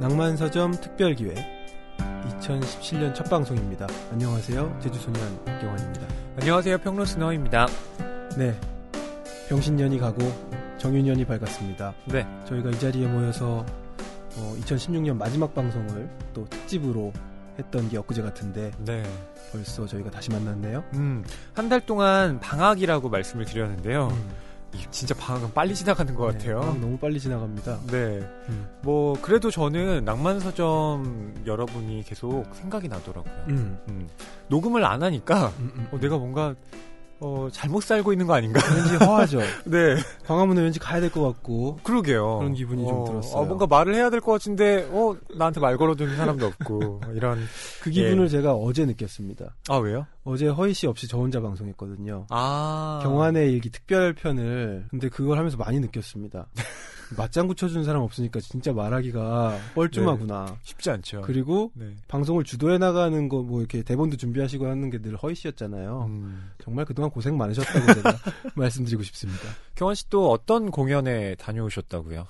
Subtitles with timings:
[0.00, 1.36] 낭만서점 특별기획
[2.40, 3.86] 2017년 첫 방송입니다.
[4.12, 4.78] 안녕하세요.
[4.80, 6.06] 제주소년 박경환입니다.
[6.40, 6.78] 안녕하세요.
[6.78, 7.66] 평론 스너입니다.
[8.36, 8.58] 네.
[9.48, 10.20] 병신년이 가고
[10.78, 11.94] 정유년이 밝았습니다.
[12.06, 12.26] 네.
[12.46, 13.64] 저희가 이 자리에 모여서
[14.36, 17.12] 어, 2016년 마지막 방송을 또 특집으로
[17.58, 19.02] 했던 게 엊그제 같은데 네.
[19.50, 20.84] 벌써 저희가 다시 만났네요.
[20.94, 24.08] 음, 한 달 동안 방학이라고 말씀을 드렸는데요.
[24.12, 24.30] 음.
[24.74, 26.60] 이 진짜 방학은 빨리 지나가는 것 네, 같아요.
[26.60, 27.78] 방학 너무 빨리 지나갑니다.
[27.86, 28.20] 네.
[28.48, 28.68] 음.
[28.82, 33.32] 뭐, 그래도 저는 낭만 서점 여러분이 계속 생각이 나더라고요.
[33.48, 33.78] 음.
[33.88, 34.08] 음,
[34.48, 35.88] 녹음을 안 하니까, 음, 음.
[35.90, 36.54] 어, 내가 뭔가,
[37.20, 38.60] 어, 잘못 살고 있는 거 아닌가?
[38.74, 39.40] 왠지 허하죠.
[39.66, 39.96] 네.
[40.26, 42.38] 광화문에 왠지 가야 될 것 같고 그러게요.
[42.38, 43.42] 그런 기분이 좀 들었어요.
[43.42, 47.40] 어, 뭔가 말을 해야 될 것 같은데, 어, 나한테 말 걸어주는 사람도 없고, 이런.
[47.82, 48.28] 그 기분을 예.
[48.28, 49.56] 제가 어제 느꼈습니다.
[49.68, 50.06] 아, 왜요?
[50.24, 52.26] 어제 허희 씨 없이 저 혼자 방송했거든요.
[52.30, 53.00] 아.
[53.02, 56.46] 경환의 일기 특별편을 근데 그걸 하면서 많이 느꼈습니다.
[57.16, 60.56] 맞장구 쳐주는 사람 없으니까 진짜 말하기가 뻘쭘하구나.
[60.62, 61.22] 쉽지 않죠.
[61.22, 61.94] 그리고 네.
[62.08, 66.06] 방송을 주도해 나가는 거 뭐 이렇게 대본도 준비하시고 하는 게 늘 허희 씨였잖아요.
[66.08, 66.50] 음.
[66.62, 68.16] 정말 그동안 고생 많으셨다고 제가
[68.56, 69.40] 말씀드리고 싶습니다.
[69.74, 72.26] 경원 씨또 어떤 공연에 다녀오셨다고요?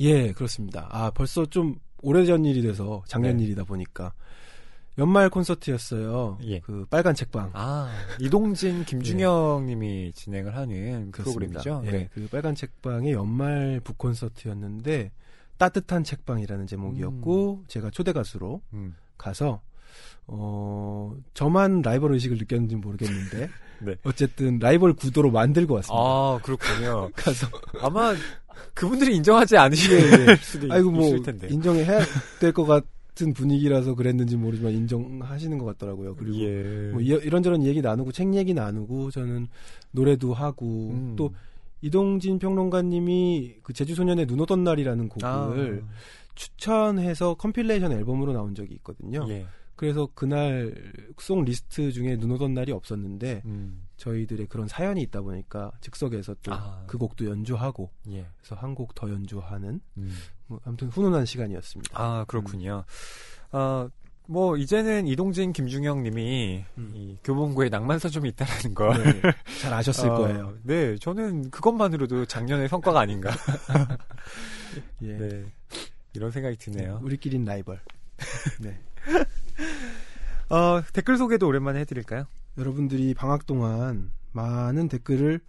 [0.00, 0.88] 예, 그렇습니다.
[0.90, 3.44] 아, 벌써 좀 오래전 일이 돼서 작년 네.
[3.44, 4.12] 일이다 보니까
[4.98, 6.38] 연말 콘서트였어요.
[6.44, 6.60] 예.
[6.60, 7.50] 그 빨간 책방.
[7.54, 11.60] 아, 이동진, 김준영 님이 진행을 하는 그렇습니다.
[11.60, 11.82] 프로그램이죠.
[11.86, 12.08] 예, 네.
[12.14, 15.10] 그 빨간 책방의 연말 북 콘서트였는데
[15.58, 18.94] 따뜻한 책방이라는 제목이었고 제가 초대 가수로 음.
[19.18, 19.60] 가서
[20.26, 23.48] 어 저만 라이벌 의식을 느꼈는지 모르겠는데
[23.82, 23.94] 네.
[24.04, 26.00] 어쨌든 라이벌 구도로 만들고 왔습니다.
[26.02, 27.10] 아, 그렇군요.
[27.16, 27.46] 가서
[27.80, 28.14] 아마
[28.72, 30.36] 그분들이 인정하지 않으실 예, 예.
[30.36, 31.48] 수도 아이고 뭐 있을 텐데.
[31.48, 32.00] 인정해야
[32.40, 32.64] 될 것
[33.14, 36.16] 같은 분위기라서 그랬는지 모르지만 인정하시는 것 같더라고요.
[36.16, 36.90] 그리고 예.
[36.90, 39.46] 뭐 이- 이런저런 얘기 나누고 책 얘기 나누고 저는
[39.92, 41.14] 노래도 하고 음.
[41.16, 41.32] 또
[41.80, 45.84] 이동진 평론가님이 그 제주 소년의 눈 오던 날이라는 아, 곡을
[46.34, 49.24] 추천해서 컴필레이션 앨범으로 나온 적이 있거든요.
[49.28, 49.46] 예.
[49.76, 50.74] 그래서 그날
[51.18, 53.82] 송 리스트 중에 눈 오던 날이 없었는데 음.
[53.96, 56.84] 저희들의 그런 사연이 있다 보니까 즉석에서 또그 아.
[56.98, 58.26] 곡도 연주하고 예.
[58.38, 60.16] 그래서 한 곡 더 연주하는 음.
[60.46, 61.90] 뭐 아무튼 훈훈한 시간이었습니다.
[62.00, 62.84] 아, 그렇군요.
[63.52, 63.88] 어,
[64.26, 66.92] 뭐, 이제는 이동진, 김중영 님이 음.
[66.94, 69.02] 이 교본고에 낭만서점이 있다라는 걸.
[69.02, 69.20] 네,
[69.60, 70.56] 잘 아셨을 어, 거예요.
[70.62, 73.30] 네, 저는 그것만으로도 작년의 성과가 아닌가.
[75.02, 75.16] 예.
[75.18, 75.44] 네.
[76.14, 77.00] 이런 생각이 드네요.
[77.02, 77.80] 우리끼린 라이벌.
[78.60, 78.78] 네.
[80.48, 82.24] 어, 댓글 소개도 오랜만에 해드릴까요?
[82.58, 85.40] 여러분들이 방학 동안 많은 댓글을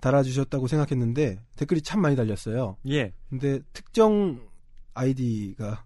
[0.00, 2.76] 달아주셨다고 생각했는데 댓글이 참 많이 달렸어요.
[2.88, 3.12] 예.
[3.28, 4.40] 근데 특정
[4.94, 5.84] 아이디가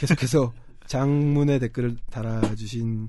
[0.00, 0.52] 계속해서
[0.86, 3.08] 장문의 댓글을 달아주신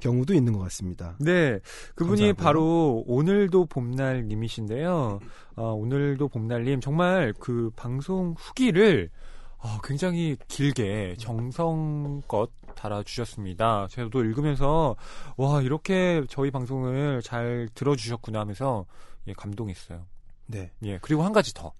[0.00, 1.16] 경우도 있는 것 같습니다.
[1.20, 1.60] 네.
[1.94, 2.34] 그분이 감사하고요.
[2.34, 5.20] 바로 오늘도 봄날 님이신데요.
[5.56, 9.10] 어, 오늘도 봄날님 정말 그 방송 후기를
[9.58, 13.88] 어, 굉장히 길게 정성껏 달아주셨습니다.
[13.90, 14.96] 저도 읽으면서
[15.36, 18.86] 와 이렇게 저희 방송을 잘 들어주셨구나 하면서
[19.26, 20.04] 예, 감동했어요.
[20.46, 20.70] 네.
[20.82, 21.72] 예 그리고 한 가지 더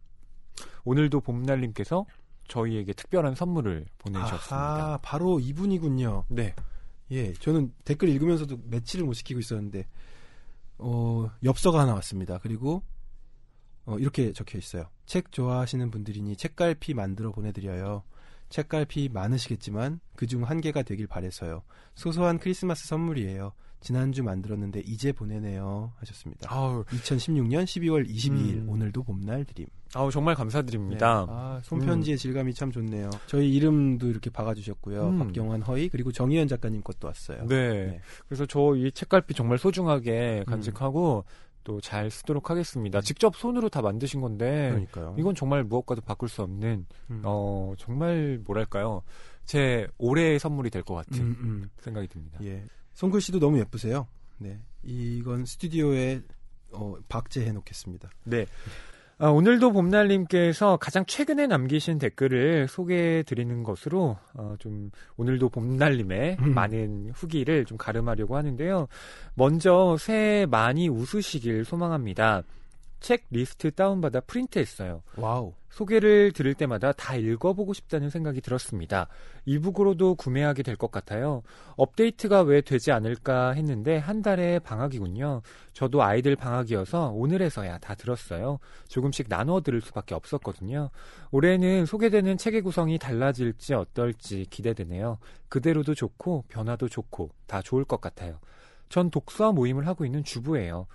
[0.84, 2.06] 오늘도 봄날님께서
[2.48, 4.56] 저희에게 특별한 선물을 보내주셨습니다.
[4.56, 6.24] 아하, 바로 이분이군요.
[6.28, 6.54] 네.
[7.10, 9.86] 예, 저는 댓글 읽으면서도 매치를 못 시키고 있었는데,
[10.78, 12.38] 어, 엽서가 하나 왔습니다.
[12.38, 12.82] 그리고,
[13.84, 14.86] 어, 이렇게 적혀 있어요.
[15.06, 18.02] 책 좋아하시는 분들이니 책갈피 만들어 보내드려요.
[18.52, 21.62] 책갈피 많으시겠지만, 그중 한 개가 되길 바래서요.
[21.94, 23.52] 소소한 크리스마스 선물이에요.
[23.80, 25.92] 지난주 만들었는데 이제 보내네요.
[25.96, 26.46] 하셨습니다.
[26.54, 28.68] 아우, 2016년 12월 22일, 음.
[28.68, 29.66] 오늘도 봄날 드림.
[29.94, 31.26] 아우 정말 감사드립니다.
[31.26, 31.32] 네.
[31.34, 33.10] 아, 손편지의 질감이 참 좋네요.
[33.26, 35.08] 저희 이름도 이렇게 박아주셨고요.
[35.08, 35.18] 음.
[35.18, 37.46] 박경환 허희, 그리고 정희연 작가님 것도 왔어요.
[37.48, 37.86] 네.
[37.86, 38.00] 네.
[38.28, 41.24] 그래서 저 이 책갈피 정말 소중하게 간직하고
[41.64, 43.00] 또 잘 쓰도록 하겠습니다.
[43.00, 45.14] 직접 손으로 다 만드신 건데 그러니까요.
[45.18, 47.22] 이건 정말 무엇과도 바꿀 수 없는 음.
[47.24, 49.02] 어 정말 뭐랄까요
[49.44, 51.70] 제 올해의 선물이 될 것 같은 음, 음.
[51.78, 52.38] 생각이 듭니다.
[52.42, 52.64] 예.
[52.94, 54.06] 손글씨도 너무 예쁘세요.
[54.38, 54.58] 네.
[54.82, 56.22] 이건 스튜디오에
[56.72, 58.10] 어, 박제해 놓겠습니다.
[58.24, 58.46] 네.
[59.18, 66.54] 아, 오늘도 봄날님께서 가장 최근에 남기신 댓글을 소개해 드리는 것으로 어, 좀 오늘도 봄날님의 음.
[66.54, 68.88] 많은 후기를 좀 갈음하려고 하는데요.
[69.34, 72.42] 먼저 새해 많이 웃으시길 소망합니다.
[73.02, 75.02] 책 리스트 다운받아 프린트했어요.
[75.16, 75.52] 와우.
[75.70, 79.08] 소개를 들을 때마다 다 읽어보고 싶다는 생각이 들었습니다.
[79.46, 81.42] 이북으로도 구매하게 될 것 같아요.
[81.76, 85.40] 업데이트가 왜 되지 않을까 했는데 한 달에 방학이군요.
[85.72, 88.58] 저도 아이들 방학이어서 오늘에서야 다 들었어요.
[88.88, 90.90] 조금씩 나눠 들을 수밖에 없었거든요.
[91.30, 95.18] 올해는 소개되는 책의 구성이 달라질지 어떨지 기대되네요.
[95.48, 98.38] 그대로도 좋고 변화도 좋고 다 좋을 것 같아요.
[98.90, 100.86] 전 독서 모임을 하고 있는 주부예요.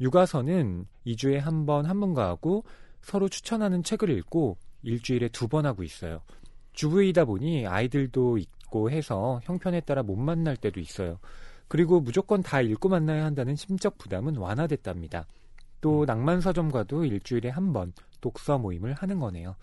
[0.00, 2.64] 육아서는 2주에 한 번한 분과 하고
[3.02, 6.22] 서로 추천하는 책을 읽고 일주일에 두 번 하고 있어요.
[6.72, 11.18] 주부이다 보니 아이들도 있고 해서 형편에 따라 못 만날 때도 있어요.
[11.68, 15.26] 그리고 무조건 다 읽고 만나야 한다는 심적 부담은 완화됐답니다.
[15.80, 19.56] 또 낭만 서점과도 일주일에 한 번 독서 모임을 하는 거네요.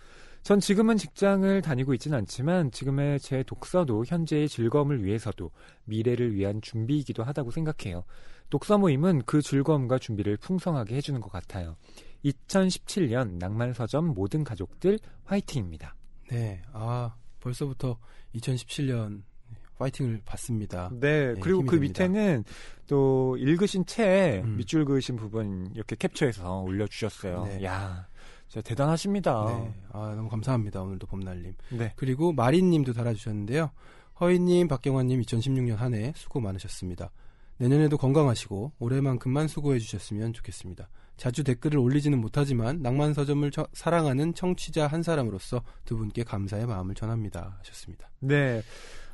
[0.44, 5.52] 전 지금은 직장을 다니고 있진 않지만 지금의 제 독서도 현재의 즐거움을 위해서도
[5.86, 8.04] 미래를 위한 준비이기도 하다고 생각해요.
[8.50, 11.76] 독서 모임은 그 즐거움과 준비를 풍성하게 해주는 것 같아요.
[12.26, 15.96] 2017년 낭만 서점 모든 가족들 화이팅입니다.
[16.30, 17.98] 네, 아 벌써부터
[18.36, 19.22] 2017년
[19.78, 20.90] 파이팅을 받습니다.
[21.00, 22.04] 네, 네, 그리고 그 됩니다.
[22.08, 22.44] 밑에는
[22.88, 24.58] 또 읽으신 책 음.
[24.58, 27.46] 밑줄 그으신 부분 이렇게 캡처해서 올려주셨어요.
[27.46, 27.64] 네.
[27.64, 28.06] 야,
[28.50, 29.46] 진짜 대단하십니다.
[29.48, 30.82] 네, 아 너무 감사합니다.
[30.82, 31.54] 오늘도 봄날님.
[31.70, 31.94] 네.
[31.96, 33.72] 그리고 마린님도 달아주셨는데요.
[34.20, 37.10] 허희님, 박경환님 2016년 한 해 수고 많으셨습니다.
[37.60, 40.90] 내년에도 건강하시고 올해만큼만 수고해 주셨으면 좋겠습니다.
[41.18, 46.96] 자주 댓글을 올리지는 못하지만 낭만 서점을 처- 사랑하는 청취자 한 사람으로서 두 분께 감사의 마음을
[46.96, 47.58] 전합니다.
[47.60, 48.10] 하셨습니다.
[48.20, 48.62] 네.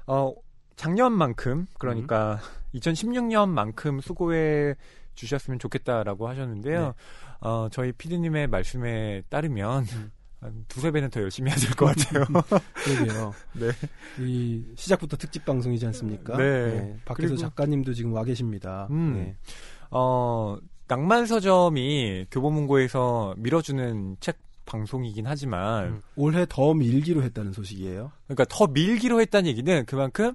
[0.05, 0.31] 어,
[0.75, 2.39] 작년만큼, 그러니까
[2.75, 4.75] 2016년만큼 수고해
[5.15, 6.85] 주셨으면 좋겠다라고 하셨는데요.
[6.87, 6.93] 네.
[7.41, 10.11] 어, 저희 피디님의 말씀에 따르면 음.
[10.41, 12.25] 한 두세 배는 더 열심히 해야 될 것 같아요.
[12.83, 13.33] 그러게요.
[13.53, 13.71] 네.
[14.19, 16.37] 이 시작부터 특집 방송이지 않습니까?
[16.37, 16.97] 네.
[17.05, 18.87] 밖에서 그리고- 작가님도 지금 와 계십니다.
[18.91, 19.13] 음.
[19.15, 19.35] 네.
[19.91, 26.01] 어, 낭만 서점이 교보문고에서 밀어주는 책 방송이긴 하지만, 음.
[26.15, 28.11] 올해 더 밀기로 했다는 소식이에요.
[28.27, 30.33] 그러니까 더 밀기로 했다는 얘기는 그만큼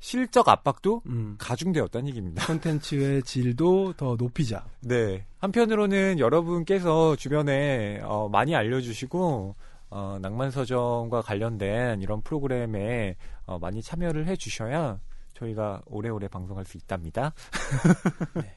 [0.00, 1.36] 실적 압박도 음.
[1.38, 2.46] 가중되었다는 얘기입니다.
[2.46, 4.64] 콘텐츠의 질도 더 높이자.
[4.80, 5.26] 네.
[5.38, 9.54] 한편으로는 여러분께서 주변에 어, 많이 알려주시고
[9.90, 14.98] 어, 낭만서점과 관련된 이런 프로그램에 어, 많이 참여를 해주셔야
[15.34, 17.32] 저희가 오래오래 방송할 수 있답니다.
[18.34, 18.56] 네.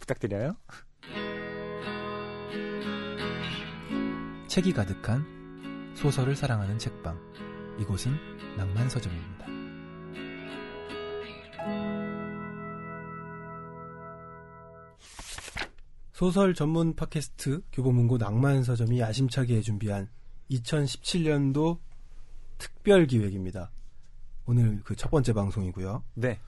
[0.00, 0.56] 부탁드려요.
[4.48, 7.18] 책이 가득한 소설을 사랑하는 책방.
[7.78, 8.12] 이곳은
[8.56, 9.61] 낭만 서점입니다.
[16.12, 20.08] 소설 전문 팟캐스트 교보문고 낭만서점이 야심차게 준비한
[20.50, 21.78] 2017년도
[22.58, 23.72] 특별 기획입니다.
[24.46, 26.04] 오늘 그 첫 번째 방송이고요.
[26.14, 26.38] 네.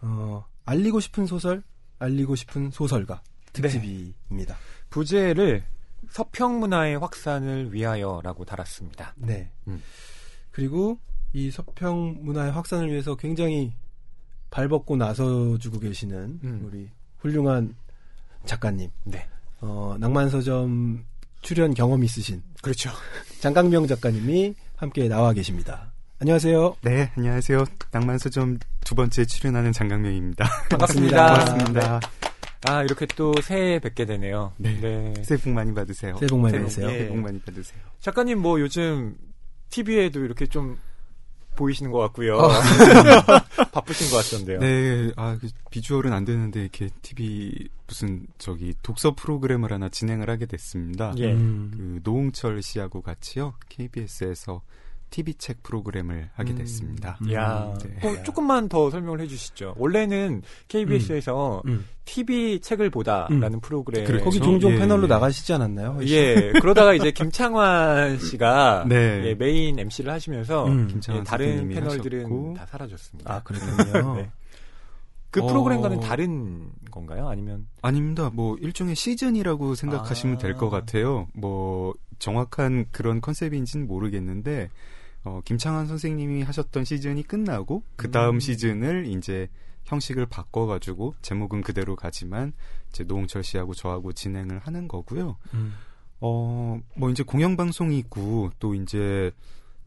[0.00, 1.62] 어, 알리고 싶은 소설,
[2.00, 3.22] 알리고 싶은 소설가
[3.52, 3.62] 네.
[3.62, 4.56] 특집입니다.
[4.90, 5.64] 부제를
[6.10, 9.14] 서평 문화의 확산을 위하여라고 달았습니다.
[9.16, 9.50] 네.
[9.68, 9.80] 음.
[10.50, 10.98] 그리고
[11.32, 13.72] 이 서평 문화의 확산을 위해서 굉장히
[14.54, 16.62] 발벗고 나서주고 계시는 음.
[16.64, 17.74] 우리 훌륭한
[18.46, 19.26] 작가님, 네.
[19.60, 21.04] 어, 낭만서점
[21.40, 22.90] 출연 경험 있으신 그렇죠.
[23.40, 25.92] 장강명 작가님이 함께 나와 계십니다.
[26.20, 26.76] 안녕하세요.
[26.82, 27.64] 네, 안녕하세요.
[27.90, 30.48] 낭만서점 두 번째 출연하는 장강명입니다.
[30.70, 31.26] 반갑습니다.
[31.26, 32.00] 고맙습니다.
[32.66, 34.52] 아, 이렇게 또 새해 뵙게 되네요.
[34.58, 35.14] 네.
[35.24, 36.16] 새해 복 많이 받으세요.
[36.18, 36.86] 새해 복 많이 새해 받으세요.
[36.86, 36.92] 예.
[36.92, 37.80] 새해 복 많이 받으세요.
[37.98, 39.16] 작가님 뭐 요즘
[39.70, 40.78] TV에도 이렇게 좀
[41.54, 42.36] 보이시는 것 같고요.
[42.36, 42.48] 어.
[43.72, 44.60] 바쁘신 것 같던데요.
[44.60, 50.46] 네, 아, 그 비주얼은 안 되는데 이렇게 TV 무슨 저기 독서 프로그램을 하나 진행을 하게
[50.46, 51.14] 됐습니다.
[51.18, 51.32] 예.
[51.32, 53.54] 음, 그 노홍철 씨하고 같이요.
[53.68, 54.62] KBS에서
[55.14, 56.58] TV 책 프로그램을 하게 음.
[56.58, 57.18] 됐습니다.
[57.22, 57.32] 음.
[57.32, 57.98] 야, 네.
[58.02, 59.76] 뭐 조금만 더 설명을 해주시죠.
[59.78, 61.86] 원래는 KBS에서 음.
[62.04, 63.60] TV 책을 보다라는 음.
[63.60, 64.04] 프로그램.
[64.06, 64.24] 그렇죠.
[64.24, 65.06] 거기 종종 예, 패널로 예.
[65.06, 66.00] 나가시지 않았나요?
[66.02, 69.22] 예, 그러다가 이제 김창완 씨가 네.
[69.26, 71.00] 예, 메인 MC를 하시면서 음.
[71.08, 72.54] 예, 다른 패널들은 하셨고.
[72.56, 73.32] 다 사라졌습니다.
[73.32, 74.16] 아, 그렇군요.
[74.16, 74.30] 네.
[75.30, 75.46] 그 어.
[75.46, 77.28] 프로그램과는 다른 건가요?
[77.28, 78.30] 아니면 아닙니다.
[78.32, 80.38] 뭐 일종의 시즌이라고 생각하시면 아.
[80.38, 81.28] 될것 같아요.
[81.34, 84.70] 뭐 정확한 그런 컨셉인지는 모르겠는데
[85.24, 88.40] 어, 김창완 선생님이 하셨던 시즌이 끝나고 그 다음 음.
[88.40, 89.48] 시즌을 이제
[89.84, 92.52] 형식을 바꿔가지고 제목은 그대로 가지만
[92.90, 95.36] 이제 노홍철 씨하고 저하고 진행을 하는 거고요.
[95.54, 95.74] 음.
[96.20, 99.30] 어, 뭐 이제 공영방송이고 또 이제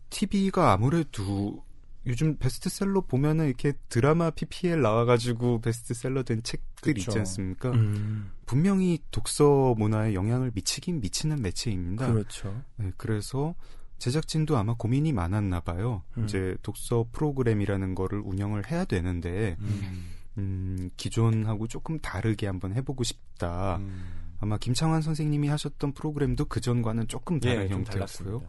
[0.10, 1.64] TV가 아무래도
[2.06, 7.12] 요즘 베스트셀러 보면은 이렇게 드라마 PPL 나와가지고 베스트셀러 된 책들 그쵸.
[7.12, 7.72] 있지 않습니까?
[7.72, 12.12] 음, 분명히 독서 문화에 영향을 미치긴 미치는 매체입니다.
[12.12, 12.64] 그렇죠.
[12.78, 13.56] 네, 그래서
[13.98, 16.04] 제작진도 아마 고민이 많았나 봐요.
[16.18, 16.26] 음.
[16.26, 20.12] 이제 독서 프로그램이라는 거를 운영을 해야 되는데 음.
[20.38, 23.78] 음, 기존하고 조금 다르게 한번 해보고 싶다.
[23.78, 28.42] 음, 아마 김창완 선생님이 하셨던 프로그램도 그 전과는 조금 다른 예, 좀 형태였고요.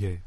[0.00, 0.04] 예.
[0.06, 0.20] 예,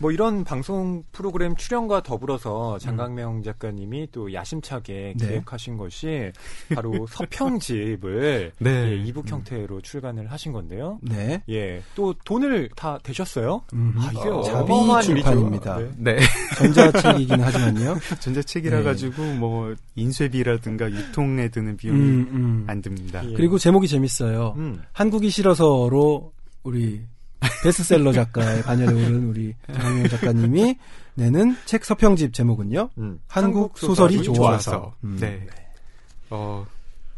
[0.00, 5.26] 뭐 이런 방송 프로그램 출연과 더불어서 장강명 작가님이 또 야심차게 네.
[5.26, 6.32] 기획하신 것이
[6.74, 8.70] 바로 서평집을 네.
[8.70, 10.98] 예, 이북 형태로 출간을 하신 건데요.
[11.02, 11.42] 네.
[11.50, 13.62] 예, 또 돈을 다 대셨어요?
[13.74, 14.72] 음, 아, 이게 어, 자비
[15.02, 15.78] 출판입니다.
[15.78, 15.90] 네.
[15.98, 16.18] 네.
[16.56, 17.98] 전자책이긴 하지만요.
[18.20, 18.82] 전자책이라 네.
[18.82, 22.64] 가지고 뭐 인쇄비라든가 유통에 드는 비용이 음, 음.
[22.66, 23.22] 안 듭니다.
[23.28, 23.34] 예.
[23.34, 24.54] 그리고 제목이 재밌어요.
[24.60, 24.82] 음.
[24.92, 27.02] 한국이 싫어서로 우리
[27.62, 30.76] 베스트셀러 작가의 반열에 오른 우리 장명 작가님이
[31.14, 32.90] 내는 책 서평집 제목은요.
[32.98, 33.20] 음.
[33.26, 34.94] 한국 소설이 좋아서.
[35.02, 35.16] 음.
[35.18, 35.46] 네.
[36.30, 36.66] 어,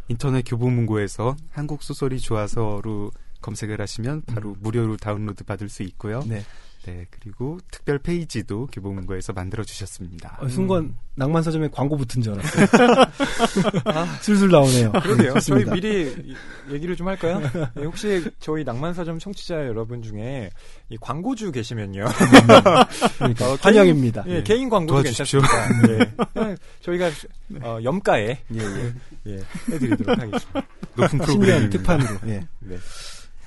[0.09, 3.11] 인터넷 교보문고에서 한국 소설이 좋아서로
[3.43, 6.23] 검색을 하시면 바로 무료로 다운로드 받을 수 있고요.
[6.27, 6.43] 네.
[6.85, 10.39] 네, 그리고 특별 페이지도 교보문고에서 만들어 주셨습니다.
[10.41, 12.67] 어, 순간 낭만 서점에 광고 붙은 줄 알았어요.
[14.21, 14.91] 술술 나오네요.
[14.93, 15.35] 그러게요.
[15.35, 15.65] 네, 저희.
[15.67, 17.41] 미리 이- 얘기를 좀 할까요?
[17.79, 20.51] 예, 혹시 저희 낭만사점 청취자 여러분 중에
[20.89, 22.05] 이 광고주 계시면요.
[23.19, 24.25] 그러니까 어, 환영입니다.
[24.27, 24.43] 예, 네.
[24.43, 25.41] 개인 광고도 도와주십시오.
[25.41, 25.93] 괜찮습니다.
[25.93, 26.27] 예.
[26.35, 27.11] 그냥 저희가
[27.63, 28.95] 어, 염가에 예, 예,
[29.27, 30.63] 예, 해드리도록 하겠습니다.
[30.97, 31.79] 높은 신년 프로그램입니다.
[31.79, 32.19] 특판으로.
[32.27, 32.77] 예, 네.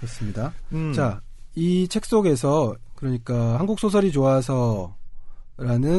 [0.02, 0.54] 좋습니다.
[0.72, 1.20] 음, 자,
[1.56, 4.94] 이 책 속에서 그러니까 한국 소설이 좋아서라는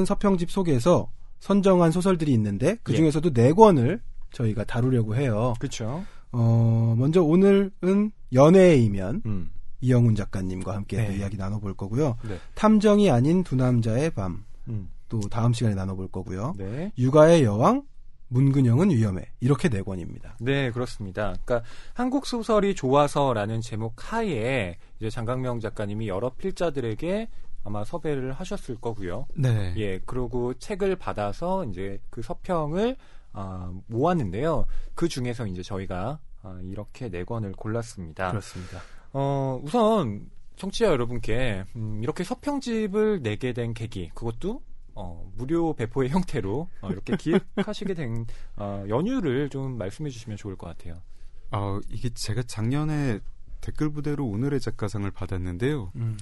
[0.06, 1.10] 서평집 속에서
[1.40, 2.96] 선정한 소설들이 있는데 그 예.
[2.96, 4.00] 중에서도 네 권을
[4.32, 5.54] 저희가 다루려고 해요.
[5.58, 6.04] 그렇죠.
[6.32, 9.50] 어, 먼저 오늘은 연애의 이면 음,
[9.80, 11.16] 이영훈 작가님과 함께 네.
[11.16, 12.16] 이야기 나눠볼 거고요.
[12.28, 12.38] 네.
[12.54, 14.44] 탐정이 아닌 두 남자의 밤.
[14.68, 16.54] 음, 또 다음 시간에 나눠볼 거고요.
[16.58, 16.90] 네.
[16.98, 17.84] 육아의 여왕,
[18.28, 19.24] 문근영은 위험해.
[19.40, 20.36] 이렇게 네 권입니다.
[20.40, 21.34] 네, 그렇습니다.
[21.44, 21.62] 그러니까
[21.94, 27.28] 한국 소설이 좋아서라는 제목 하에 이제 장강명 작가님이 여러 필자들에게
[27.64, 29.26] 아마 섭외를 하셨을 거고요.
[29.34, 29.74] 네.
[29.76, 32.96] 예, 그리고 책을 받아서 이제 그 서평을
[33.32, 34.66] 아, 모았는데요.
[34.94, 38.30] 그 중에서 이제 저희가 아, 이렇게 네 권을 골랐습니다.
[38.30, 38.80] 그렇습니다.
[39.12, 44.62] 어, 우선 청취자 여러분께 음, 이렇게 서평집을 내게 된 계기 그것도
[44.94, 48.26] 어, 무료 배포의 형태로 어, 이렇게 기획하시게 된
[48.56, 51.02] 어, 연유를 좀 말씀해 주시면 좋을 것 같아요.
[51.50, 53.20] 어, 이게 제가 작년에
[53.60, 55.92] 댓글 부대로 오늘의 작가상을 받았는데요.
[55.96, 56.16] 음,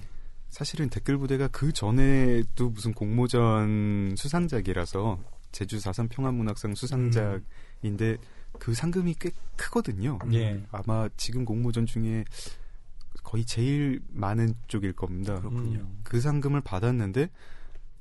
[0.49, 5.19] 사실은 댓글 부대가 그 전에도 무슨 공모전 수상작이라서
[5.53, 8.17] 제주 4.3 평화문학상 수상작인데
[8.59, 10.19] 그 상금이 꽤 크거든요.
[10.33, 10.63] 예.
[10.71, 12.25] 아마 지금 공모전 중에
[13.23, 15.35] 거의 제일 많은 쪽일 겁니다.
[15.41, 15.81] 그렇군요.
[15.81, 16.01] 음.
[16.05, 17.31] 그 상금을 받았는데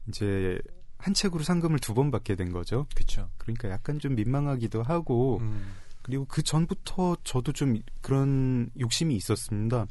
[0.08, 0.60] 이제
[0.98, 2.86] 한 책으로 상금을 두 번 받게 된 거죠.
[2.96, 3.30] 그렇죠.
[3.38, 9.88] 그러니까 약간 좀 민망하기도 하고 음, 그리고 그 전부터 저도 좀 그런 욕심이 있었습니다.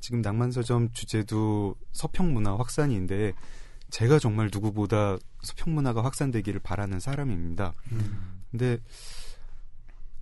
[0.00, 3.32] 지금 낭만서점 주제도 서평문화 확산인데
[3.90, 7.72] 제가 정말 누구보다 서평문화가 확산되기를 바라는 사람입니다.
[7.92, 8.42] 음.
[8.50, 8.78] 근데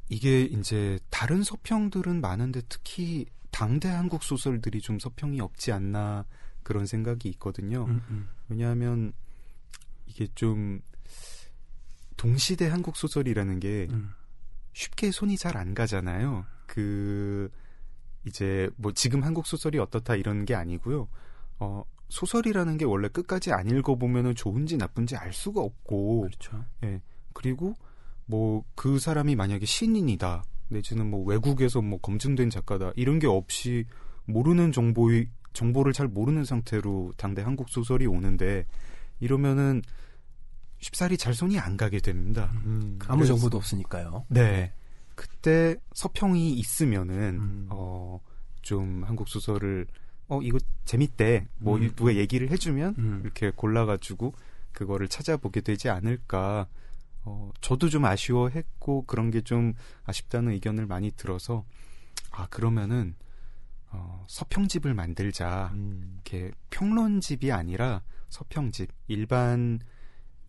[0.08, 6.26] 이게 이제 다른 서평들은 많은데 특히 당대 한국 소설들이 좀 서평이 없지 않나
[6.62, 7.84] 그런 생각이 있거든요.
[7.84, 8.28] 음, 음.
[8.48, 9.12] 왜냐하면
[10.06, 10.80] 이게 좀
[12.16, 14.12] 동시대 한국 소설이라는 게 음.
[14.72, 16.44] 쉽게 손이 잘 안 가잖아요.
[16.66, 17.50] 그
[18.26, 21.08] 이제 뭐 지금 한국 소설이 어떻다 이런 게 아니고요.
[21.58, 26.64] 어 소설이라는 게 원래 끝까지 안 읽어보면은 좋은지 나쁜지 알 수가 없고 그렇죠.
[26.84, 27.00] 예.
[27.32, 27.74] 그리고
[28.26, 33.84] 뭐 그 사람이 만약에 신인이다 내지는 뭐 외국에서 뭐 검증된 작가다 이런 게 없이
[34.24, 38.64] 모르는 정보의 정보를 잘 모르는 상태로 당대 한국 소설이 오는데
[39.18, 39.82] 이러면은
[40.80, 42.50] 쉽사리 잘 손이 안 가게 됩니다.
[42.64, 44.24] 음, 아무 그래서- 정보도 없으니까요.
[44.28, 44.72] 네.
[45.14, 47.66] 그때 서평이 있으면은 음.
[47.70, 49.86] 어좀 한국 소설을
[50.28, 51.92] 어 이거 재밌대 뭐 음.
[51.94, 53.20] 누가 얘기를 해주면 음.
[53.24, 54.32] 이렇게 골라가지고
[54.72, 56.66] 그거를 찾아보게 되지 않을까.
[57.22, 61.66] 어, 저도 좀 아쉬워했고 그런 게 좀 아쉽다는 의견을 많이 들어서
[62.30, 63.14] 아 그러면은
[63.90, 65.70] 어, 서평집을 만들자.
[65.74, 69.80] 음, 이렇게 평론집이 아니라 서평집 일반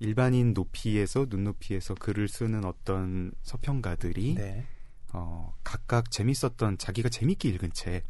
[0.02, 4.66] 일반인 높이에서 눈높이에서 글을 쓰는 어떤 서평가들이 네.
[5.14, 8.04] 어, 각각 재밌었던 자기가 재밌게 읽은 책,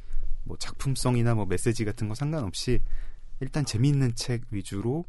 [0.46, 2.80] 뭐 작품성이나 뭐 메시지 같은 거 상관없이
[3.42, 5.04] 일단 재미있는 책 위주로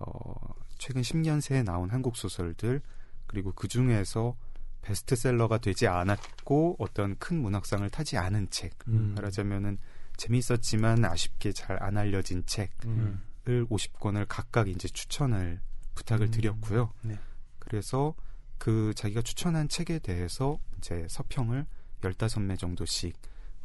[0.00, 0.34] 어,
[0.78, 2.80] 최근 10년 새에 나온 한국 소설들
[3.28, 4.36] 그리고 그 중에서
[4.82, 9.14] 베스트셀러가 되지 않았고 어떤 큰 문학상을 타지 않은 책 음.
[9.14, 9.78] 말하자면은
[10.16, 15.60] 재밌었지만 아쉽게 잘 안 알려진 책을 음, 50권을 각각 이제 추천을
[15.96, 16.30] 부탁을 음.
[16.30, 16.92] 드렸고요.
[17.02, 17.18] 네.
[17.58, 18.14] 그래서
[18.58, 21.66] 그 자기가 추천한 책에 대해서 이제 서평을
[22.00, 23.16] 15매 정도씩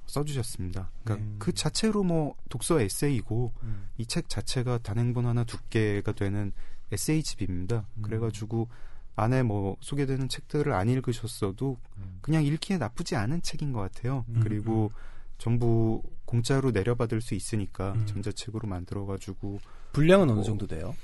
[0.08, 0.90] 써주셨습니다.
[1.04, 1.36] 그러니까 네.
[1.38, 3.90] 그 자체로 뭐 독서 에세이고 음.
[3.98, 6.52] 이책 자체가 단행본 하나 두께가 되는
[6.92, 7.86] 에세이집입니다.
[7.98, 8.02] 음.
[8.02, 8.68] 그래가지고
[9.16, 12.20] 안에 뭐 소개되는 책들을 안 읽으셨어도 음.
[12.22, 14.26] 그냥 읽기에 나쁘지 않은 책인 것 같아요.
[14.30, 14.92] 음, 그리고
[15.38, 18.06] 전부 공짜로 내려받을 수 있으니까 음.
[18.06, 19.60] 전자책으로 만들어가지고
[19.94, 20.96] 분량은 어느 뭐, 정도 돼요?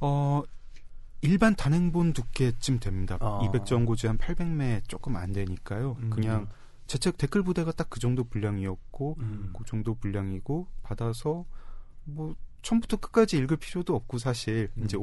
[0.00, 0.42] 어
[1.20, 3.16] 일반 단행본 두께쯤 됩니다.
[3.20, 3.40] 아.
[3.42, 5.96] 200정고지 한 800매 조금 안 되니까요.
[6.00, 6.10] 음.
[6.10, 6.48] 그냥
[6.86, 9.52] 제 책 댓글 부대가 딱 그 정도 분량이었고 음.
[9.56, 11.44] 그 정도 분량이고 받아서
[12.04, 14.84] 뭐 처음부터 끝까지 읽을 필요도 없고 사실 음.
[14.84, 14.96] 이제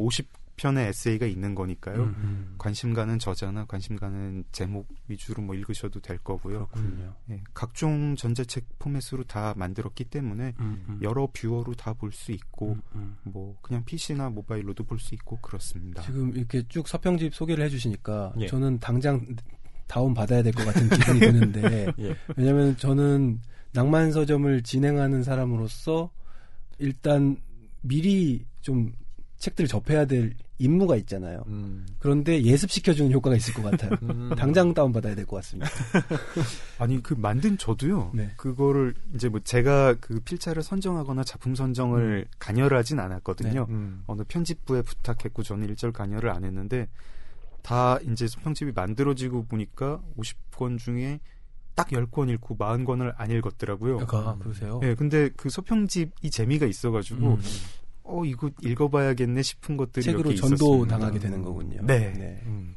[0.57, 2.03] 편의 에세이가 있는 거니까요.
[2.03, 2.55] 음.
[2.57, 6.67] 관심 가는 저자나 관심 가는 제목 위주로 뭐 읽으셔도 될 거고요.
[6.67, 7.13] 그렇군요.
[7.29, 10.99] 예, 각종 전자책 포맷으로 다 만들었기 때문에 음, 음.
[11.01, 13.17] 여러 뷰어로 다 볼 수 있고 음, 음.
[13.23, 16.01] 뭐 그냥 PC나 모바일로도 볼 수 있고 그렇습니다.
[16.03, 18.47] 지금 이렇게 쭉 서평집 소개를 해주시니까 예.
[18.47, 19.25] 저는 당장
[19.87, 22.15] 다운 받아야 될 것 같은 기분이 드는데 예.
[22.37, 23.41] 왜냐하면 저는
[23.73, 26.09] 낭만 서점을 진행하는 사람으로서
[26.79, 27.37] 일단
[27.81, 28.93] 미리 좀
[29.37, 31.43] 책들을 접해야 될 임무가 있잖아요.
[31.47, 31.85] 음.
[31.99, 33.91] 그런데 예습시켜주는 효과가 있을 것 같아요.
[34.03, 34.31] 음.
[34.37, 35.69] 당장 다운 받아야 될 것 같습니다.
[36.79, 38.11] 아니 그 만든 저도요.
[38.13, 38.31] 네.
[38.37, 43.65] 그거를 이제 뭐 제가 그 필자를 선정하거나 작품 선정을 관여를 하진 않았거든요.
[43.69, 44.03] 음.
[44.07, 46.87] 어느 편집부에 부탁했고 저는 일절 관여를 안 했는데
[47.61, 51.19] 다 이제 소평집이 만들어지고 보니까 50권 중에
[51.73, 53.99] 딱 10권 읽고 40권을 안 읽었더라고요.
[54.29, 54.79] 아, 그러세요?
[54.83, 57.41] 예, 근데 그 소평집이 재미가 있어가지고 음.
[58.05, 60.85] 어 이거 읽어봐야겠네 싶은 것들이 책으로 이렇게 전도.
[60.85, 61.81] 당하게 되는 거군요.
[61.83, 62.41] 네.
[62.45, 62.75] 음.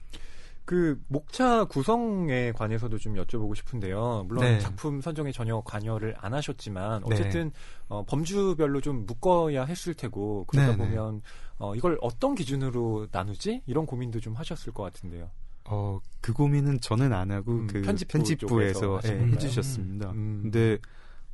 [0.65, 4.25] 그 목차 구성에 관해서도 좀 여쭤보고 싶은데요.
[4.29, 4.59] 물론 네.
[4.59, 7.15] 작품 선정에 전혀 관여를 안 하셨지만 네.
[7.15, 7.53] 어쨌든
[7.89, 10.85] 어, 범주별로 좀 묶어야 했을 테고 그러다 네, 네.
[10.85, 11.23] 보면
[11.57, 13.63] 어, 이걸 어떤 기준으로 나누지?
[13.67, 15.31] 이런 고민도 좀 하셨을 것 같은데요.
[15.65, 19.21] 어, 그 고민은 저는 안 하고 음, 그 편집부 편집부에서 쪽에서 예?
[19.33, 20.11] 해주셨습니다.
[20.11, 20.41] 음.
[20.43, 20.77] 근데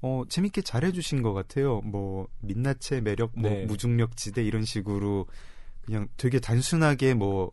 [0.06, 1.80] 어, 재밌게 잘 해주신 것 같아요.
[1.80, 3.64] 뭐 민낯의 매력, 뭐 네.
[3.64, 5.26] 무중력 지대 이런 식으로
[5.80, 7.52] 그냥 되게 단순하게 뭐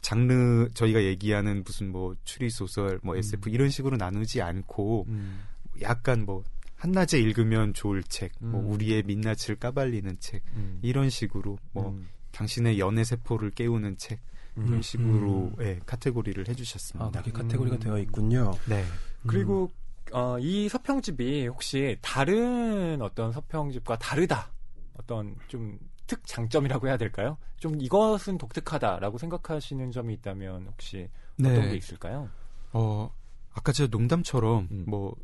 [0.00, 5.38] 장르 저희가 얘기하는 무슨 뭐 추리 소설, 뭐 SF 이런 식으로 나누지 않고 음.
[5.82, 6.42] 약간 뭐
[6.74, 8.72] 한낮에 읽으면 좋을 책, 뭐 음.
[8.72, 10.80] 우리의 민낯을 까발리는 책 음.
[10.82, 12.08] 이런 식으로 뭐 음.
[12.32, 14.18] 당신의 연애 세포를 깨우는 책
[14.58, 14.66] 음.
[14.66, 15.64] 이런 식으로 음.
[15.64, 17.10] 예, 카테고리를 아, 해주셨습니다.
[17.12, 17.80] 그렇게 카테고리가 음.
[17.80, 18.50] 되어 있군요.
[18.68, 18.84] 네.
[19.28, 19.70] 그리고
[20.12, 24.52] 어, 이 서평집이 혹시 다른 어떤 서평집과 다르다
[24.94, 27.38] 어떤 좀 특장점이라고 해야 될까요?
[27.58, 31.08] 좀 이것은 독특하다라고 생각하시는 점이 있다면 혹시
[31.40, 32.28] 어떤 게 있을까요?
[32.72, 33.10] 어,
[33.54, 34.84] 아까 제가 농담처럼 음.
[34.86, 35.14] 뭐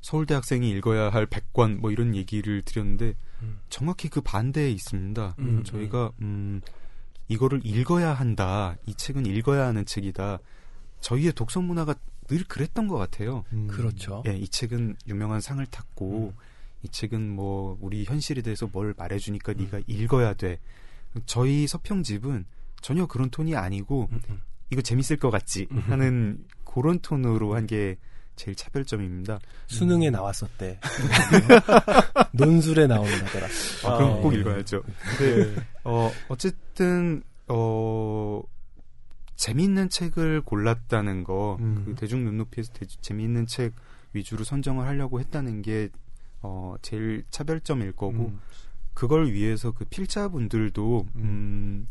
[0.00, 3.60] 서울대 학생이 읽어야 할 100권 뭐 이런 얘기를 드렸는데 음.
[3.68, 5.34] 정확히 그 반대에 있습니다.
[5.40, 6.60] 음, 저희가 음
[7.28, 8.76] 이거를 읽어야 한다.
[8.86, 10.38] 이 책은 읽어야 하는 책이다.
[11.00, 11.94] 저희의 독서 문화가
[12.28, 13.44] 늘 그랬던 것 같아요.
[13.52, 13.66] 음.
[13.68, 14.22] 그렇죠.
[14.26, 16.32] 예, 이 책은 유명한 상을 탔고
[16.82, 20.58] 이 책은 뭐 우리 현실에 대해서 뭘 말해주니까 네가 읽어야 돼.
[21.24, 22.44] 저희 서평집은
[22.80, 24.42] 전혀 그런 톤이 아니고 음, 음.
[24.70, 27.96] 이거 재밌을 것 같지 하는 그런 톤으로 한 게
[28.36, 29.40] 제일 차별점입니다.
[29.66, 30.78] 수능에 나왔었대.
[32.32, 33.46] 논술에 나온다더라.
[33.84, 34.38] 아, 그럼 아, 꼭 예.
[34.40, 34.82] 읽어야죠.
[35.16, 38.42] 근데 어 어쨌든 어
[39.36, 41.82] 재미있는 책을 골랐다는 거, 음.
[41.84, 43.74] 그 대중 눈높이에서 대- 재미있는 책
[44.12, 45.90] 위주로 선정을 하려고 했다는 게
[46.42, 48.40] 어, 제일 차별점일 거고 음.
[48.94, 51.20] 그걸 위해서 그 필자분들도 음.
[51.20, 51.86] 음,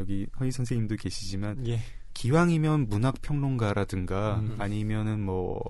[0.00, 1.80] 여기 허희 선생님도 계시지만 예.
[2.14, 4.56] 기왕이면 문학 평론가라든가 음.
[4.58, 5.60] 아니면은 뭐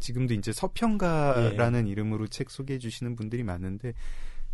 [0.00, 1.90] 지금도 이제 서평가라는 예.
[1.92, 3.92] 이름으로 책 소개해 주시는 분들이 많은데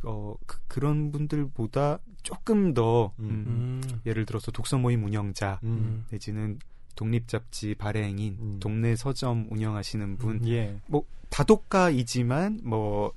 [0.04, 4.00] 어 그, 런 분들보다 조금 더 음, 음.
[4.06, 6.04] 예를 들어서 독서 모임 운영자 음.
[6.10, 6.58] 내지는
[6.94, 8.56] 독립 잡지 발행인 음.
[8.60, 10.76] 동네 서점 운영하시는 분 예.
[10.86, 13.12] 뭐 다독가이지만 뭐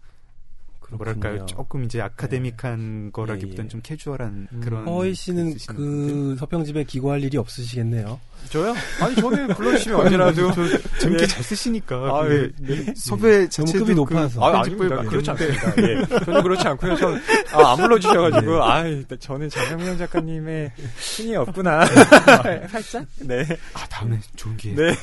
[0.91, 1.45] 뭐랄까요 그렇군요.
[1.45, 3.69] 조금 이제 아카데믹한 거라기보다는 예, 예.
[3.69, 4.59] 좀 캐주얼한 음.
[4.59, 5.75] 그런 허희 씨는 분들.
[5.75, 8.19] 그 서평집에 기고할 일이 없으시겠네요.
[8.49, 8.73] 저요?
[9.01, 10.51] 아니 저는 불러주시면 언제라도
[10.99, 11.27] 재밌게 예.
[11.27, 12.93] 잘 쓰시니까 아, 그게 네.
[12.95, 14.43] 섭외 너무 자체도 급이 그 높아서.
[14.43, 15.01] 아, 아닙니다.
[15.03, 16.17] 그렇지 맡겼는데 않습니다.
[16.17, 16.25] 예.
[16.25, 16.95] 전혀 그렇지 않고요.
[16.95, 17.07] 저,
[17.53, 18.83] 아, 안 불러주셔가지고, 아,
[19.19, 21.85] 저는 장영명 작가님의 신이 없구나.
[22.69, 23.05] 살짝?
[23.19, 23.45] 네.
[23.73, 24.93] 아 다음에 좋은 기회 네.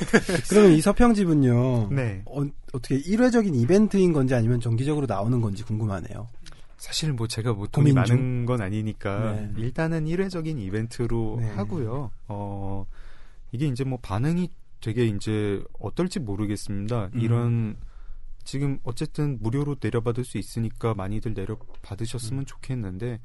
[0.49, 1.89] 그러면 이 서평집은요.
[1.91, 2.21] 네.
[2.25, 6.27] 어, 어떻게 일회적인 이벤트인 건지 아니면 정기적으로 나오는 건지 궁금하네요.
[6.77, 7.91] 사실 뭐 제가 뭐 돈이?
[7.91, 9.49] 많은 건 아니니까 네.
[9.57, 11.49] 일단은 일회적인 이벤트로 네.
[11.49, 12.09] 하고요.
[12.27, 12.85] 어
[13.51, 14.49] 이게 이제 뭐 반응이
[14.81, 17.09] 되게 이제 어떨지 모르겠습니다.
[17.13, 17.19] 음.
[17.19, 17.77] 이런
[18.43, 21.33] 지금 어쨌든 무료로 내려받을 수 있으니까 많이들 음.
[21.33, 23.19] 내려받으셨으면 좋겠는데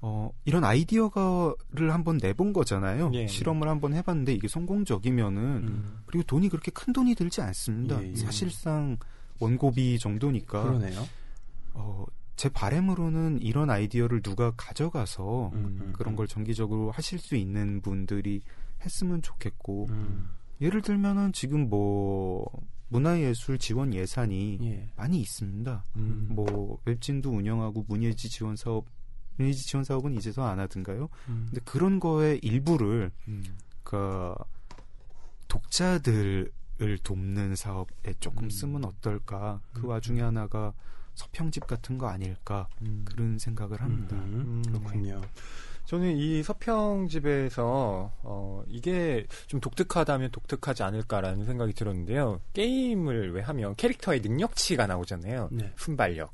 [0.00, 3.10] 어 이런 아이디어가를 한번 내본 거잖아요.
[3.14, 3.26] 예.
[3.26, 5.98] 실험을 한번 해봤는데 이게 성공적이면은 음.
[6.06, 8.02] 그리고 돈이 그렇게 큰 돈이 들지 않습니다.
[8.02, 8.16] 예, 예.
[8.16, 8.98] 사실상
[9.40, 11.06] 원고비 정도니까 그러네요.
[11.74, 12.04] 어,
[12.36, 18.42] 제 바램으로는 이런 아이디어를 누가 가져가서 음, 그런 걸 정기적으로 하실 수 있는 분들이
[18.84, 20.30] 했으면 좋겠고 음.
[20.60, 22.46] 예를 들면은 지금 뭐
[22.88, 24.88] 문화예술 지원 예산이 예.
[24.96, 25.84] 많이 있습니다.
[25.96, 26.28] 음.
[26.30, 28.86] 뭐 웹진도 운영하고 문예지 지원 사업
[29.36, 31.08] 문예지 지원 사업은 이제서 안 하던가요?
[31.28, 31.46] 음.
[31.50, 33.10] 근데 그런 거의 일부를
[33.82, 34.34] 그
[35.48, 36.50] 독자들을
[37.02, 38.50] 돕는 사업에 조금 음.
[38.50, 39.60] 쓰면 어떨까?
[39.72, 39.88] 그 음.
[39.88, 40.72] 와중에 하나가
[41.14, 42.68] 서평집 같은 거 아닐까?
[43.04, 44.16] 그런 생각을 합니다.
[44.16, 44.62] 음, 음.
[44.62, 45.22] 그렇군요.
[45.86, 52.40] 저는 이 서평 집에서 어 이게 좀 독특하다면 독특하지 않을까라는 생각이 들었는데요.
[52.52, 55.48] 게임을 왜 하면 캐릭터의 능력치가 나오잖아요.
[55.52, 55.72] 네.
[55.76, 56.32] 순발력,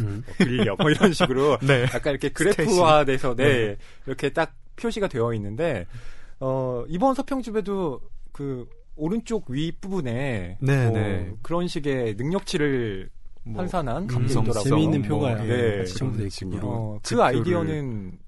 [0.00, 0.22] 음.
[0.26, 1.84] 뭐 근력 뭐 이런 식으로 네.
[1.84, 3.76] 약간 이렇게 그래프화돼서 네,
[4.06, 5.86] 이렇게 딱 표시가 되어 있는데
[6.40, 8.00] 어 이번 서평집에도
[8.32, 11.32] 그 오른쪽 위 부분에 네, 뭐 네.
[11.42, 13.08] 그런 식의 능력치를
[13.44, 14.62] 뭐 환산한 있더라고요.
[14.62, 15.78] 재미있는 뭐, 표가 네.
[15.78, 16.60] 같이 첨부되어 있군요.
[16.62, 18.18] 어, 그 아이디어는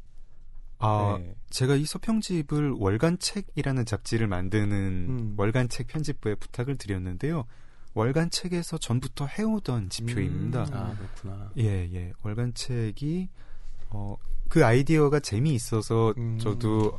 [0.83, 1.35] 아, 네.
[1.51, 4.73] 제가 이 서평집을 월간책이라는 잡지를 만드는
[5.09, 5.35] 음.
[5.37, 7.45] 월간책 편집부에 부탁을 드렸는데요.
[7.95, 10.65] 월간책에서 전부터 해오던 지표입니다.
[10.65, 10.69] 음.
[10.73, 11.51] 아 그렇구나.
[11.59, 12.13] 예, 예.
[12.23, 13.29] 월간책이
[13.91, 14.17] 어,
[14.49, 16.39] 그 아이디어가 재미있어서 음.
[16.39, 16.99] 저도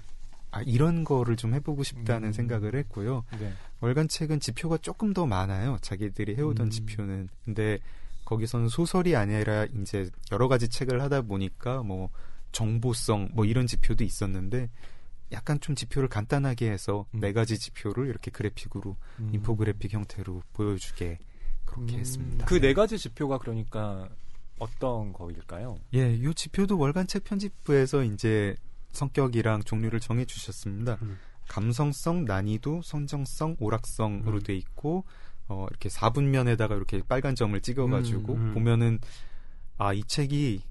[0.51, 2.33] 아, 이런 거를 좀 해보고 싶다는 음.
[2.33, 3.23] 생각을 했고요.
[3.39, 3.53] 네.
[3.81, 5.77] 월간책은 지표가 조금 더 많아요.
[5.81, 6.69] 자기들이 해오던 음.
[6.69, 7.29] 지표는.
[7.43, 7.79] 근데
[8.25, 12.09] 거기서는 소설이 아니라 이제 여러 가지 책을 하다 보니까 뭐
[12.53, 14.69] 정보성 뭐 이런 지표도 있었는데
[15.33, 17.19] 약간 좀 지표를 간단하게 해서 음.
[17.19, 19.29] 네 가지 지표를 이렇게 그래픽으로 음.
[19.33, 21.19] 인포그래픽 형태로 보여주게
[21.65, 21.99] 그렇게 음.
[21.99, 22.45] 했습니다.
[22.45, 24.07] 그 네 가지 지표가 그러니까
[24.59, 25.79] 어떤 거일까요?
[25.95, 28.55] 예, 요 지표도 월간 책 편집부에서 이제
[28.91, 30.99] 성격이랑 종류를 정해 주셨습니다.
[31.01, 31.17] 음.
[31.47, 34.43] 감성성, 난이도, 선정성, 오락성으로 음.
[34.43, 35.03] 돼 있고
[35.47, 38.53] 어 이렇게 4분면에다가 이렇게 빨간 점을 찍어 가지고 음, 음.
[38.53, 38.99] 보면은
[39.77, 40.61] 아, 이 책이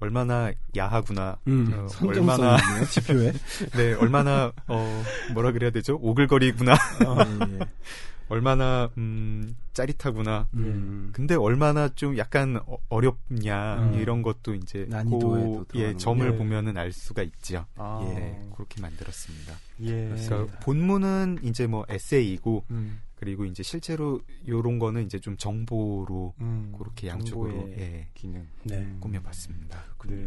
[0.00, 1.38] 얼마나 야하구나.
[1.46, 2.56] 음, 어, 얼마나
[2.90, 3.32] 지표에.
[3.76, 5.98] 네, 얼마나 어 뭐라 그래야 되죠?
[6.02, 6.72] 오글거리구나.
[6.72, 7.58] 예, 예.
[8.28, 10.48] 얼마나 음 짜릿하구나.
[10.54, 11.10] 음.
[11.12, 13.98] 근데 얼마나 좀 약간 어- 어렵냐 음.
[14.00, 16.36] 이런 것도 이제 그, 예, 점을 거군요.
[16.38, 17.64] 보면은 알 수가 있죠.
[17.76, 19.52] 아, 네, 그렇게 만들었습니다.
[19.82, 20.08] 예.
[20.26, 26.74] 그러니까 본문은 이제 뭐 에세이고 음, 그리고 이제 실제로 요런 거는 이제 좀 정보로 음,
[26.78, 28.46] 그렇게 양쪽으로 예, 기능.
[28.64, 28.76] 네.
[28.76, 28.98] 음.
[29.00, 29.82] 꾸며봤습니다.
[30.08, 30.24] 네.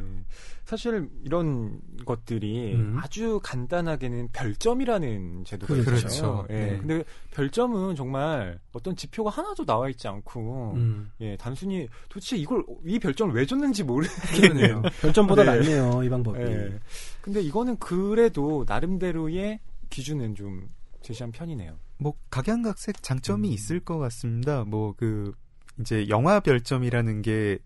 [0.66, 2.98] 사실 이런 것들이 음.
[3.00, 6.08] 아주 간단하게는 별점이라는 제도가 그렇죠.
[6.08, 6.48] 있죠.
[6.50, 6.54] 예.
[6.54, 6.78] 네.
[6.80, 11.12] 근데 별점은 정말 어떤 지표가 하나도 나와 있지 않고 음.
[11.22, 13.84] 예, 단순히 도대체 이걸 이 별점을 왜 줬는지.
[13.84, 14.82] 모르겠네요.
[15.02, 15.52] 별점보다 네.
[15.60, 16.42] 낫네요, 이 방법이.
[16.42, 16.80] 예.
[17.22, 20.68] 근데 이거는 그래도 나름대로의 기준은 좀
[21.02, 21.78] 제시한 편이네요.
[22.00, 23.54] 뭐 각양각색 장점이 음.
[23.54, 24.64] 있을 것 같습니다.
[24.64, 25.34] 뭐 그
[25.80, 27.60] 이제 영화 별점이라는 게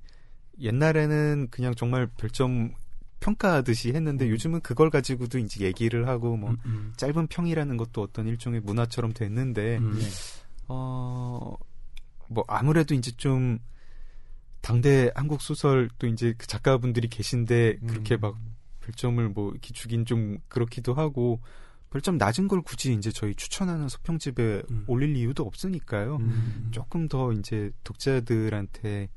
[0.60, 2.74] 옛날에는 그냥 정말 별점
[3.20, 4.32] 평가하듯이 했는데 음.
[4.32, 6.94] 요즘은 그걸 가지고도 이제 얘기를 하고 뭐 음, 음.
[6.98, 9.98] 짧은 평이라는 것도 어떤 일종의 문화처럼 됐는데 음.
[10.00, 10.06] 예.
[10.68, 11.56] 어,
[12.28, 13.60] 뭐, 아무래도 이제 좀,
[14.62, 18.22] 당대 한국 소설 또 이제 그 작가분들이 계신데, 그렇게 음.
[18.22, 18.38] 막
[18.82, 21.42] 별점을 뭐, 주긴 좀 그렇기도 하고,
[21.94, 24.84] 별점 낮은 걸 굳이 이제 저희 추천하는 서평집에 음.
[24.88, 26.16] 올릴 이유도 없으니까요.
[26.16, 26.70] 음.
[26.72, 29.10] 조금 더 이제 독자들한테,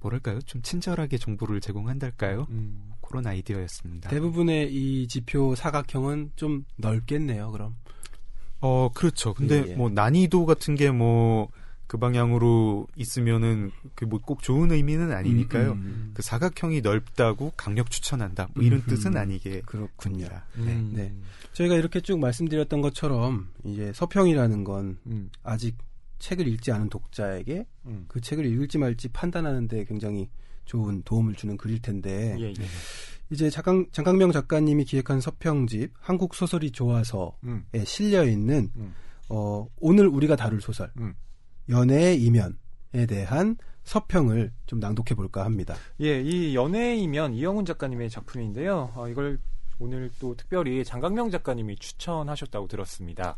[0.00, 0.38] 뭐랄까요?
[0.42, 2.46] 좀 친절하게 정보를 제공한달까요?
[2.50, 2.92] 음.
[3.00, 4.10] 그런 아이디어였습니다.
[4.10, 7.74] 대부분의 이 지표 사각형은 좀 넓겠네요, 그럼.
[8.60, 9.32] 어, 그렇죠.
[9.32, 9.74] 근데 예, 예.
[9.74, 11.48] 뭐 난이도 같은 게 뭐
[11.92, 15.72] 그 방향으로 있으면은 그 뭐 꼭 좋은 의미는 아니니까요.
[15.72, 16.10] 음, 음.
[16.14, 18.48] 그 사각형이 넓다고 강력 추천한다.
[18.54, 19.16] 뭐 이런 음, 뜻은 음.
[19.18, 20.16] 아니게 그렇군요.
[20.26, 20.46] 됩니다.
[20.56, 20.92] 음.
[20.94, 21.14] 네.
[21.52, 25.28] 저희가 이렇게 쭉 말씀드렸던 것처럼 이제 서평이라는 건 음.
[25.42, 25.76] 아직
[26.18, 28.06] 책을 읽지 않은 독자에게 음.
[28.08, 30.30] 그 책을 읽을지 말지 판단하는데 굉장히
[30.64, 32.54] 좋은 도움을 주는 글일 텐데 예, 예.
[33.30, 37.64] 이제 장강, 장강명 작가님이 기획한 서평집 한국 소설이 좋아서에 음.
[37.84, 38.94] 실려 있는 음.
[39.28, 41.12] 어, 오늘 우리가 다룰 소설 음.
[41.68, 45.74] 연애의 이면에 대한 서평을 좀 낭독해 볼까 합니다.
[46.00, 48.92] 예, 이 연애이면 이영훈 작가님의 작품인데요.
[48.94, 49.38] 어, 이걸
[49.78, 53.36] 오늘 또 특별히 장강명 작가님이 추천하셨다고 들었습니다.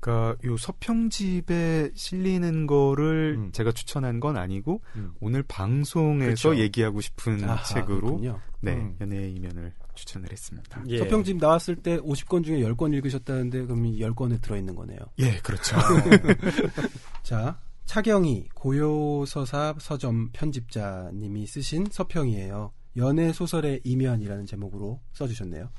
[0.00, 3.52] 그러니까 요 서평집에 실리는 거를 음.
[3.52, 5.12] 제가 추천한 건 아니고 음.
[5.20, 6.56] 오늘 방송에서 그렇죠.
[6.56, 8.40] 얘기하고 싶은 아하, 책으로 그렇군요.
[8.60, 8.96] 네, 음.
[9.00, 10.82] 연애의 이면을 추천을 했습니다.
[10.88, 10.98] 예.
[10.98, 14.98] 서평집 나왔을 때 50권 중에 10권 읽으셨다는데 그럼 이 10권에 들어있는 거네요.
[15.18, 15.76] 예, 그렇죠.
[17.22, 22.72] 자, 차경희 고요서사 서점 편집자님이 쓰신 서평이에요.
[22.96, 25.70] 연애 소설의 이면이라는 제목으로 써주셨네요.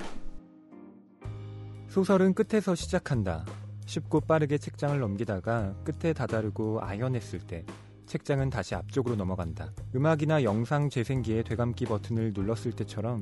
[1.89, 3.45] 소설은 끝에서 시작한다.
[3.85, 7.65] 쉽고 빠르게 책장을 넘기다가 끝에 다다르고 아연했을 때
[8.05, 9.71] 책장은 다시 앞쪽으로 넘어간다.
[9.95, 13.21] 음악이나 영상 재생기의 되감기 버튼을 눌렀을 때처럼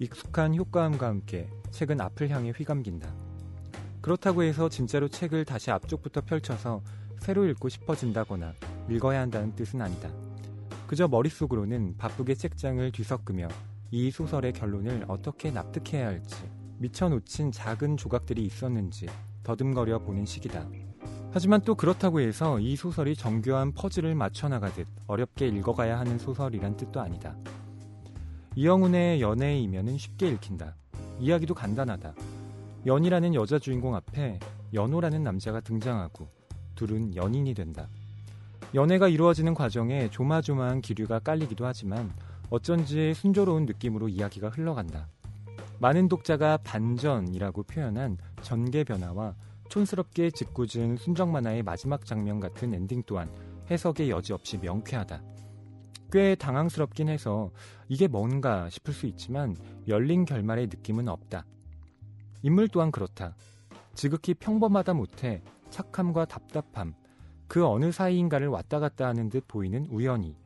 [0.00, 3.12] 익숙한 효과음과 함께 책은 앞을 향해 휘감긴다.
[4.00, 6.82] 그렇다고 해서 진짜로 책을 다시 앞쪽부터 펼쳐서
[7.18, 8.54] 새로 읽고 싶어진다거나
[8.88, 10.08] 읽어야 한다는 뜻은 아니다.
[10.86, 13.48] 그저 머릿속으로는 바쁘게 책장을 뒤섞으며
[13.90, 16.36] 이 소설의 결론을 어떻게 납득해야 할지
[16.78, 19.08] 미쳐 놓친 작은 조각들이 있었는지
[19.42, 20.68] 더듬거려 보는 시기다.
[21.32, 27.00] 하지만 또 그렇다고 해서 이 소설이 정교한 퍼즐을 맞춰 나가듯 어렵게 읽어가야 하는 소설이란 뜻도
[27.00, 27.36] 아니다.
[28.56, 30.74] 이영훈의 연애의 이면은 쉽게 읽힌다.
[31.20, 32.14] 이야기도 간단하다.
[32.86, 34.38] 연이라는 여자 주인공 앞에
[34.72, 36.28] 연호라는 남자가 등장하고
[36.74, 37.88] 둘은 연인이 된다.
[38.74, 42.12] 연애가 이루어지는 과정에 조마조마한 기류가 깔리기도 하지만
[42.50, 45.08] 어쩐지 순조로운 느낌으로 이야기가 흘러간다.
[45.80, 49.34] 많은 독자가 반전이라고 표현한 전개 변화와
[49.68, 53.30] 촌스럽게 짓궂은 순정 만화의 마지막 장면 같은 엔딩 또한
[53.70, 55.22] 해석의 여지 없이 명쾌하다.
[56.10, 57.50] 꽤 당황스럽긴 해서
[57.88, 61.44] 이게 뭔가 싶을 수 있지만 열린 결말의 느낌은 없다.
[62.42, 63.34] 인물 또한 그렇다.
[63.94, 66.94] 지극히 평범하다 못해 착함과 답답함,
[67.46, 70.36] 그 어느 사이인가를 왔다 갔다 하는 듯 보이는 우연히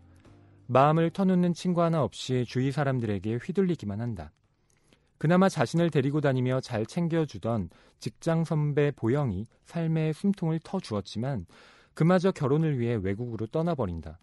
[0.67, 4.33] 마음을 터놓는 친구 하나 없이 주위 사람들에게 휘둘리기만 한다.
[5.19, 7.71] 그나마 자신을 데리고 다니며 잘 챙겨주던
[8.01, 11.47] 직장 선배 보영이 삶의 숨통을 터주었지만
[11.95, 14.19] 그마저 결혼을 위해 외국으로 떠나버린다.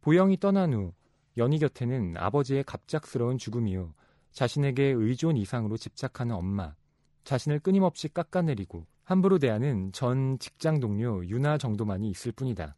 [0.00, 0.92] 보영이 떠난 후
[1.36, 3.92] 연희 곁에는 아버지의 갑작스러운 죽음 이후
[4.32, 6.74] 자신에게 의존 이상으로 집착하는 엄마,
[7.24, 12.76] 자신을 끊임없이 깎아내리고 함부로 대하는 전 직장 동료 유나 정도만이 있을 뿐이다.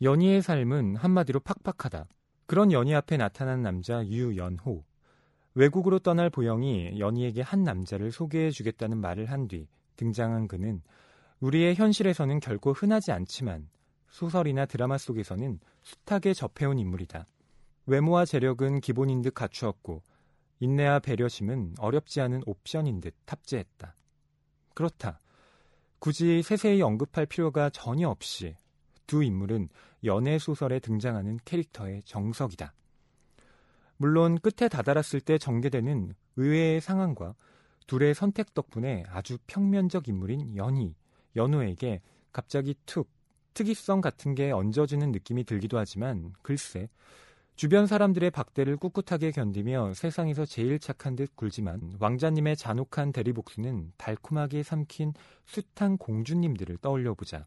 [0.00, 2.06] 연희의 삶은 한마디로 팍팍하다.
[2.46, 4.84] 그런 연희 앞에 나타난 남자 유연호.
[5.54, 10.82] 외국으로 떠날 보영이 연희에게 한 남자를 소개해 주겠다는 말을 한 뒤 등장한 그는
[11.40, 13.68] 우리의 현실에서는 결코 흔하지 않지만
[14.12, 17.26] 소설이나 드라마 속에서는 숱하게 접해온 인물이다.
[17.86, 20.02] 외모와 재력은 기본인 듯 갖추었고
[20.60, 23.96] 인내와 배려심은 어렵지 않은 옵션인 듯 탑재했다.
[24.74, 25.18] 그렇다.
[25.98, 28.54] 굳이 세세히 언급할 필요가 전혀 없이
[29.06, 29.68] 두 인물은
[30.04, 32.74] 연애 소설에 등장하는 캐릭터의 정석이다.
[33.96, 37.34] 물론 끝에 다다랐을 때 전개되는 의외의 상황과
[37.86, 40.94] 둘의 선택 덕분에 아주 평면적 인물인 연희,
[41.34, 43.08] 연호에게 갑자기 툭
[43.54, 46.88] 특이성 같은 게 얹어지는 느낌이 들기도 하지만 글쎄
[47.54, 55.12] 주변 사람들의 박대를 꿋꿋하게 견디며 세상에서 제일 착한 듯 굴지만 왕자님의 잔혹한 대리복수는 달콤하게 삼킨
[55.46, 57.46] 숱한 공주님들을 떠올려 보자.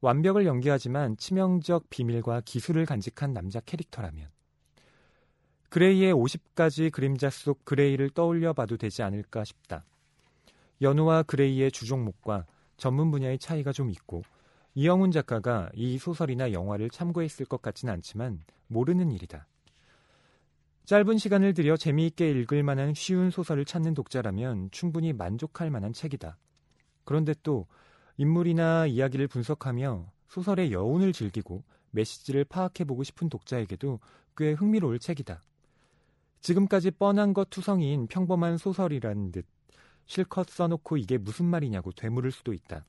[0.00, 4.28] 완벽을 연기하지만 치명적 비밀과 기술을 간직한 남자 캐릭터라면
[5.70, 9.84] 그레이의 50가지 그림자 속 그레이를 떠올려 봐도 되지 않을까 싶다.
[10.82, 14.22] 연우와 그레이의 주종목과 전문 분야의 차이가 좀 있고
[14.74, 19.46] 이영훈 작가가 이 소설이나 영화를 참고했을 것 같지는 않지만 모르는 일이다.
[20.84, 26.36] 짧은 시간을 들여 재미있게 읽을 만한 쉬운 소설을 찾는 독자라면 충분히 만족할 만한 책이다.
[27.04, 27.66] 그런데 또
[28.16, 34.00] 인물이나 이야기를 분석하며 소설의 여운을 즐기고 메시지를 파악해보고 싶은 독자에게도
[34.36, 35.42] 꽤 흥미로울 책이다.
[36.40, 39.46] 지금까지 뻔한 것 투성이인 평범한 소설이라는 듯
[40.04, 42.84] 실컷 써놓고 이게 무슨 말이냐고 되물을 수도 있다.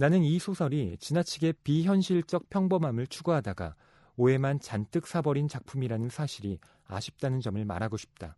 [0.00, 3.74] 나는 이 소설이 지나치게 비현실적 평범함을 추구하다가
[4.16, 8.36] 오해만 잔뜩 사버린 작품이라는 사실이 아쉽다는 점을 말하고 싶다.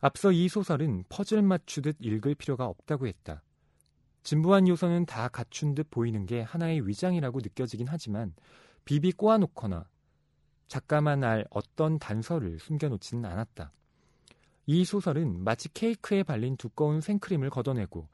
[0.00, 3.44] 앞서 이 소설은 퍼즐 맞추듯 읽을 필요가 없다고 했다.
[4.24, 8.34] 진부한 요소는 다 갖춘 듯 보이는 게 하나의 위장이라고 느껴지긴 하지만
[8.84, 9.86] 비비 꼬아놓거나
[10.66, 13.70] 작가만 알 어떤 단서를 숨겨놓지는 않았다.
[14.66, 18.08] 이 소설은 마치 케이크에 발린 두꺼운 생크림을 걷어내고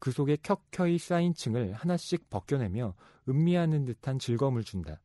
[0.00, 2.94] 그 속에 켜켜이 쌓인 층을 하나씩 벗겨내며
[3.28, 5.00] 음미하는 듯한 즐거움을 준다.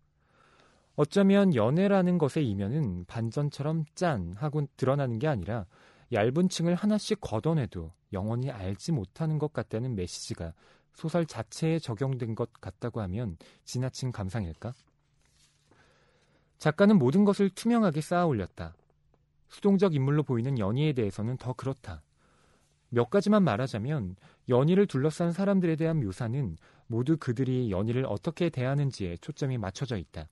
[0.96, 5.66] 어쩌면 연애라는 것의 이면은 반전처럼 짠 하고 드러나는 게 아니라
[6.14, 10.54] 얇은 층을 하나씩 걷어내도 영원히 알지 못하는 것 같다는 메시지가
[10.94, 14.74] 소설 자체에 적용된 것 같다고 하면 지나친 감상일까?
[16.58, 18.76] 작가는 모든 것을 투명하게 쌓아 올렸다.
[19.50, 22.02] 수동적 인물로 보이는 연희에 대해서는 더 그렇다.
[22.96, 24.16] 몇 가지만 말하자면
[24.48, 26.56] 연희를 둘러싼 사람들에 대한 묘사는
[26.88, 30.30] 모두 그들이 연희를 어떻게 대하는지에 초점이 맞춰져 있다.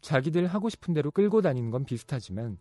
[0.00, 2.58] 자기들 하고 싶은 대로 끌고 다니는 건 비슷하지만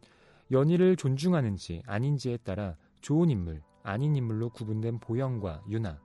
[0.51, 5.99] 연희를 존중하는지 아닌지에 따라 좋은 인물, 아닌 인물로 구분된 보영과 유나,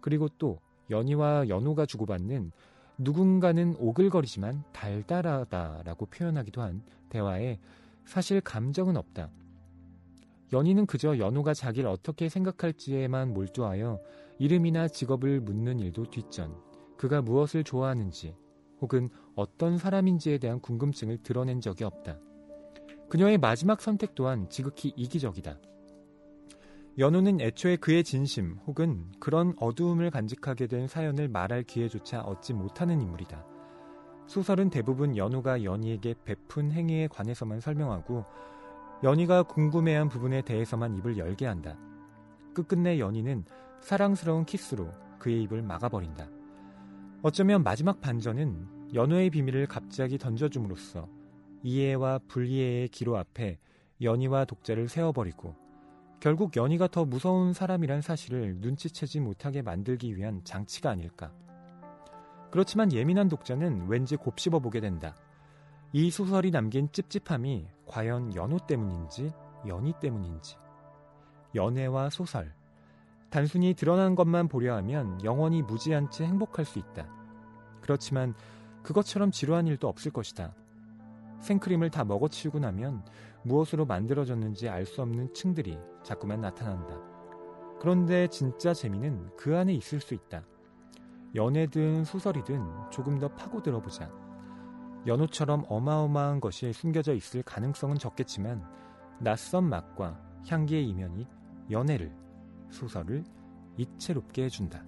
[0.00, 2.50] 그리고 또 연희와 연호가 주고받는
[2.96, 7.58] 누군가는 오글거리지만 달달하다라고 표현하기도 한 대화에
[8.06, 9.28] 사실 감정은 없다.
[10.52, 14.00] 연희는 그저 연호가 자기를 어떻게 생각할지에만 몰두하여
[14.38, 16.56] 이름이나 직업을 묻는 일도 뒷전,
[16.96, 18.34] 그가 무엇을 좋아하는지
[18.80, 22.18] 혹은 어떤 사람인지에 대한 궁금증을 드러낸 적이 없다.
[23.08, 25.58] 그녀의 마지막 선택 또한 지극히 이기적이다.
[26.98, 33.46] 연우는 애초에 그의 진심 혹은 그런 어두움을 간직하게 된 사연을 말할 기회조차 얻지 못하는 인물이다.
[34.26, 38.24] 소설은 대부분 연우가 연희에게 베푼 행위에 관해서만 설명하고
[39.02, 41.78] 연희가 궁금해한 부분에 대해서만 입을 열게 한다.
[42.54, 43.44] 끝끝내 연희는
[43.80, 46.28] 사랑스러운 키스로 그의 입을 막아버린다.
[47.22, 51.08] 어쩌면 마지막 반전은 연우의 비밀을 갑자기 던져줌으로써
[51.62, 53.58] 이해와 불이해의 기로 앞에
[54.02, 55.54] 연희와 독자를 세워버리고
[56.18, 61.32] 결국 연희가 더 무서운 사람이란 사실을 눈치채지 못하게 만들기 위한 장치가 아닐까.
[62.50, 65.14] 그렇지만 예민한 독자는 왠지 곱씹어 보게 된다.
[65.92, 69.32] 이 소설이 남긴 찝찝함이 과연 연호 때문인지
[69.66, 70.56] 연희 때문인지.
[71.56, 72.54] 연애와 소설.
[73.28, 77.08] 단순히 드러난 것만 보려 하면 영원히 무지한 채 행복할 수 있다.
[77.80, 78.34] 그렇지만
[78.84, 80.54] 그것처럼 지루한 일도 없을 것이다.
[81.40, 83.04] 생크림을 다 먹어치우고 나면
[83.42, 86.94] 무엇으로 만들어졌는지 알 수 없는 층들이 자꾸만 나타난다.
[87.80, 90.44] 그런데 진짜 재미는 그 안에 있을 수 있다.
[91.34, 94.29] 연애든 소설이든 조금 더 파고 들어보자.
[95.06, 98.64] 연호처럼 어마어마한 것이 숨겨져 있을 가능성은 적겠지만
[99.20, 101.26] 낯선 맛과 향기의 이면이
[101.70, 102.12] 연애를,
[102.70, 103.24] 소설을
[103.76, 104.84] 이채롭게 해준다.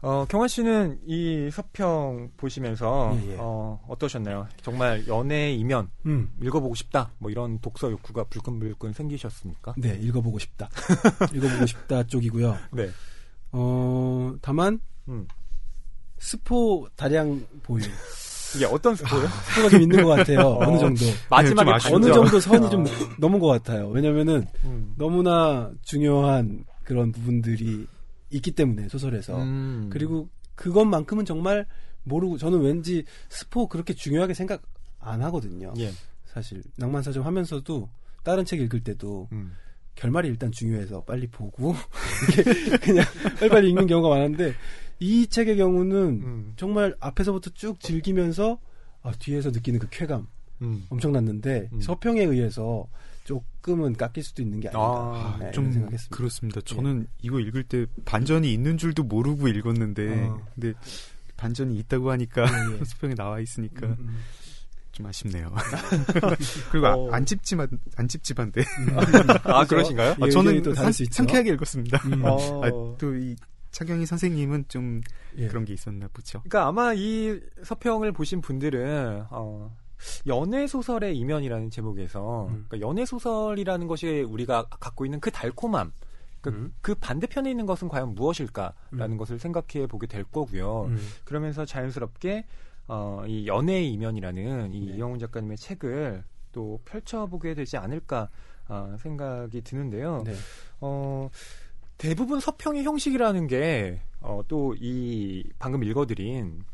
[0.00, 3.36] 어, 경환 씨는 이 서평 보시면서 예, 예.
[3.40, 4.46] 어, 어떠셨나요?
[4.62, 6.30] 정말 연애의 이면 음.
[6.40, 7.10] 읽어보고 싶다.
[7.18, 9.74] 뭐 이런 독서 욕구가 불끈불끈 생기셨습니까?
[9.76, 10.68] 네, 읽어보고 싶다.
[11.34, 12.56] 읽어보고 싶다 쪽이고요.
[12.74, 12.90] 네.
[13.50, 14.78] 어, 다만,
[15.08, 15.26] 음.
[16.18, 17.82] 스포 다량 보유.
[18.56, 19.26] 이게 어떤 스포요?
[19.26, 20.56] 스포가 좀 있는 것 같아요.
[20.60, 21.04] 어느 정도.
[21.30, 21.96] 마지막에 좀 아쉽죠.
[21.96, 22.12] 어느.
[22.12, 22.70] 정도 선이 어.
[22.70, 22.84] 좀
[23.18, 23.88] 넘은 것 같아요.
[23.88, 24.94] 왜냐면은 음.
[24.96, 27.86] 너무나 중요한 그런 부분들이
[28.30, 29.36] 있기 때문에 소설에서.
[29.42, 29.88] 음.
[29.92, 31.66] 그리고 그것만큼은 정말
[32.04, 34.62] 모르고 저는 왠지 스포 그렇게 중요하게 생각
[34.98, 35.72] 안 하거든요.
[35.78, 35.92] 예.
[36.24, 37.88] 사실 낭만사정 하면서도
[38.24, 39.52] 다른 책 읽을 때도 음.
[39.94, 41.74] 결말이 일단 중요해서 빨리 보고
[42.82, 43.04] 그냥
[43.38, 44.54] 빨리빨리 읽는 경우가 많은데
[45.00, 46.52] 이 책의 경우는 음.
[46.56, 48.58] 정말 앞에서부터 쭉 즐기면서
[49.02, 50.26] 아, 뒤에서 느끼는 그 쾌감
[50.62, 50.84] 음.
[50.90, 51.80] 엄청났는데 음.
[51.80, 52.86] 서평에 의해서
[53.24, 56.16] 조금은 깎일 수도 있는 게 아닌가 아, 네, 좀 생각했습니다.
[56.16, 56.60] 그렇습니다.
[56.62, 60.40] 저는 이거 읽을 때 반전이 있는 줄도 모르고 읽었는데, 어.
[60.54, 60.72] 근데
[61.36, 62.84] 반전이 있다고 하니까 예, 예.
[62.88, 64.18] 수평에 나와 있으니까 음, 음.
[64.92, 65.54] 좀 아쉽네요.
[66.72, 67.12] 그리고 어.
[67.12, 68.64] 아, 안 찝찝한 안 찝찝한데
[69.44, 70.16] 아, 그러신가요?
[70.20, 71.04] 예, 아, 저는 또 있죠.
[71.10, 71.98] 상쾌하게 읽었습니다.
[72.08, 72.24] 음.
[72.24, 72.64] 어.
[72.64, 73.36] 아, 또이
[73.70, 75.00] 차경희 선생님은 좀
[75.36, 75.48] 예.
[75.48, 76.40] 그런 게 있었나 보죠.
[76.40, 79.76] 그러니까 아마 이 서평을 보신 분들은 어,
[80.26, 82.66] 연애 소설의 이면이라는 제목에서 음.
[82.68, 85.92] 그러니까 연애 소설이라는 것이 우리가 갖고 있는 그 달콤함,
[86.40, 86.74] 그, 음.
[86.80, 89.16] 그 반대편에 있는 것은 과연 무엇일까라는 음.
[89.16, 90.84] 것을 생각해 보게 될 거고요.
[90.84, 90.98] 음.
[91.24, 92.46] 그러면서 자연스럽게
[92.86, 94.96] 어, 이 연애의 이면이라는 이 네.
[94.96, 98.28] 이영훈 작가님의 책을 또 펼쳐보게 되지 않을까
[98.68, 100.22] 어, 생각이 드는데요.
[100.24, 100.34] 네.
[100.80, 101.28] 어,
[101.98, 106.64] 대부분 서평의 형식이라는 게, 어, 또 이, 방금 읽어드린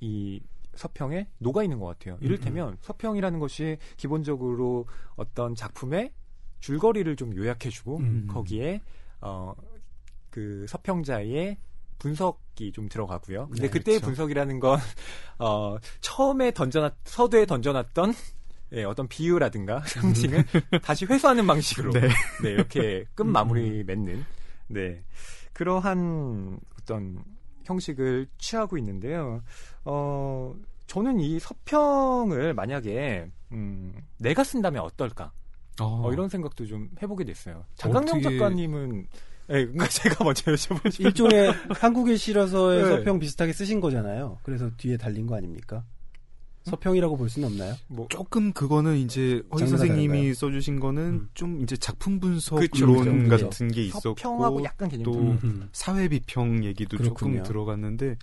[0.00, 0.40] 이
[0.74, 2.18] 서평에 녹아 있는 것 같아요.
[2.20, 6.12] 이를테면 서평이라는 것이 기본적으로 어떤 작품의
[6.60, 8.26] 줄거리를 좀 요약해주고, 음.
[8.28, 8.82] 거기에,
[9.20, 9.54] 어,
[10.30, 11.56] 그 서평자의
[11.98, 13.46] 분석이 좀 들어가고요.
[13.48, 14.06] 근데 네, 그때의 그렇죠.
[14.06, 14.78] 분석이라는 건,
[15.38, 18.12] 어, 처음에 던져놨, 서두에 던져놨던
[18.72, 20.44] 예, 어떤 비유라든가 상징을
[20.82, 22.08] 다시 회수하는 방식으로 네.
[22.42, 24.24] 네, 이렇게 끝 마무리 맺는
[24.68, 25.02] 네
[25.52, 27.22] 그러한 어떤
[27.64, 29.42] 형식을 취하고 있는데요.
[29.84, 30.54] 어
[30.86, 35.32] 저는 이 서평을 만약에 음, 내가 쓴다면 어떨까?
[35.80, 37.64] 어, 이런 생각도 좀 해보게 됐어요.
[37.74, 39.06] 장강명 어떻게- 작가님은
[39.50, 41.04] 예, 그러니까 제가 먼저 여쭤보죠.
[41.04, 42.88] 일종의 한국에 실어서의 네.
[42.88, 44.38] 서평 비슷하게 쓰신 거잖아요.
[44.42, 45.84] 그래서 뒤에 달린 거 아닙니까?
[46.70, 47.74] 서평이라고 볼 수는 없나요?
[47.88, 50.34] 뭐 조금 그거는 이제 허희 장르가 선생님이 다른가요?
[50.34, 51.28] 써주신 거는 음.
[51.34, 53.44] 좀 이제 작품 분석 그쵸, 론 그쵸.
[53.44, 55.68] 같은 게 있었고 서평하고 약간 개념이 또좀 음.
[55.72, 57.36] 사회 비평 얘기도 그렇군요.
[57.38, 58.16] 조금 들어갔는데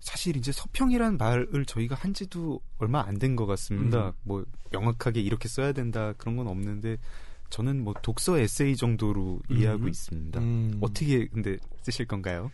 [0.00, 4.08] 사실 이제 서평이라는 말을 저희가 한지도 얼마 안 된 것 같습니다.
[4.08, 4.12] 음.
[4.22, 6.96] 뭐 명확하게 이렇게 써야 된다 그런 건 없는데
[7.50, 9.56] 저는 뭐 독서 에세이 정도로 음.
[9.56, 10.40] 이해하고 있습니다.
[10.40, 10.78] 음.
[10.80, 12.50] 어떻게 근데 쓰실 건가요?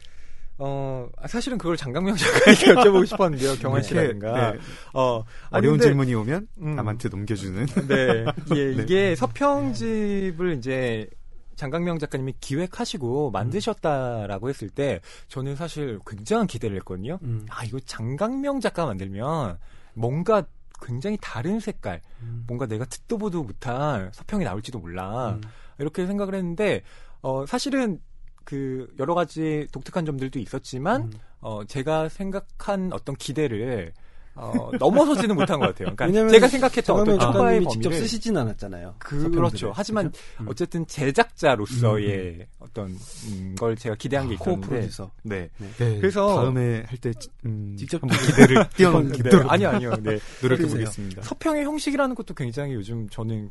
[0.59, 3.55] 어, 아, 사실은 그걸 장강명 작가에게 여쭤보고 싶었는데요.
[3.57, 3.89] 경환 네.
[3.89, 4.53] 씨라든가.
[4.53, 4.59] 네.
[4.93, 6.77] 어, 아니, 어려운 근데- 질문이 오면 음.
[6.77, 7.67] 남한테 넘겨주는.
[7.89, 8.25] 네.
[8.55, 8.83] 예, 네.
[8.83, 11.09] 이게 서평집을 이제
[11.57, 17.19] 장강명 작가님이 기획하시고 만드셨다라고 했을 때 저는 사실 굉장한 기대를 했거든요.
[17.23, 17.47] 음.
[17.51, 19.59] 아, 이거 장강명 작가 만들면
[19.95, 20.45] 뭔가
[20.81, 22.45] 굉장히 다른 색깔, 음.
[22.49, 25.35] 뭔가 내가 듣도 보도 못한 서평이 나올지도 몰라.
[25.35, 25.41] 음.
[25.79, 26.83] 이렇게 생각을 했는데,
[27.21, 28.01] 어, 사실은
[28.45, 31.13] 그 여러 가지 독특한 점들도 있었지만, 음.
[31.41, 33.93] 어, 제가 생각한 어떤 기대를
[34.35, 35.95] 어, 넘어서지는 못한 것 같아요.
[35.95, 38.95] 그러니까 제가 생각했던 어떤 초과의 작가님이 직접 쓰시진 않았잖아요.
[38.99, 39.31] 그.
[39.31, 39.73] 그렇죠.
[39.75, 40.23] 하지만 그죠?
[40.41, 40.49] 음.
[40.49, 42.97] 어쨌든 제작자로서의 어떤
[43.31, 45.11] 음, 걸 제가 기대한 게코 있었는데, 프로듀서.
[45.23, 45.51] 네.
[45.79, 47.13] 네, 그래서- 다음에 할때
[47.45, 48.69] 음, 직접 한번 기대를 네.
[48.77, 49.95] 뛰어넘도록 아니요, 아니요.
[50.03, 50.19] 네.
[50.41, 50.67] 노력해.
[50.67, 51.23] 보겠습니다.
[51.23, 53.51] 서평의 형식이라는 것도 굉장히 요즘 저는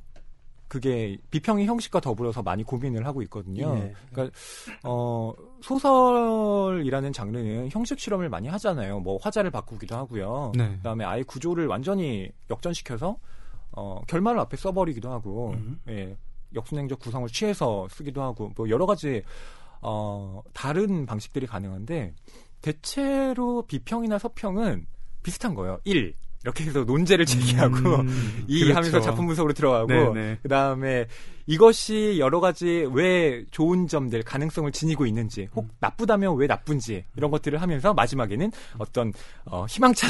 [0.71, 3.77] 그게 비평의 형식과 더불어서 많이 고민을 하고 있거든요.
[3.77, 3.93] 예.
[4.09, 4.33] 그러니까
[4.85, 9.01] 어 소설이라는 장르는 형식 실험을 많이 하잖아요.
[9.01, 10.53] 뭐 화자를 바꾸기도 하고요.
[10.55, 10.77] 네.
[10.77, 13.17] 그다음에 아예 구조를 완전히 역전시켜서
[13.73, 15.81] 어 결말을 앞에 써버리기도 하고, 음.
[15.89, 16.15] 예
[16.55, 19.23] 역순행적 구성을 취해서 쓰기도 하고, 뭐 여러 가지
[19.81, 22.13] 어 다른 방식들이 가능한데
[22.61, 24.85] 대체로 비평이나 서평은
[25.21, 25.81] 비슷한 거예요.
[25.83, 26.15] 1.
[26.43, 28.77] 이렇게 해서 논제를 제기하고 음, 이 그렇죠.
[28.77, 30.39] 하면서 작품 분석으로 들어가고 네네.
[30.41, 31.07] 그다음에
[31.45, 37.61] 이것이 여러 가지 왜 좋은 점들 가능성을 지니고 있는지 혹 나쁘다면 왜 나쁜지 이런 것들을
[37.61, 39.13] 하면서 마지막에는 어떤
[39.45, 40.09] 어, 희망찬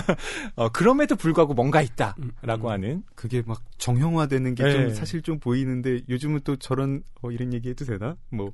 [0.56, 4.94] 어, 그럼에도 불구하고 뭔가 있다라고 하는 그게 막 정형화되는 게좀 네.
[4.94, 8.16] 사실 좀 보이는데 요즘은 또 저런 어, 이런 얘기 해도 되나?
[8.30, 8.52] 뭐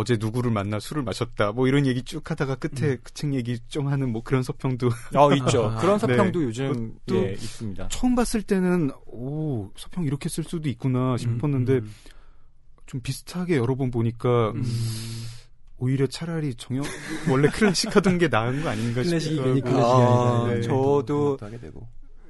[0.00, 4.10] 어제 누구를 만나 술을 마셨다 뭐 이런 얘기 쭉 하다가 끝에 그책 얘기 좀 하는
[4.12, 6.44] 뭐 그런 서평도 어 있죠 아, 그런 서평도 네.
[6.46, 7.88] 요즘 또- 예, 있습니다.
[7.88, 11.94] 처음 봤을 때는 오 서평 이렇게 쓸 수도 있구나 싶었는데 음,
[12.86, 14.64] 좀 비슷하게 여러 번 보니까 음.
[15.78, 16.82] 오히려 차라리 정형
[17.30, 19.60] 원래 클래식 하던 게 나은 거 아닌가 클래식이 싶기도 괜히.
[19.60, 20.44] 클래식이 아.
[20.48, 21.38] 이런 저도-.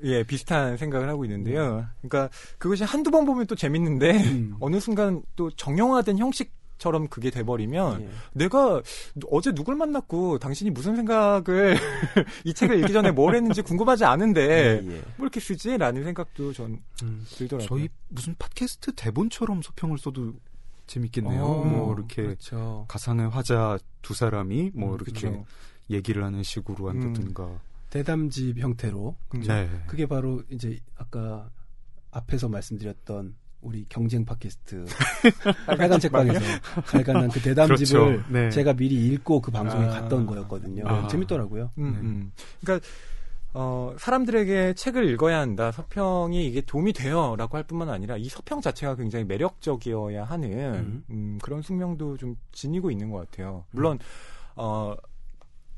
[0.05, 1.87] 예 비슷한 생각을 하고 있는데요.
[2.01, 4.55] 그러니까 그것이 한두 번 보면 또 재밌는데 음.
[4.61, 8.11] 어느 순간 또 정형화된 형식 처럼 그게 돼버리면 예.
[8.33, 8.83] 내가
[9.31, 11.77] 어제 누굴 만났고 당신이 무슨 생각을
[12.45, 14.41] 이 책을 읽기 전에 뭘 했는지 궁금하지 않은데
[14.83, 15.03] 예, 예.
[15.17, 15.77] 뭐 이렇게 쓰지?
[15.77, 17.25] 라는 생각도 전 음.
[17.29, 17.69] 들더라고요.
[17.69, 20.33] 저희 무슨 팟캐스트 대본처럼 서평을 써도
[20.87, 21.45] 재밌겠네요.
[21.45, 22.87] 어, 뭐 이렇게 그렇죠.
[22.89, 25.45] 가상의 화자 두 사람이 뭐 음, 이렇게 그렇죠.
[25.91, 27.61] 얘기를 하는 식으로 한다든가.
[27.91, 29.17] 대담집 형태로
[29.47, 29.69] 네.
[29.87, 31.51] 그게 바로 이제 아까
[32.11, 34.87] 앞에서 말씀드렸던 우리 경쟁 팟캐스트
[35.67, 36.41] 빨간 책방에서
[36.87, 38.25] 발간한 그 대담집을 그렇죠.
[38.31, 38.51] 네.
[38.51, 39.91] 제가 미리 읽고 그 방송에 아.
[39.91, 40.85] 갔던 거였거든요.
[40.87, 41.07] 아.
[41.09, 41.71] 재밌더라고요.
[41.79, 42.01] 음, 네.
[42.01, 42.33] 음.
[42.61, 42.87] 그러니까
[43.53, 45.73] 어, 사람들에게 책을 읽어야 한다.
[45.73, 51.05] 서평이 이게 도움이 돼요라고 할 뿐만 아니라 이 서평 자체가 굉장히 매력적이어야 하는 음.
[51.11, 53.65] 음, 그런 숙명도 좀 지니고 있는 것 같아요.
[53.73, 53.99] 물론
[54.55, 54.95] 어,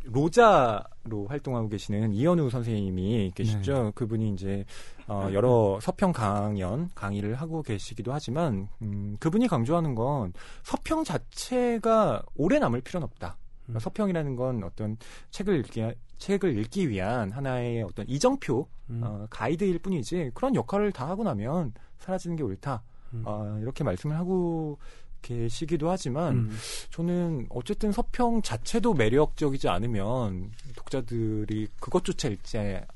[0.05, 3.93] 로자로 활동하고 계시는 이현우 선생님이 계시죠.
[3.95, 4.65] 그분이 이제
[5.07, 10.33] 어, 여러 서평 강연 강의를 하고 계시기도 하지만 음, 그분이 강조하는 건
[10.63, 13.37] 서평 자체가 오래 남을 필요는 없다.
[13.69, 13.79] 음.
[13.79, 14.97] 서평이라는 건 어떤
[15.31, 19.01] 책을 읽기 책을 읽기 위한 하나의 어떤 이정표 음.
[19.05, 22.83] 어, 가이드일 뿐이지 그런 역할을 다 하고 나면 사라지는 게 옳다.
[23.15, 23.23] 음.
[23.27, 24.79] 어, 이렇게 말씀을 하고
[25.23, 26.57] 계시기도 하지만 음.
[26.91, 32.87] 저는 어쨌든 서평 자체도 매력적이지 않으면 독자들이 그것조차 읽지 않을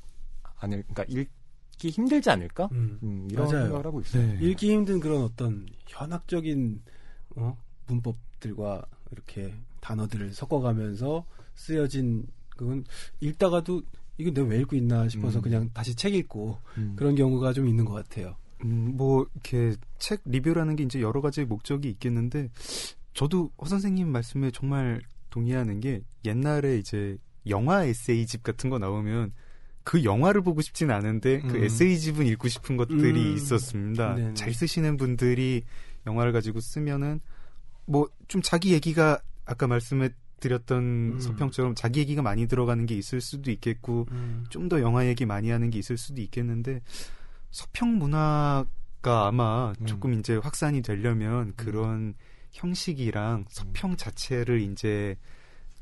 [0.59, 2.69] 그러니까 읽기 힘들지 않을까?
[2.73, 2.99] 음.
[3.01, 3.63] 음, 이런 맞아요.
[3.63, 4.27] 생각을 하고 있어요.
[4.27, 4.37] 네.
[4.41, 6.81] 읽기 힘든 그런 어떤 현학적인
[7.37, 7.57] 어?
[7.87, 11.25] 문법들과 이렇게 단어들을 섞어가면서
[11.55, 12.83] 쓰여진 그건
[13.19, 13.81] 읽다가도
[14.17, 15.41] 이거 내가 왜 읽고 있나 싶어서 음.
[15.41, 16.93] 그냥 다시 책 읽고 음.
[16.95, 18.35] 그런 경우가 좀 있는 것 같아요.
[18.63, 22.49] 음, 뭐 이렇게 책 리뷰라는 게 이제 여러 가지 목적이 있겠는데
[23.13, 29.33] 저도 허 선생님 말씀에 정말 동의하는 게 옛날에 이제 영화 에세이집 같은 거 나오면
[29.83, 31.63] 그 영화를 보고 싶진 않은데 그 음.
[31.63, 33.35] 에세이집은 읽고 싶은 것들이 음.
[33.35, 34.15] 있었습니다.
[34.15, 34.33] 네네.
[34.33, 35.63] 잘 쓰시는 분들이
[36.05, 37.21] 영화를 가지고 쓰면은
[37.85, 40.83] 뭐 좀 자기 얘기가 아까 말씀해 드렸던
[41.13, 41.19] 음.
[41.19, 44.05] 서평처럼 자기 얘기가 많이 들어가는 게 있을 수도 있겠고
[44.49, 46.81] 좀 더 영화 얘기 많이 하는 게 있을 수도 있겠는데
[47.51, 49.85] 서평 문화가 아마 음.
[49.85, 52.13] 조금 이제 확산이 되려면 그런
[52.51, 55.15] 형식이랑 서평 자체를 이제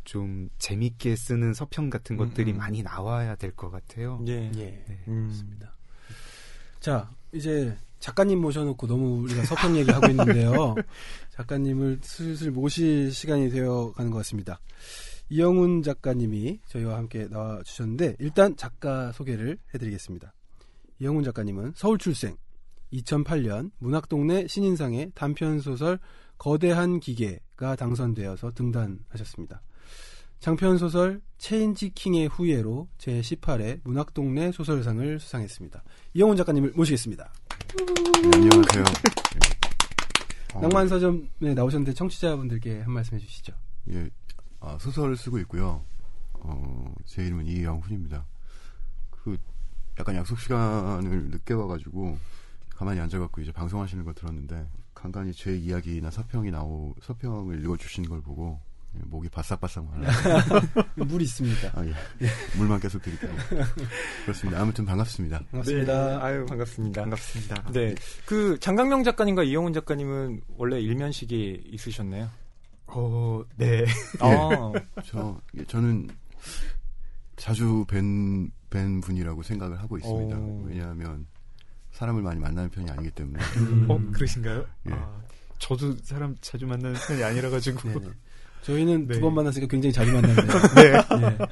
[0.04, 2.58] 좀 재밌게 쓰는 서평 같은 음, 것들이 음.
[2.58, 4.24] 많이 나와야 될 것 같아요.
[4.28, 4.52] 예.
[4.56, 4.84] 예.
[4.88, 5.04] 네.
[5.08, 5.28] 음.
[5.30, 5.74] 맞습니다.
[6.80, 10.76] 자, 이제 작가님 모셔놓고 너무 우리가 서평 얘기하고 있는데요.
[11.32, 14.60] 작가님을 슬슬 모실 시간이 되어 가는 것 같습니다.
[15.30, 20.35] 이영훈 작가님이 저희와 함께 나와 주셨는데 일단 작가 소개를 해드리겠습니다.
[21.00, 22.38] 이영훈 작가님은 서울 출생,
[22.94, 26.00] 2008년 문학동네 신인상의 단편 소설
[26.38, 29.62] 거대한 기계가 당선되어서 등단하셨습니다.
[30.40, 35.84] 장편 소설 체인지 킹의 후예로 제18회 문학동네 소설상을 수상했습니다.
[36.14, 37.34] 이영훈 작가님을 모시겠습니다.
[38.22, 38.84] 네, 안녕하세요.
[40.54, 43.54] 어, 낭만 서점에 나오셨는데 청취자분들께 한 말씀 해주시죠.
[43.92, 44.10] 예,
[44.62, 45.84] 아, 소설을 쓰고 있고요.
[46.34, 48.26] 어, 제 이름은 이영훈입니다.
[49.10, 49.38] 그
[50.00, 52.18] 약간 약속 시간을 늦게 와가지고
[52.76, 58.60] 가만히 앉아갖고 이제 방송하시는 걸 들었는데 간간히 제 이야기나 서평이 나오 서평을 읽어주시는 걸 보고
[58.98, 60.10] 예, 목이 바싹바싹 말라.
[60.96, 61.72] 물 있습니다.
[61.74, 61.94] 아, 예.
[62.58, 63.32] 물만 계속 드릴게요.
[64.24, 64.62] 그렇습니다.
[64.62, 65.40] 아무튼 반갑습니다.
[65.52, 66.08] 반갑습니다.
[66.08, 66.24] 네.
[66.24, 67.02] 아유 반갑습니다.
[67.02, 67.72] 반갑습니다.
[67.72, 72.30] 네, 그 장강명 작가님과 이영훈 작가님은 원래 일면식이 있으셨나요?
[72.88, 73.86] 어, 네.
[74.20, 74.72] 아,
[75.04, 76.10] 저 예, 저는
[77.36, 80.38] 자주 뵌, 뵌 분이라고 생각을 하고 있습니다.
[80.38, 80.64] 오.
[80.68, 81.26] 왜냐하면
[81.92, 83.86] 사람을 많이 만나는 편이 아니기 때문에 음.
[83.90, 84.66] 어 그러신가요?
[84.90, 84.94] 예.
[84.94, 85.22] 아,
[85.60, 88.08] 저도 사람 자주 만나는 편이 아니라 가지고 네네.
[88.64, 89.14] 저희는 네.
[89.16, 90.42] 두번 만났으니까 굉장히 자주 만나는데
[90.76, 91.38] 네.
[91.38, 91.46] 네.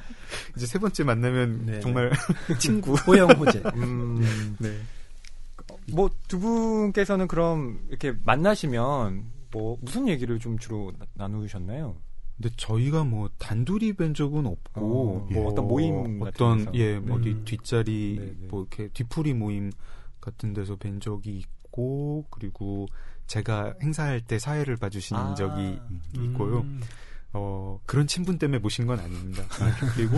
[0.58, 1.80] 이제 세 번째 만나면 네.
[1.80, 2.12] 정말
[2.60, 2.94] 친구.
[3.08, 3.62] 호영 호재.
[3.76, 4.78] 음, 네.
[5.92, 11.96] 뭐 두 분께서는 그럼 이렇게 만나시면 뭐 무슨 얘기를 좀 주로 나- 나누셨나요?
[12.38, 16.76] 근데 저희가 뭐 단둘이 뵌 적은 없고 어, 뭐 어떤 모임 같은 어떤?
[16.76, 17.32] 예, 뭐 네.
[17.32, 18.48] 어디 뒷자리 네, 네.
[18.48, 19.72] 뭐 이렇게 뒤풀이 모임
[20.20, 22.88] 같은 데서 뵌 적이 있고 그리고
[23.28, 25.36] 제가 행사할 때 사회를 봐주신 아.
[25.36, 25.80] 적이
[26.16, 26.66] 있고요.
[27.34, 29.44] 어, 그런 친분 때문에 모신 건 아닙니다.
[29.96, 30.18] 그리고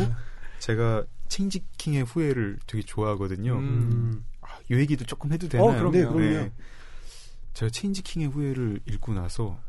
[0.60, 3.58] 제가 체인지킹의 후회를 되게 좋아하거든요.
[3.58, 4.26] 음.
[4.42, 5.70] 아, 이 얘기도 조금 해도 되나요?
[5.70, 5.92] 어, 그럼요.
[5.92, 6.50] 네, 그럼요.
[7.54, 9.60] 제가 체인지킹의 후회를 읽고 나서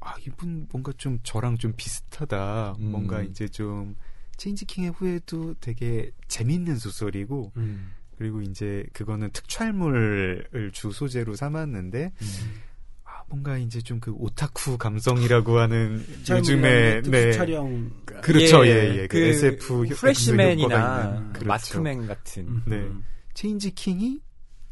[0.00, 2.76] 아 이분 뭔가 좀 저랑 좀 비슷하다.
[2.78, 2.90] 음.
[2.90, 3.96] 뭔가 이제 좀
[4.36, 7.92] 체인지킹의 후회도 되게 재밌는 소설이고 음.
[8.16, 12.12] 그리고 이제 그거는 특촬물을 주 소재로 삼았는데
[13.04, 17.90] 아 뭔가 이제 좀 그 오타쿠 감성이라고 하는 요즘에 네 촬영.
[18.04, 21.32] 그렇죠 예, 예예 그, 그 SF 프레시맨이나 있는.
[21.32, 21.48] 그렇죠.
[21.48, 22.62] 마스크맨 같은 음.
[22.66, 22.88] 네.
[23.34, 24.20] 체인지 킹이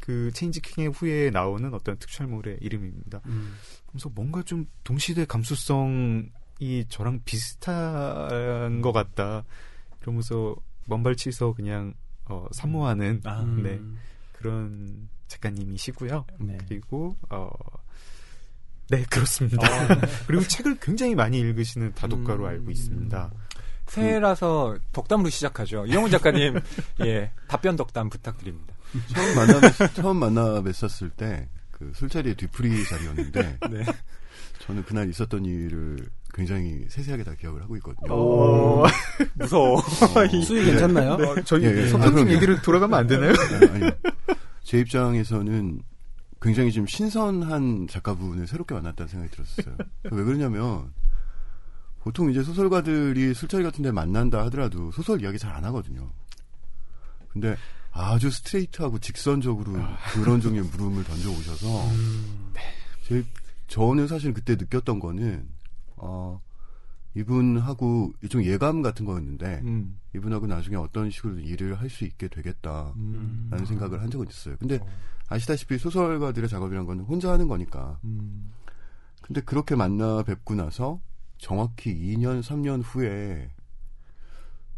[0.07, 3.19] 그 체인지 킹의 후에 나오는 어떤 특촬물의 이름입니다.
[3.25, 3.55] 음.
[3.87, 6.29] 그래서 뭔가 좀 동시대 감수성이
[6.87, 9.43] 저랑 비슷한 것 같다.
[9.99, 10.55] 그러면서
[10.85, 11.93] 먼발치서 그냥
[12.23, 13.63] 어, 사모하는 아, 음.
[13.63, 13.81] 네.
[14.31, 16.25] 그런 작가님이시고요.
[16.39, 16.57] 네.
[16.69, 17.49] 그리고 어,
[18.89, 19.59] 네 그렇습니다.
[20.25, 22.49] 그리고 책을 굉장히 많이 읽으시는 다독가로 음.
[22.49, 23.29] 알고 있습니다.
[23.87, 25.85] 새해라서 덕담으로 시작하죠.
[25.85, 26.61] 이영훈 작가님,
[27.03, 28.76] 예, 답변 덕담 부탁드립니다.
[29.13, 33.85] 처음 만나 뵀- 처음 만나 뵀었을 때 그 술자리에 뒤풀이 자리였는데 네.
[34.61, 38.11] 저는 그날 있었던 일을 굉장히 세세하게 다 기억을 하고 있거든요.
[38.13, 38.83] 오,
[39.35, 39.79] 무서워.
[40.43, 41.11] 수위 괜찮나요?
[41.13, 41.87] 어, 저희 예, 예.
[41.87, 42.31] 선생님 아.
[42.31, 43.31] 얘기를 돌아가면 안 되나요?
[43.33, 43.91] 네, 아니요.
[44.63, 45.79] 제 입장에서는
[46.41, 49.75] 굉장히 좀 신선한 작가분을 새롭게 만났다는 생각이 들었어요.
[50.11, 50.91] 왜 그러냐면
[51.99, 56.09] 보통 이제 소설가들이 술자리 같은 데 만난다 하더라도 소설 이야기 잘 안 하거든요.
[57.29, 57.55] 근데
[57.97, 59.73] 아주 스트레이트하고 직선적으로
[60.13, 61.67] 그런 종류의 물음을 던져 오셔서
[63.03, 63.23] 제,
[63.67, 65.47] 저는 사실 그때 느꼈던 거는
[65.95, 66.39] 어,
[67.15, 69.99] 이분하고 일종 예감 같은 거였는데 음.
[70.15, 72.93] 이분하고 나중에 어떤 식으로 일을 할 수 있게 되겠다.
[72.97, 73.47] 음.
[73.49, 74.55] 라는 생각을 한 적은 있어요.
[74.59, 74.79] 근데
[75.27, 77.99] 아시다시피 소설가들의 작업이란 건 혼자 하는 거니까.
[78.03, 78.53] 음.
[79.21, 81.01] 근데 그렇게 만나 뵙고 나서
[81.39, 83.49] 정확히 2년, 3년 후에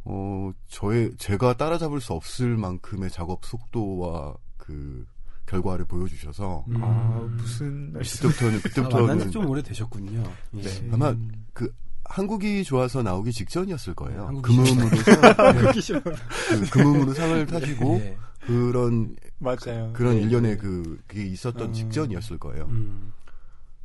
[0.05, 5.05] 어, 저의 제가 따라잡을 수 없을 만큼의 작업 속도와 그
[5.45, 6.83] 결과를 보여주셔서 음.
[6.83, 7.93] 아 무슨?
[7.93, 10.23] 그때부터는 아, 그때부터는 만난 지좀 오래 되셨군요.
[10.57, 10.61] 예.
[10.61, 10.89] 네.
[10.91, 11.15] 아마
[11.53, 11.73] 그
[12.05, 14.27] 한국이 좋아서 나오기 직전이었을 거예요.
[14.27, 14.89] 한국이 금음으로
[15.81, 16.13] 상, 네.
[16.49, 18.17] 그 금음으로 상을 타시고 예.
[18.41, 19.91] 그런 맞아요.
[19.93, 20.21] 그런 네.
[20.21, 21.73] 일련의 그 그게 있었던 음.
[21.73, 22.65] 직전이었을 거예요.
[22.65, 23.13] 음.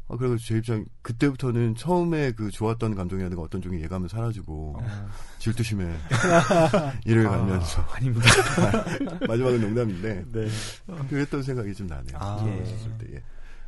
[0.08, 5.08] 아, 그래서 제 입장 그때부터는 처음에 그 좋았던 감정이라든가 어떤 종의 예감은 사라지고 어.
[5.38, 5.90] 질투심에
[7.06, 8.26] 이를 아, 가면서 아닙니다.
[9.26, 10.48] 마지막은 농담인데 네.
[11.08, 12.18] 그랬던 생각이 좀 나네요.
[12.18, 12.44] 아.
[12.46, 12.64] 예.
[12.98, 13.14] 때.
[13.14, 13.22] 예.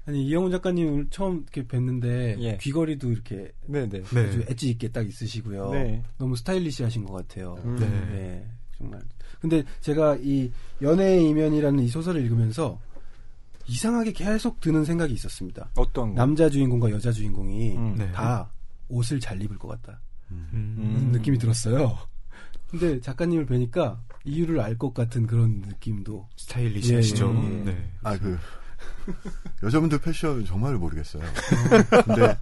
[0.06, 2.56] 아니 이영훈 작가님 처음 이렇게 뵀는데 예.
[2.58, 4.02] 귀걸이도 이렇게 네네.
[4.02, 4.20] 네.
[4.20, 5.70] 아주 엣지 있게 딱 있으시고요.
[5.70, 6.02] 네.
[6.18, 7.58] 너무 스타일리시하신 것 같아요.
[7.64, 7.76] 음.
[7.76, 7.88] 네.
[7.88, 9.00] 네, 정말.
[9.40, 12.78] 근데 제가 이 연애의 이면이라는 이 소설을 읽으면서
[13.68, 15.70] 이상하게 계속 드는 생각이 있었습니다.
[15.76, 16.14] 어떤 거?
[16.16, 17.94] 남자 주인공과 여자 주인공이 음.
[17.96, 18.10] 네.
[18.12, 18.50] 다
[18.88, 20.00] 옷을 잘 입을 것 같다.
[20.30, 20.48] 음.
[20.52, 20.76] 음.
[20.78, 21.12] 음.
[21.12, 21.96] 느낌이 들었어요.
[22.70, 26.28] 근데 작가님을 뵈니까 이유를 알 것 같은 그런 느낌도.
[26.36, 27.32] 스타일리시하시죠.
[27.34, 27.64] 예, 예, 예.
[27.64, 27.90] 네.
[28.02, 28.36] 아, 그,
[29.62, 31.22] 여자분들 패션 정말 모르겠어요.
[32.04, 32.36] 근데,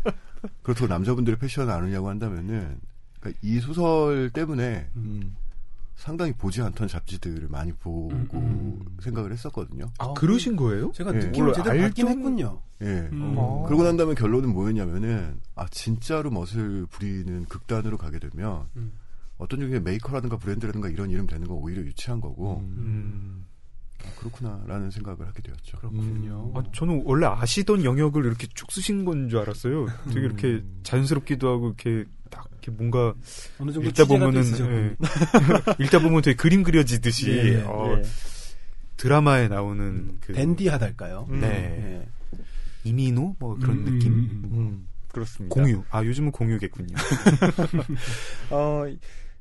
[0.62, 2.80] 그렇다고 남자분들의 패션을 아느냐고 한다면은,
[3.20, 5.36] 그러니까 이 소설 때문에 음.
[5.96, 8.96] 상당히 보지 않던 잡지들을 많이 보고 음, 음.
[9.00, 9.90] 생각을 했었거든요.
[9.98, 10.92] 아, 그러신 거예요?
[10.92, 11.18] 제가 예.
[11.18, 12.60] 느낌을 제대로 받긴 했군요.
[12.82, 13.08] 예.
[13.12, 13.34] 음.
[13.36, 13.64] 어.
[13.66, 18.92] 그러고 난 다음에 결론은 뭐였냐면은, 아, 진짜로 멋을 부리는 극단으로 가게 되면, 음.
[19.38, 23.46] 어떤 종류의 메이커라든가 브랜드라든가 이런 이름 되는 거 오히려 유치한 거고, 음.
[23.46, 23.53] 아,
[24.18, 25.78] 그렇구나라는 생각을 하게 되었죠.
[25.78, 26.52] 그렇군요.
[26.54, 29.86] 아, 저는 원래 아시던 영역을 이렇게 쭉 쓰신 건 줄 알았어요.
[30.08, 30.24] 되게 음.
[30.24, 33.14] 이렇게 자연스럽기도 하고 이렇게 딱 이렇게 뭔가
[33.58, 34.42] 어느 정도 읽다 보면은.
[34.44, 34.96] 예.
[35.84, 37.62] 읽다 보면 되게 그림 그려지듯이 예, 예.
[37.62, 38.02] 어, 예.
[38.96, 41.26] 드라마에 나오는 그 댄디하달까요?
[41.30, 41.40] 음.
[41.40, 41.48] 네.
[42.02, 42.40] 예.
[42.84, 44.12] 이민호 뭐 그런 음, 느낌.
[44.12, 44.50] 음, 음.
[44.58, 44.88] 음.
[45.12, 45.54] 그렇습니다.
[45.54, 45.82] 공유.
[45.90, 46.94] 아 요즘은 공유겠군요.
[48.50, 48.84] 어,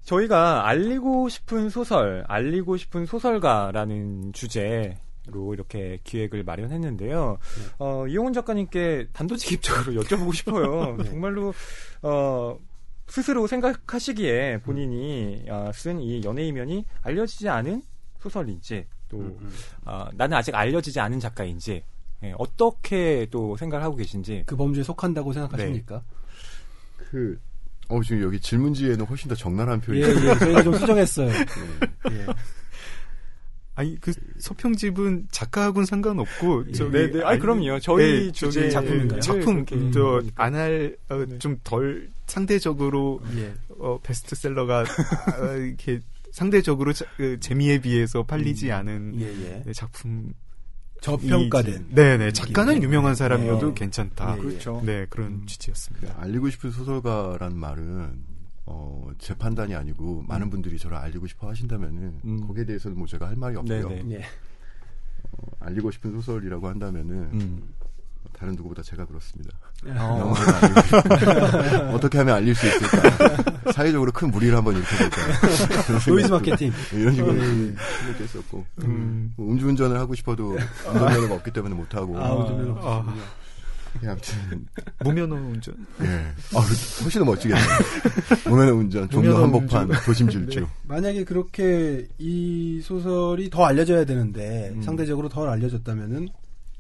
[0.04, 4.98] 저희가 알리고 싶은 소설, 알리고 싶은 소설가라는 주제
[5.28, 7.38] 로 이렇게 기획을 마련했는데요.
[7.80, 10.98] 어, 이용훈 작가님께 단도직입적으로 여쭤보고 싶어요.
[10.98, 11.06] 네.
[11.06, 11.54] 정말로,
[12.02, 12.60] 어,
[13.08, 17.84] 스스로 생각하시기에 본인이 어, 쓴이 연애이면이 알려지지 않은
[18.20, 19.52] 소설인지 또 음, 음.
[19.86, 21.84] 아, 나는 아직 알려지지 않은 작가인지
[22.24, 26.04] 예, 어떻게 또 생각을 하고 계신지 그 범주에 속한다고 생각하십니까?
[26.98, 27.40] 그,
[27.90, 31.30] 어, 지금 여기 질문지에는 훨씬 더 적나라한 표현이 예, 예, 저희가 좀 수정했어요.
[32.12, 32.26] 예.
[33.76, 37.24] 아니 그 서평집은 작가하고는 상관없고 저기 네, 네.
[37.24, 37.80] 아니, 그럼요.
[37.80, 39.20] 저희 주제 저기 작품인가요?
[39.20, 40.96] 작품 그렇게 저안할
[41.40, 43.52] 좀덜 상대적으로 예.
[43.80, 46.00] 어, 베스트셀러가 어, 이렇게
[46.32, 49.64] 상대적으로 자- 그 재미에 비해서 팔리지 않은 예, 예.
[49.66, 50.34] 네, 작품
[51.04, 51.88] 저평가된.
[51.90, 52.82] 네네 작가는 예.
[52.82, 53.74] 유명한 사람이어도 예.
[53.74, 54.34] 괜찮다.
[54.34, 54.42] 예, 예.
[54.42, 54.82] 그렇죠.
[54.86, 56.16] 네 그런 취지였습니다.
[56.18, 58.34] 알리고 싶은 소설가라는 말은
[58.66, 62.48] 어, 제 판단이 아니고 많은 분들이 저를 알리고 싶어 하신다면은 음.
[62.48, 63.90] 거기에 대해서는 뭐 제가 할 말이 없고요.
[63.90, 64.16] 네네.
[64.16, 64.24] 예.
[65.32, 67.74] 어, 알리고 싶은 소설이라고 한다면은 음.
[68.38, 69.52] 다른 누구보다 제가 그렇습니다.
[69.86, 70.34] 어.
[70.36, 70.82] 영화를 알리고
[71.68, 73.72] 싶- 어떻게 하면 알릴 수 있을까?
[73.74, 75.18] 사회적으로 큰 물의를 한번 일으켜볼까?
[76.08, 76.72] 노이즈 마케팅.
[76.94, 77.76] 이런 식으로 예, 예.
[78.06, 79.34] 생각했었고 음.
[79.38, 80.58] 뭐 음주운전을 하고 싶어도
[80.88, 83.16] 운전면허가 없기 때문에 못 하고 아, 운전면허 아.
[84.04, 84.66] 예, 아무튼
[85.04, 85.76] 무면허 운전.
[86.02, 86.08] 예,
[86.56, 86.60] 아,
[87.04, 87.66] 훨씬 더 멋지겠네요.
[88.46, 90.04] 무면허 운전, 종로 무면허 한복판.
[90.06, 90.62] 도심 질주.
[90.62, 90.66] 네.
[90.88, 94.82] 만약에 그렇게 이 소설이 더 알려져야 되는데 음.
[94.82, 96.28] 상대적으로 덜 알려졌다면은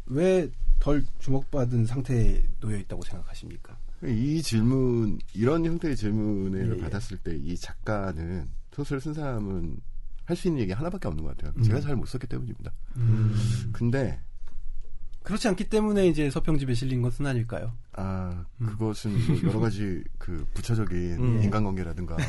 [0.07, 0.49] 왜
[0.83, 3.77] 덜 주목받은 상태에 놓여 있다고 생각하십니까?
[4.05, 6.81] 이 질문 이런 형태의 질문을 예, 예.
[6.81, 9.77] 받았을 때 이 작가는 소설 쓴 사람은
[10.25, 11.53] 할 수 있는 얘기 하나밖에 없는 것 같아요.
[11.57, 11.63] 음.
[11.63, 12.73] 제가 잘 못 썼기 때문입니다.
[13.71, 14.19] 근데
[15.23, 17.71] 그렇지 않기 때문에 이제 서평집에 실린 것은 아닐까요?
[17.93, 18.65] 아 음.
[18.67, 21.43] 그것은 뭐 여러 가지 그 부차적인 음.
[21.43, 22.17] 인간관계라든가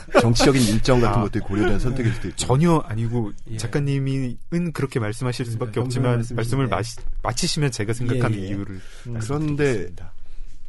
[0.19, 1.23] 정치적인 일정 같은 아.
[1.23, 3.57] 것들이 고려된 선택일 수도 있고 전혀 아니고 예.
[3.57, 6.35] 작가님은 그렇게 말씀하실 수밖에 정중한 없지만.
[6.37, 8.47] 말씀을 마시, 마치시면 제가 생각하는 예, 예.
[8.49, 8.81] 이유를 음.
[9.03, 10.13] 그런데 말씀드리겠습니다.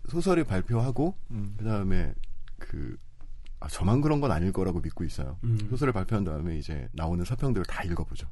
[0.09, 1.55] 소설을 발표하고 음.
[1.59, 2.13] 그 다음에
[2.59, 2.97] 그
[3.61, 5.39] 아, 저만 그런 건 아닐 거라고 믿고 있어요.
[5.45, 5.59] 음.
[5.71, 8.27] 소설을 발표한 다음에 이제 나오는 서평들을 다 읽어보죠.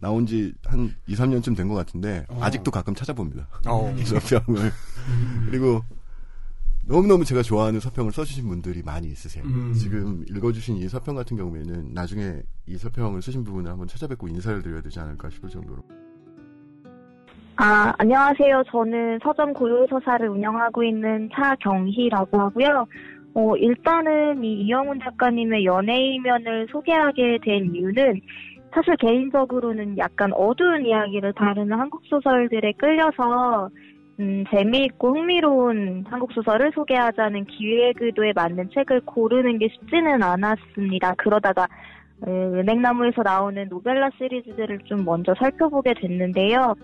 [0.00, 2.38] 나온 지 한 2, 3년쯤 된 것 같은데 어.
[2.42, 3.46] 아직도 가끔 찾아봅니다.
[3.66, 3.94] 어.
[4.04, 4.72] 서평을.
[5.50, 5.84] 그리고
[6.86, 9.44] 너무너무 제가 좋아하는 서평을 써주신 분들이 많이 있으세요.
[9.44, 9.72] 음.
[9.72, 14.80] 지금 읽어주신 이 서평 같은 경우에는 나중에 이 서평을 쓰신 부분을 한번 찾아뵙고 인사를 드려야
[14.80, 15.82] 되지 않을까 싶을 정도로.
[17.56, 18.64] 아, 안녕하세요.
[18.66, 22.86] 저는 서점 고요서사를 운영하고 있는 차경희라고 하고요.
[23.34, 28.20] 어, 일단은 이 이영훈 작가님의 연예이면을 소개하게 된 이유는
[28.74, 33.68] 사실 개인적으로는 약간 어두운 이야기를 다루는 한국 소설들에 끌려서
[34.22, 41.14] 음, 재미있고 흥미로운 한국 소설을 소개하자는 기획 의도에 맞는 책을 고르는 게 쉽지는 않았습니다.
[41.18, 41.66] 그러다가
[42.24, 46.76] 어, 은행나무에서 나오는 노벨라 시리즈들을 좀 먼저 살펴보게 됐는데요.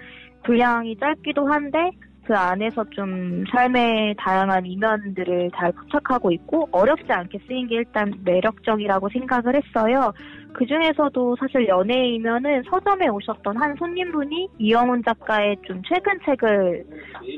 [0.43, 1.93] 분량이 짧기도 한데
[2.25, 9.09] 그 안에서 좀 삶의 다양한 이면들을 잘 포착하고 있고 어렵지 않게 쓰인 게 일단 매력적이라고
[9.11, 10.13] 생각을 했어요.
[10.53, 16.85] 그 중에서도 사실 연예이면은 서점에 오셨던 한 손님분이 이영훈 작가의 좀 최근 책을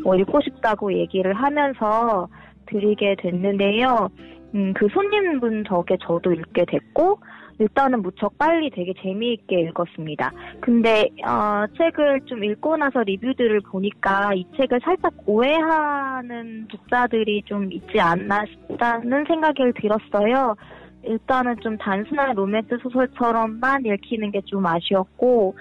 [0.05, 2.29] 뭐 읽고 싶다고 얘기를 하면서
[2.67, 4.09] 드리게 됐는데요.
[4.55, 7.19] 음, 그 손님분 덕에 저도 읽게 됐고
[7.61, 10.33] 일단은 무척 빨리 되게 재미있게 읽었습니다.
[10.61, 18.01] 근데 어, 책을 좀 읽고 나서 리뷰들을 보니까 이 책을 살짝 오해하는 독자들이 좀 있지
[18.01, 20.57] 않나 싶다는 생각이 들었어요.
[21.05, 25.55] 일단은 좀 단순한 로맨스 소설처럼만 읽히는 게 좀 아쉬웠고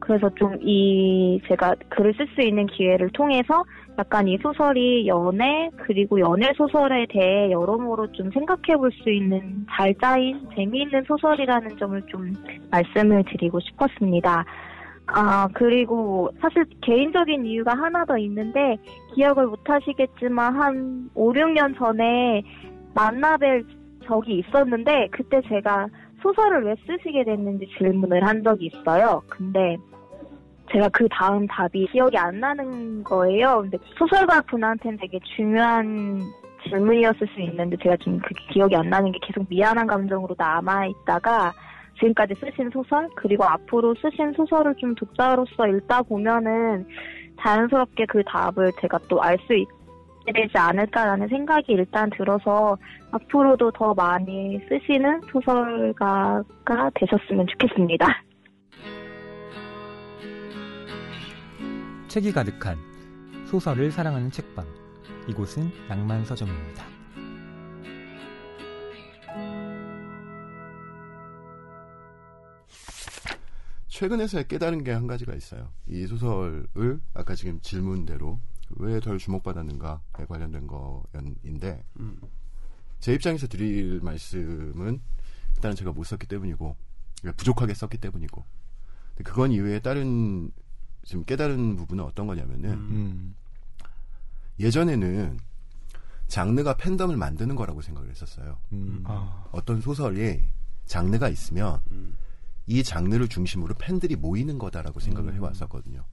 [0.00, 3.64] 그래서 좀 이 제가 글을 쓸 수 있는 기회를 통해서
[3.98, 9.94] 약간 이 소설이 연애 그리고 연애 소설에 대해 여러모로 좀 생각해 볼 수 있는 잘
[10.00, 12.32] 짜인 재미있는 소설이라는 점을 좀
[12.70, 14.44] 말씀을 드리고 싶었습니다.
[15.08, 18.76] 아, 그리고 사실 개인적인 이유가 하나 더 있는데
[19.14, 22.42] 기억을 못 하시겠지만 한 5, 6년 전에
[22.94, 23.64] 만나뵐
[24.08, 25.86] 적이 있었는데 그때 제가
[26.22, 29.22] 소설을 왜 쓰시게 됐는지 질문을 한 적이 있어요.
[29.28, 29.76] 근데
[30.72, 33.60] 제가 그 다음 답이 기억이 안 나는 거예요.
[33.62, 36.20] 근데 소설가 분한테는 되게 중요한
[36.68, 41.52] 질문이었을 수 있는데 제가 좀 그게 기억이 안 나는 게 계속 미안한 감정으로 남아 있다가
[41.98, 46.86] 지금까지 쓰신 소설 그리고 앞으로 쓰신 소설을 좀 독자로서 읽다 보면은
[47.40, 49.77] 자연스럽게 그 답을 제가 또 알수 있게
[50.32, 52.76] 되지 않을까라는 생각이 일단 들어서
[53.10, 58.06] 앞으로도 더 많이 쓰시는 소설가가 되셨으면 좋겠습니다.
[62.08, 62.76] 책이 가득한
[63.46, 64.64] 소설을 사랑하는 책방.
[65.28, 66.84] 이곳은 낭만 서점입니다.
[73.88, 75.68] 최근에서 깨달은 게 한 가지가 있어요.
[75.86, 78.38] 이 소설을 아까 지금 질문대로
[78.76, 82.20] 왜 덜 주목받았는가에 관련된 거인데 음.
[83.00, 85.00] 제 입장에서 드릴 말씀은
[85.56, 86.76] 일단 제가 못 썼기 때문이고
[87.20, 88.44] 그러니까 부족하게 썼기 때문이고.
[89.24, 90.50] 그건 이외에 다른
[91.04, 93.34] 지금 깨달은 부분은 어떤 거냐면은 음.
[94.60, 95.38] 예전에는
[96.28, 98.58] 장르가 팬덤을 만드는 거라고 생각을 했었어요.
[98.72, 99.02] 음.
[99.06, 100.42] 아, 어떤 소설이
[100.84, 102.16] 장르가 있으면 음.
[102.66, 105.36] 이 장르를 중심으로 팬들이 모이는 거다라고 생각을 음.
[105.36, 106.04] 해왔었거든요.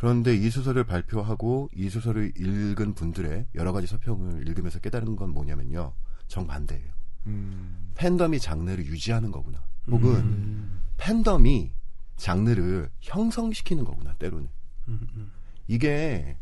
[0.00, 5.92] 그런데 이 소설을 발표하고 이 소설을 읽은 분들의 여러 가지 서평을 읽으면서 깨달은 건 뭐냐면요.
[6.26, 6.90] 정반대예요.
[7.26, 7.92] 음.
[7.96, 9.62] 팬덤이 장르를 유지하는 거구나.
[9.88, 10.80] 혹은 음.
[10.96, 11.70] 팬덤이
[12.16, 14.48] 장르를 형성시키는 거구나, 때로는.
[14.88, 15.32] 음, 음.
[15.68, 16.38] 이게,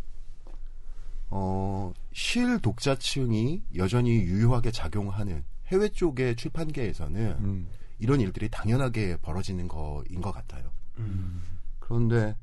[1.29, 7.67] 어, 실 독자층이 여전히 유효하게 작용하는 해외 쪽의 출판계에서는 음.
[7.99, 10.71] 이런 일들이 당연하게 벌어지는 거인 것 같아요.
[10.99, 11.43] 음.
[11.81, 12.37] 그런데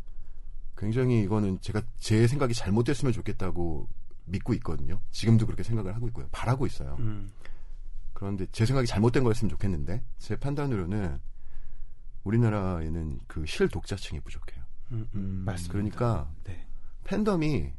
[0.77, 3.87] 굉장히 이거는 제가 제 생각이 잘못됐으면 좋겠다고
[4.25, 4.99] 믿고 있거든요.
[5.11, 6.27] 지금도 그렇게 생각을 하고 있고요.
[6.31, 6.95] 바라고 있어요.
[6.99, 7.31] 음.
[8.13, 11.19] 그런데 제 생각이 잘못된 거였으면 좋겠는데 제 판단으로는
[12.23, 14.63] 우리나라에는 그 실 독자층이 부족해요.
[14.91, 15.07] 음.
[15.15, 15.43] 음.
[15.45, 15.71] 맞습니다.
[15.73, 16.65] 그러니까 네.
[17.03, 17.71] 팬덤이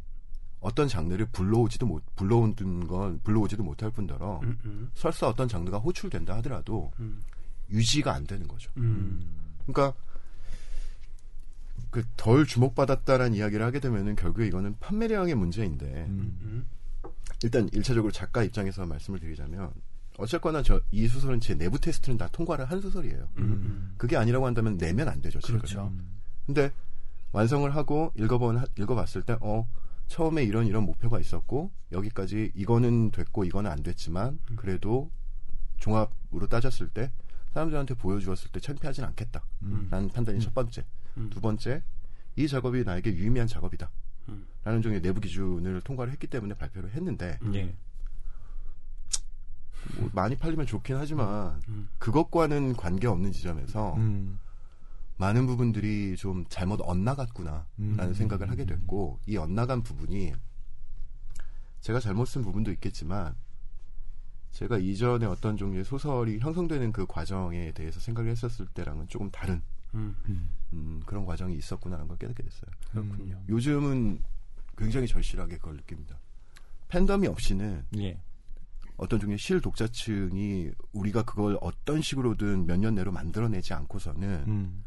[0.60, 4.58] 어떤 장르를 불러오지도 못 불러오는 건 불러오지도 못할 뿐더러 음.
[4.64, 4.90] 음.
[4.94, 7.22] 설사 어떤 장르가 호출된다 하더라도 음.
[7.70, 8.70] 유지가 안 되는 거죠.
[8.76, 9.20] 음.
[9.66, 9.96] 그러니까
[11.90, 16.38] 그 덜 주목받았다라는 이야기를 하게 되면은 결국에 이거는 판매량의 문제인데 음.
[16.42, 16.66] 음.
[17.42, 19.70] 일단 일차적으로 작가 입장에서 말씀을 드리자면
[20.18, 23.28] 어쨌거나 저 이 소설은 제 내부 테스트는 다 통과를 한 소설이에요.
[23.38, 23.94] 음.
[23.98, 25.40] 그게 아니라고 한다면 내면 안 되죠.
[25.40, 25.60] 책을.
[25.60, 25.92] 그렇죠.
[26.46, 26.72] 근데
[27.32, 29.66] 완성을 하고 읽어본 읽어봤을 때 어
[30.08, 34.56] 처음에 이런 이런 목표가 있었고 여기까지 이거는 됐고 이거는 안 됐지만 음.
[34.56, 35.10] 그래도
[35.78, 37.10] 종합으로 따졌을 때
[37.52, 39.44] 사람들한테 보여주었을 때 창피하진 않겠다.
[39.62, 39.88] 음.
[39.90, 40.40] 라는 판단이 음.
[40.40, 40.84] 첫 번째.
[41.16, 41.30] 음.
[41.30, 41.82] 두 번째,
[42.36, 43.90] 이 작업이 나에게 유의미한 작업이다.
[44.28, 44.46] 음.
[44.64, 47.74] 라는 종의 내부 기준을 통과를 했기 때문에 발표를 했는데, 예.
[49.98, 51.88] 뭐 많이 팔리면 좋긴 하지만, 음.
[51.98, 54.38] 그것과는 관계없는 지점에서 음.
[55.16, 57.66] 많은 부분들이 좀 잘못 엇나갔구나.
[57.78, 58.14] 라는 음.
[58.14, 60.34] 생각을 하게 됐고, 이 엇나간 부분이
[61.80, 63.34] 제가 잘못 쓴 부분도 있겠지만,
[64.50, 69.62] 제가 이전에 어떤 종류의 소설이 형성되는 그 과정에 대해서 생각을 했었을 때랑은 조금 다른
[69.96, 70.48] 음.
[70.72, 72.70] 음, 그런 과정이 있었구나라는 걸 깨닫게 됐어요.
[72.90, 73.40] 그렇군요.
[73.48, 74.20] 요즘은
[74.76, 76.18] 굉장히 절실하게 그걸 느낍니다.
[76.88, 78.20] 팬덤이 없이는 예.
[78.96, 84.84] 어떤 종류의 실 독자층이 우리가 그걸 어떤 식으로든 몇 년 내로 만들어내지 않고서는 음.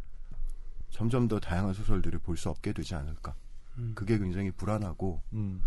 [0.89, 3.35] 점점 더 다양한 소설들을 볼 수 없게 되지 않을까.
[3.77, 3.91] 음.
[3.95, 5.61] 그게 굉장히 불안하고 음.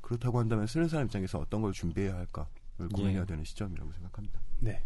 [0.00, 3.26] 그렇다고 한다면 쓰는 사람 입장에서 어떤 걸 준비해야 할까를 고민해야 예.
[3.26, 4.40] 되는 시점이라고 생각합니다.
[4.60, 4.82] 네.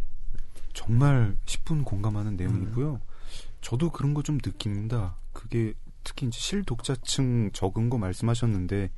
[0.75, 3.01] 정말 10분 공감하는 내용이고요.
[3.61, 5.17] 저도 그런 거 좀 느낍니다.
[5.33, 5.75] 그게
[6.05, 8.91] 특히 이제 실 독자층 적은 거 말씀하셨는데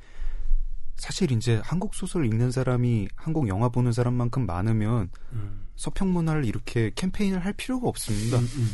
[0.97, 5.67] 사실 이제 한국 소설 읽는 사람이 한국 영화 보는 사람만큼 많으면 음.
[5.75, 8.37] 서평 문화를 이렇게 캠페인을 할 필요가 없습니다.
[8.37, 8.47] 음.
[8.55, 8.69] 음.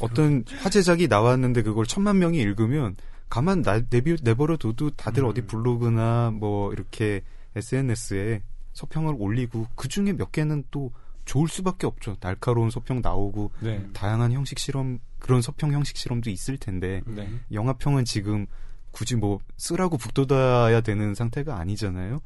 [0.00, 2.96] 어떤 화제작이 나왔는데 그걸 천만 명이 읽으면
[3.28, 5.28] 가만 나, 내비, 내버려둬도 다들 음.
[5.28, 7.20] 어디 블로그나 뭐 이렇게
[7.56, 8.42] SNS에
[8.72, 10.92] 서평을 올리고 그 중에 몇 개는 또
[11.28, 12.16] 좋을 수밖에 없죠.
[12.20, 13.86] 날카로운 서평 나오고 네.
[13.92, 17.28] 다양한 형식 실험 그런 서평 형식 실험도 있을 텐데 네.
[17.52, 18.46] 영화평은 지금
[18.92, 22.20] 굳이 뭐 쓰라고 북돋아야 되는 상태가 아니잖아요.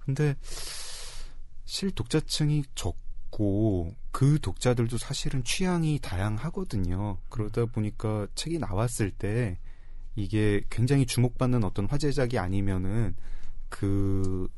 [0.00, 0.34] 근데
[1.64, 7.18] 실 독자층이 적고 그 독자들도 사실은 취향이 다양하거든요.
[7.28, 9.58] 그러다 보니까 책이 나왔을 때
[10.16, 13.14] 이게 굉장히 주목받는 어떤 화제작이 아니면은
[13.68, 14.48] 그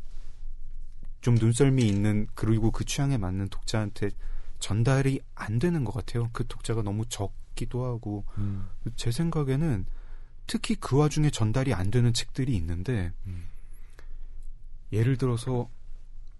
[1.20, 4.10] 좀 눈썰미 있는 그리고 그 취향에 맞는 독자한테
[4.58, 6.30] 전달이 안 되는 것 같아요.
[6.32, 8.68] 그 독자가 너무 적기도 하고 음.
[8.96, 9.86] 제 생각에는
[10.46, 13.44] 특히 그 와중에 전달이 안 되는 책들이 있는데 음.
[14.92, 15.68] 예를 들어서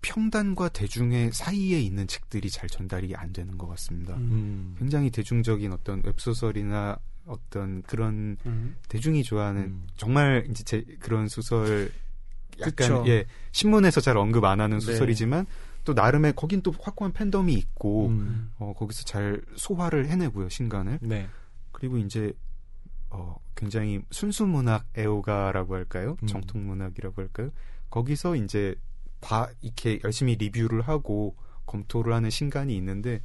[0.02, 4.16] 평단과 대중의 사이에 있는 책들이 잘 전달이 안 되는 것 같습니다.
[4.16, 4.74] 음.
[4.78, 8.76] 굉장히 대중적인 어떤 웹소설이나 어떤 그런 음.
[8.88, 9.86] 대중이 좋아하는 음.
[9.96, 11.92] 정말 이제 제 그런 소설
[12.60, 13.04] 약간 그쵸.
[13.06, 14.84] 예 신문에서 잘 언급 안 하는 네.
[14.84, 15.46] 소설이지만
[15.84, 18.52] 또 나름의 거긴 또 확고한 팬덤이 있고 음.
[18.58, 21.28] 어 거기서 잘 소화를 해내고요 신간을 네.
[21.72, 22.32] 그리고 이제
[23.08, 26.16] 어 굉장히 순수 문학 애호가라고 할까요?
[26.22, 26.26] 음.
[26.26, 27.50] 정통 문학이라고 할까요?
[27.90, 28.74] 거기서 이제
[29.20, 31.36] 봐 이렇게 열심히 리뷰를 하고
[31.66, 33.20] 검토를 하는 신간이 있는데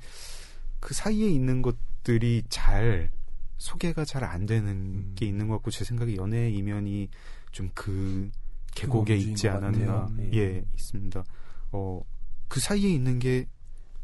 [0.79, 3.11] 그 사이에 있는 것들이 잘
[3.57, 5.13] 소개가 잘 안 되는 음.
[5.15, 7.09] 게 있는 것 같고 제 생각에 연애 이면이
[7.51, 8.29] 좀그
[8.75, 10.09] 계곡에 있지 것 않았나.
[10.19, 10.31] 예.
[10.33, 11.23] 예 있습니다.
[11.71, 13.47] 어그 사이에 있는 게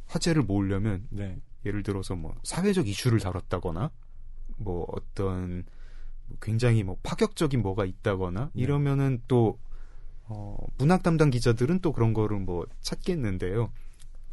[0.08, 1.40] 화제를 모으려면 네.
[1.66, 3.92] 예를 들어서 뭐 사회적 이슈를 다뤘다거나
[4.58, 5.64] 뭐 어떤
[6.42, 8.62] 굉장히 뭐 파격적인 뭐가 있다거나 네.
[8.62, 9.60] 이러면은 또
[10.26, 13.72] 어, 문학 담당 기자들은 또 그런 거를 뭐 찾겠는데요.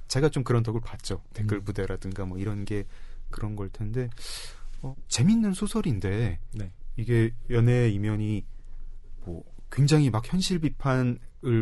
[0.06, 1.22] 제가 좀 그런 덕을 봤죠.
[1.34, 1.64] 댓글 음.
[1.64, 2.84] 부대라든가 뭐 이런 게
[3.30, 4.08] 그런 걸 텐데
[4.82, 6.72] 어, 재밌는 소설인데 네.
[6.96, 8.44] 이게 연애 이면이
[9.24, 11.18] 뭐 굉장히 막 현실 비판을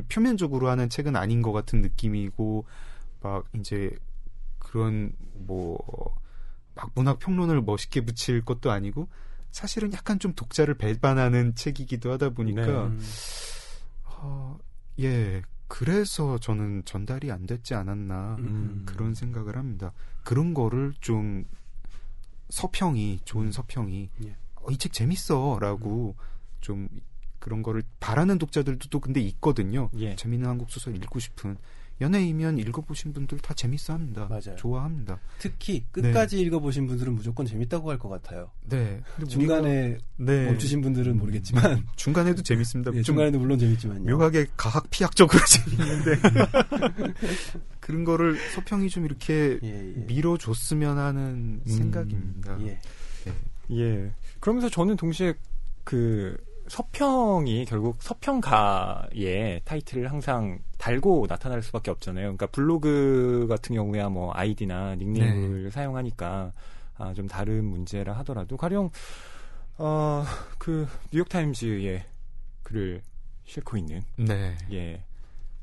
[0.09, 2.65] 표면적으로 하는 책은 아닌 것 같은 느낌이고
[3.23, 3.97] 막 이제
[4.59, 5.79] 그런 뭐
[6.77, 9.09] 막 문학 평론을 멋있게 붙일 것도 아니고
[9.51, 12.73] 사실은 약간 좀 독자를 배반하는 책이기도 하다 보니까 네.
[12.73, 13.03] 음.
[14.05, 14.59] 어,
[15.01, 18.83] 예 그래서 저는 전달이 안 됐지 않았나 음.
[18.87, 19.93] 그런 생각을 합니다.
[20.23, 21.45] 그런 거를 좀
[22.51, 24.37] 서평이 좋은 서평이 예.
[24.57, 26.15] 어, 이책 재밌어라고
[26.61, 26.89] 좀
[27.47, 29.89] 그런 거를 바라는 독자들도 또 근데 있거든요.
[29.99, 30.17] 예.
[30.17, 31.57] 재밌는 한국 소설 읽고 싶은
[32.01, 34.27] 연애이면 읽어보신 분들 다 재밌어합니다.
[34.27, 34.57] 맞아요.
[34.57, 35.21] 좋아합니다.
[35.39, 38.51] 특히 끝까지 읽어보신 분들은 무조건 재밌다고 할 것 같아요.
[38.69, 39.01] 네.
[39.15, 40.45] 근데 중간에 우리가- 네.
[40.47, 42.91] 멈추신 분들은 모르겠지만 중간에도 재밌습니다.
[42.91, 44.11] 예, 좀 중간에도 물론 재밌지만요.
[44.17, 46.17] 묘하게 가학 피학적으로 재밌는데
[47.79, 50.01] 그런 거를 서평이 좀 이렇게 예, 예.
[50.07, 52.59] 밀어줬으면 하는 음, 생각입니다.
[52.63, 52.79] 예.
[53.71, 54.11] 예.
[54.41, 55.35] 그러면서 저는 동시에
[55.85, 56.37] 그
[56.69, 62.25] 서평이 결국 서평가의 타이틀을 항상 달고 나타날 수밖에 없잖아요.
[62.25, 66.53] 그러니까 블로그 같은 경우야 뭐 아이디나 닉네임을 사용하니까
[66.99, 68.91] 아, 좀 다른 문제라 하더라도 가령
[69.79, 70.25] 어,
[70.59, 72.05] 그 뉴욕 타임즈의
[72.63, 73.03] 글을
[73.45, 74.57] 싣고 있는 네.
[74.73, 75.03] 예.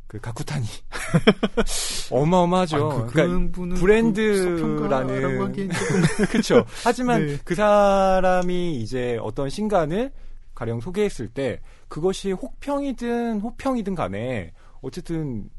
[0.07, 0.65] 그 가쿠타니
[2.11, 2.91] 어마어마하죠.
[2.91, 5.53] 아, 그, 그러니까 분은 브랜드라는 조금
[6.29, 6.65] 그렇죠.
[6.83, 7.37] 하지만 네.
[7.43, 10.11] 그 사람이 이제 어떤 신간을
[10.55, 15.49] 가령 소개했을 때 그것이 혹평이든 호평이든 간에 어쨌든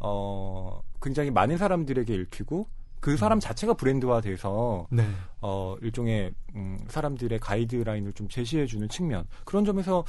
[0.00, 2.66] 어 굉장히 많은 사람들에게 읽히고
[3.00, 5.04] 그 사람 자체가 브랜드화돼서 네.
[5.40, 9.26] 어 일종의 음, 사람들의 가이드라인을 좀 제시해 주는 측면.
[9.44, 10.04] 그런 점에서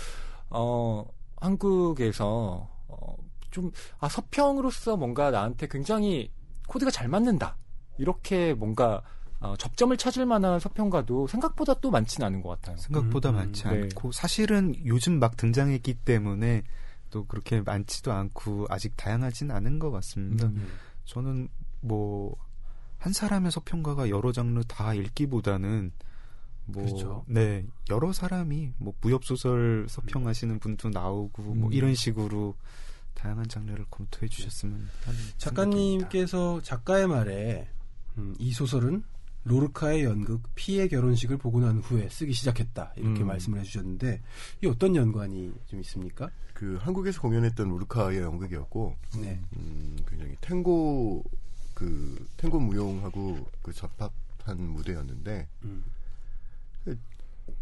[0.49, 1.03] 어
[1.37, 3.15] 한국에서 어,
[3.49, 6.31] 좀아 서평으로서 뭔가 나한테 굉장히
[6.67, 7.57] 코드가 잘 맞는다.
[7.97, 9.01] 이렇게 뭔가
[9.43, 12.77] 어, 접점을 찾을 만한 서평가도 생각보다 또 많지는 않은 것 같아요.
[12.77, 13.69] 생각보다 음, 많지 네.
[13.69, 16.63] 않고 사실은 요즘 막 등장했기 때문에
[17.09, 20.47] 또 그렇게 많지도 않고 아직 다양하진 않은 것 같습니다.
[20.47, 20.67] 음.
[21.05, 21.49] 저는
[21.81, 22.35] 뭐
[23.03, 25.91] 한 사람의 서평가가 여러 장르 다 읽기보다는
[26.67, 27.25] 뭐 그렇죠.
[27.27, 31.73] 네 여러 사람이 뭐 무협 소설 서평하시는 분도 나오고 뭐 음.
[31.73, 32.55] 이런 식으로
[33.13, 35.19] 다양한 장르를 검토해 주셨으면 하는.
[35.37, 37.67] 작가님께서 작가의 말에
[38.17, 39.03] 음, 이 소설은
[39.45, 43.27] 로르카의 연극 피의 결혼식을 보고 난 후에 쓰기 시작했다 이렇게 음.
[43.27, 44.21] 말씀을 해주셨는데
[44.63, 46.29] 이 어떤 연관이 좀 있습니까?
[46.53, 49.39] 그 한국에서 공연했던 우르카의 연극이었고 네.
[49.57, 51.23] 음, 굉장히 탱고
[51.73, 55.83] 그 탱고 무용하고 그 접합한 무대였는데 음.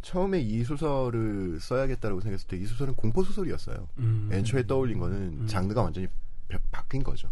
[0.04, 3.88] 처음에 이 소설을 써야겠다라고 생각했을 때 이 소설은 공포 소설이었어요.
[3.98, 4.30] 음.
[4.32, 5.48] 애초에 떠올린 거는 음.
[5.48, 6.08] 장르가 완전히
[6.48, 7.30] 바- 바뀐 거죠.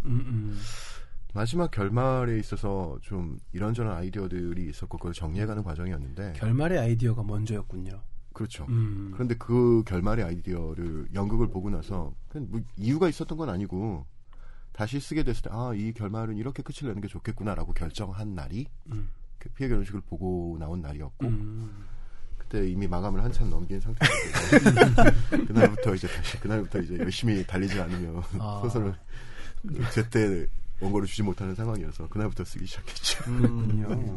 [1.34, 8.02] 마지막 결말에 있어서 좀 이런저런 아이디어들이 있었고 그걸 정리해가는 과정이었는데 결말의 아이디어가 먼저였군요.
[8.34, 8.66] 그렇죠.
[8.70, 9.12] 음.
[9.14, 14.06] 그런데 그 결말의 아이디어를 연극을 보고 나서 뭐 이유가 있었던 건 아니고
[14.72, 19.10] 다시 쓰게 됐을 때 아 이 결말은 이렇게 끝을 내는 게 좋겠구나라고 결정한 날이 음.
[19.38, 21.86] 그 피해 결혼식을 보고 나온 날이었고 음.
[22.38, 24.18] 그때 이미 마감을 한참 넘긴 상태였고
[25.48, 28.60] 그날부터 이제 다시 그날부터 이제 열심히 달리지 않으며 아.
[28.64, 28.96] 소설을
[29.94, 30.48] 제때
[30.82, 33.24] 원고를 주지 못하는 상황이어서 그날부터 쓰기 시작했죠.
[33.26, 34.16] 그렇군요.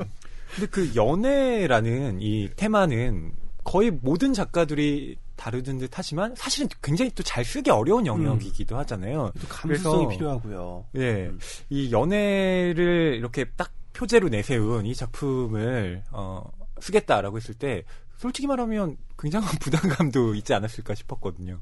[0.54, 3.32] 근데 그 연애라는 이 테마는
[3.64, 9.32] 거의 모든 작가들이 다루는 듯 하지만 사실은 굉장히 또 잘 쓰기 어려운 영역이기도 하잖아요.
[9.40, 10.86] 또 감수성이 필요하고요.
[10.96, 11.26] 예.
[11.26, 11.38] 음.
[11.70, 16.44] 이 연애를 이렇게 딱 표제로 내세운 이 작품을 어,
[16.80, 17.84] 쓰겠다라고 했을 때
[18.18, 21.60] 솔직히 말하면 굉장한 부담감도 있지 않았을까 싶었거든요.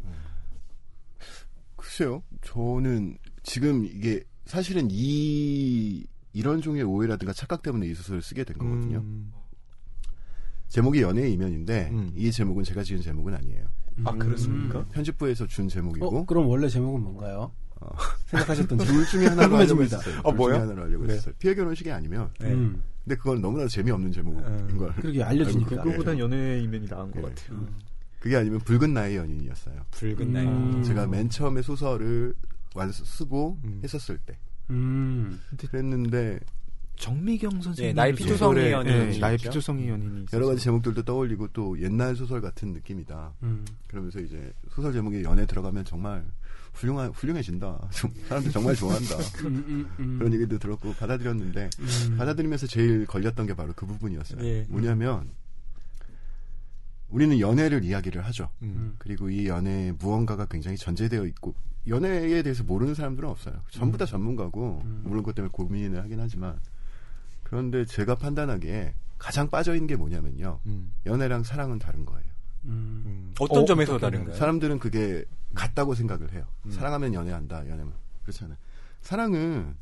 [1.77, 2.23] 글쎄요.
[2.43, 8.99] 저는 지금 이게 사실은 이 이런 종류의 오해라든가 착각 때문에 이 소설을 쓰게 된 거거든요.
[8.99, 9.33] 음.
[10.69, 12.13] 제목이 연애의 이면인데 음.
[12.17, 13.65] 이 제목은 제가 지은 제목은 아니에요.
[14.05, 14.85] 아, 그렇습니까?
[14.89, 17.53] 편집부에서 준 제목이고 어, 그럼 원래 제목은 뭔가요?
[17.81, 17.89] 어.
[18.27, 18.93] 생각하셨던 제목.
[18.93, 19.83] 둘 중에 하나로 하려고.
[19.85, 20.21] 했어요.
[20.25, 20.55] 어, 둘 뭐요?
[20.57, 21.15] 하나로 하려고 네.
[21.15, 21.33] 했어요.
[21.39, 22.53] 피해 결혼식이 아니면 네.
[22.53, 22.83] 음.
[23.05, 24.77] 근데 그건 너무나 재미없는 제목인 음.
[24.79, 24.93] 걸.
[24.97, 25.83] 그러게 알려주니까.
[25.83, 27.23] 그거보단 연애 이면이 나은 것 네.
[27.23, 27.59] 같아요.
[27.59, 27.69] 음.
[28.19, 29.77] 그게 아니면 붉은 나의 연인이었어요.
[29.93, 30.45] 붉은 날.
[30.47, 30.83] 음.
[30.83, 32.35] 제가 맨 처음에 소설을
[32.75, 33.81] 완 쓰고 음.
[33.83, 34.39] 했었을 때
[34.71, 35.41] 음.
[35.59, 36.41] 그랬는데
[36.97, 39.49] 정미경 선생님 예, 나의 피투성이 연인이 나의 있죠.
[39.49, 40.63] 피투성이 연인이 여러 가지.
[40.63, 43.33] 제목들도 떠올리고 또 옛날 소설 같은 느낌이다.
[43.43, 43.65] 음.
[43.87, 46.23] 그러면서 이제 소설 제목에 연애 들어가면 정말
[46.75, 47.89] 훌륭한 훌륭해진다.
[47.93, 49.17] 좀 사람들 정말 좋아한다.
[49.47, 50.19] 음, 음, 음.
[50.19, 52.17] 그런 얘기도 들었고 받아들였는데 음.
[52.19, 54.45] 받아들이면서 제일 걸렸던 게 바로 그 부분이었어요.
[54.45, 54.67] 예.
[54.69, 55.31] 뭐냐면
[57.09, 58.51] 우리는 연애를 이야기를 하죠.
[58.61, 58.95] 음.
[58.99, 61.55] 그리고 이 연애에 무언가가 굉장히 전제되어 있고
[61.87, 63.55] 연애에 대해서 모르는 사람들은 없어요.
[63.71, 65.01] 전부 다 전문가고 음.
[65.05, 66.59] 물론 그것 때문에 고민을 하긴 하지만
[67.43, 70.61] 그런데 제가 판단하기에 가장 빠져 있는 게 뭐냐면요.
[70.67, 70.93] 음.
[71.07, 72.25] 연애랑 사랑은 다른 거예요.
[72.65, 73.03] 음.
[73.07, 73.35] 음.
[73.41, 74.37] 어떤 어, 점에서 다른가요?
[74.37, 75.25] 사람들은 그게
[75.55, 76.45] 같다고 생각을 해요.
[76.67, 76.71] 음.
[76.71, 77.69] 사랑하면 연애한다.
[77.69, 78.57] 연애면 그렇잖아요.
[79.01, 79.75] 사랑은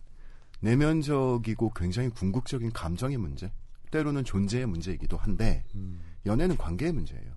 [0.61, 3.53] 내면적이고 굉장히 궁극적인 감정의 문제,
[3.91, 6.01] 때로는 존재의 문제이기도 한데 음.
[6.27, 7.33] 연애는 관계의 문제예요.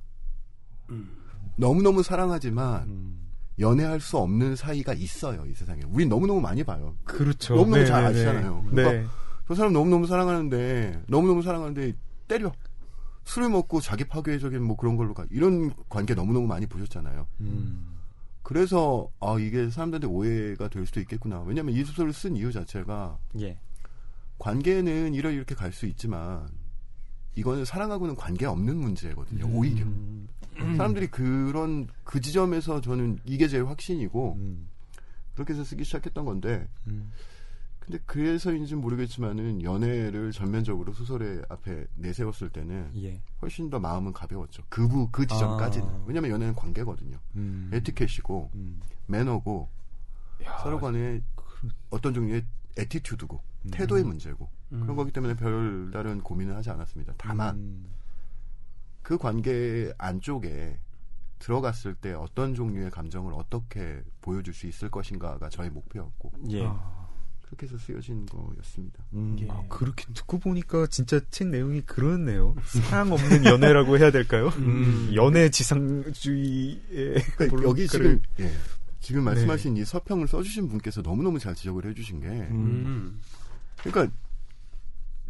[0.89, 1.17] 음.
[1.57, 3.20] 너무너무 사랑하지만 음.
[3.59, 5.81] 연애할 수 없는 사이가 있어요, 이 세상에.
[5.87, 6.95] 우린 너무 너무 많이 봐요.
[7.03, 7.55] 그렇죠.
[7.55, 8.63] 너무 너무 잘 네, 아시잖아요.
[8.65, 8.71] 네.
[8.71, 9.07] 그러니까 네.
[9.47, 11.93] 저 사람 너무 너무 사랑하는데, 너무 너무 사랑하는데,
[12.27, 12.51] 때려.
[13.25, 15.25] 술을 먹고 자기 파괴적인 뭐 그런 걸로 가.
[15.29, 17.27] 이런 관계 너무 너무 많이 보셨잖아요.
[17.41, 17.97] 음.
[18.41, 21.41] 그래서, 아, 이게 사람들한테 오해가 될 수도 있겠구나.
[21.45, 23.59] 왜냐면 이 소설을 쓴 이유 자체가, 예.
[24.39, 26.47] 관계는 이렇게 이렇게 갈 수 있지만,
[27.35, 29.85] 이거는 사랑하고는 관계 없는 문제거든요, 오히려.
[29.85, 30.27] 음.
[30.75, 34.67] 사람들이 그런, 그 지점에서 저는 이게 제일 확신이고, 음.
[35.33, 37.11] 그렇게 해서 쓰기 시작했던 건데, 음.
[37.81, 43.19] 근데 그래서인지는 모르겠지만은 연애를 전면적으로 소설의 앞에 내세웠을 때는 예.
[43.41, 44.63] 훨씬 더 마음은 가벼웠죠.
[44.69, 45.87] 그부 그 지점까지는.
[45.87, 46.03] 아.
[46.05, 47.17] 왜냐면 연애는 관계거든요.
[47.35, 47.71] 음.
[47.73, 48.79] 에티켓이고 음.
[49.07, 49.67] 매너고
[50.45, 51.21] 야, 서로 간에
[51.89, 52.45] 어떤 종류의
[52.77, 53.71] attitude고 음.
[53.71, 54.81] 태도의 문제고 음.
[54.81, 57.15] 그런 거기 때문에 별다른 고민을 하지 않았습니다.
[57.17, 57.85] 다만 음.
[59.01, 60.77] 그 관계 안쪽에
[61.39, 66.65] 들어갔을 때 어떤 종류의 감정을 어떻게 보여줄 수 있을 것인가가 저의 목표였고 예.
[66.65, 67.09] 아,
[67.41, 69.03] 그렇게 해서 쓰여진 거였습니다.
[69.13, 69.35] 음.
[69.39, 69.49] 예.
[69.49, 72.55] 아, 그렇게 듣고 보니까 진짜 책 내용이 그렇네요.
[72.63, 74.49] 사랑 없는 연애라고 해야 될까요?
[74.57, 75.11] 음.
[75.15, 78.51] 연애 지상주의의 그러니까 여기 지금 예.
[78.99, 83.19] 지금 말씀하신 이 서평을 써주신 분께서 너무너무 잘 지적을 해주신 게 음.
[83.83, 84.15] 그러니까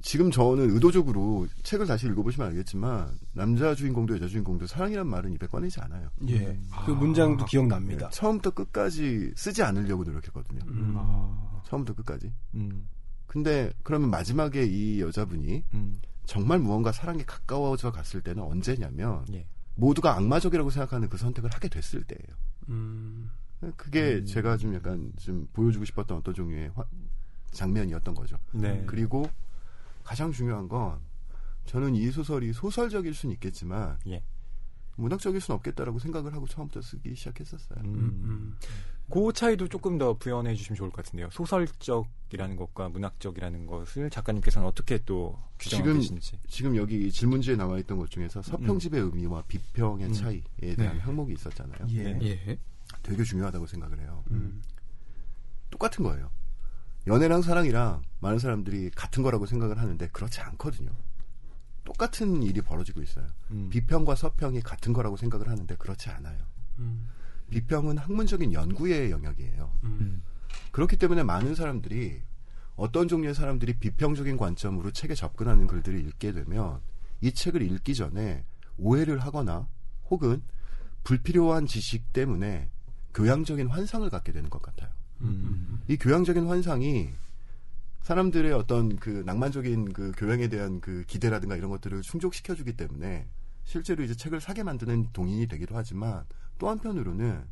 [0.02, 5.80] 지금 저는 의도적으로 책을 다시 읽어보시면 알겠지만 남자 주인공도 여자 주인공도 사랑이란 말은 입에 꺼내지
[5.82, 6.10] 않아요.
[6.30, 6.60] 예.
[6.86, 8.10] 그 문장도 예, 기억납니다.
[8.10, 10.62] 처음부터 끝까지 쓰지 않으려고 노력했거든요.
[10.68, 10.94] 음.
[10.98, 12.32] 아, 처음부터 끝까지.
[12.56, 12.88] 음.
[13.28, 16.02] 근데 그러면 마지막에 이 여자분이 음.
[16.26, 19.46] 정말 무언가 사랑에 가까워져 갔을 때는 언제냐면 예.
[19.76, 22.38] 모두가 악마적이라고 생각하는 그 선택을 하게 됐을 때예요.
[22.70, 23.30] 음.
[23.78, 24.26] 그게 음.
[24.26, 26.84] 제가 좀 약간 좀 보여주고 싶었던 어떤 종류의 화-
[27.52, 28.38] 장면이었던 거죠.
[28.54, 28.84] 네.
[28.88, 29.30] 그리고
[30.12, 31.00] 가장 중요한 건
[31.68, 34.22] 저는 이 소설이 소설적일 수는 있겠지만 예.
[34.98, 37.80] 문학적일 수는 없겠다라고 생각을 하고 처음부터 쓰기 시작했었어요.
[37.86, 37.96] 음.
[38.26, 38.58] 음.
[39.10, 41.30] 그 차이도 조금 더 부연해 주시면 좋을 것 같은데요.
[41.32, 46.40] 소설적이라는 것과 문학적이라는 것을 작가님께서는 어떻게 또 규정하고 지금 계신지.
[46.50, 50.14] 지금 여기 질문지에 나와 있던 것 중에서 서평집의 의미와 비평의 음.
[50.14, 51.00] 차이에 대한 네.
[51.00, 51.88] 항목이 있었잖아요.
[51.92, 52.20] 예.
[52.22, 52.58] 예.
[53.02, 54.26] 되게 중요하다고 생각을 해요.
[54.32, 54.62] 음.
[55.70, 56.30] 똑같은 거예요.
[57.08, 60.92] 연애랑 사랑이랑 많은 사람들이 같은 거라고 생각을 하는데 그렇지 않거든요.
[61.84, 63.26] 똑같은 일이 벌어지고 있어요.
[63.52, 63.70] 음.
[63.70, 66.38] 비평과 서평이 같은 거라고 생각을 하는데 그렇지 않아요.
[66.80, 67.08] 음.
[67.50, 69.74] 비평은 학문적인 연구의 영역이에요.
[69.84, 70.22] 음.
[70.72, 72.22] 그렇기 때문에 많은 사람들이
[72.76, 76.80] 어떤 종류의 사람들이 비평적인 관점으로 책에 접근하는 글들을 읽게 되면
[77.20, 78.46] 이 책을 읽기 전에
[78.78, 79.68] 오해를 하거나
[80.10, 80.42] 혹은
[81.04, 82.70] 불필요한 지식 때문에
[83.14, 84.90] 교양적인 환상을 갖게 되는 것 같아요.
[85.22, 85.82] 음.
[85.88, 87.10] 이 교양적인 환상이
[88.02, 93.28] 사람들의 어떤 그 낭만적인 그 교양에 대한 그 기대라든가 이런 것들을 충족시켜주기 때문에
[93.64, 96.26] 실제로 이제 책을 사게 만드는 동인이 되기도 하지만
[96.58, 97.44] 또 한편으로는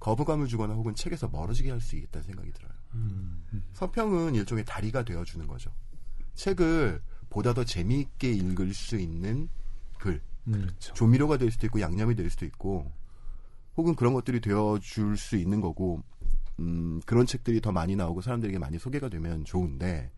[0.00, 2.72] 거부감을 주거나 혹은 책에서 멀어지게 할 수 있다는 생각이 들어요.
[2.94, 3.42] 음.
[3.72, 5.70] 서평은 일종의 다리가 되어주는 거죠.
[6.34, 9.48] 책을 보다 더 재미있게 읽을 수 있는
[9.98, 10.68] 글, 음.
[10.78, 12.92] 조미료가 될 수도 있고 양념이 될 수도 있고
[13.76, 16.02] 혹은 그런 것들이 되어줄 수 있는 거고
[16.60, 20.10] 음, 그런 책들이 더 많이 나오고 사람들에게 많이 소개가 되면 좋은데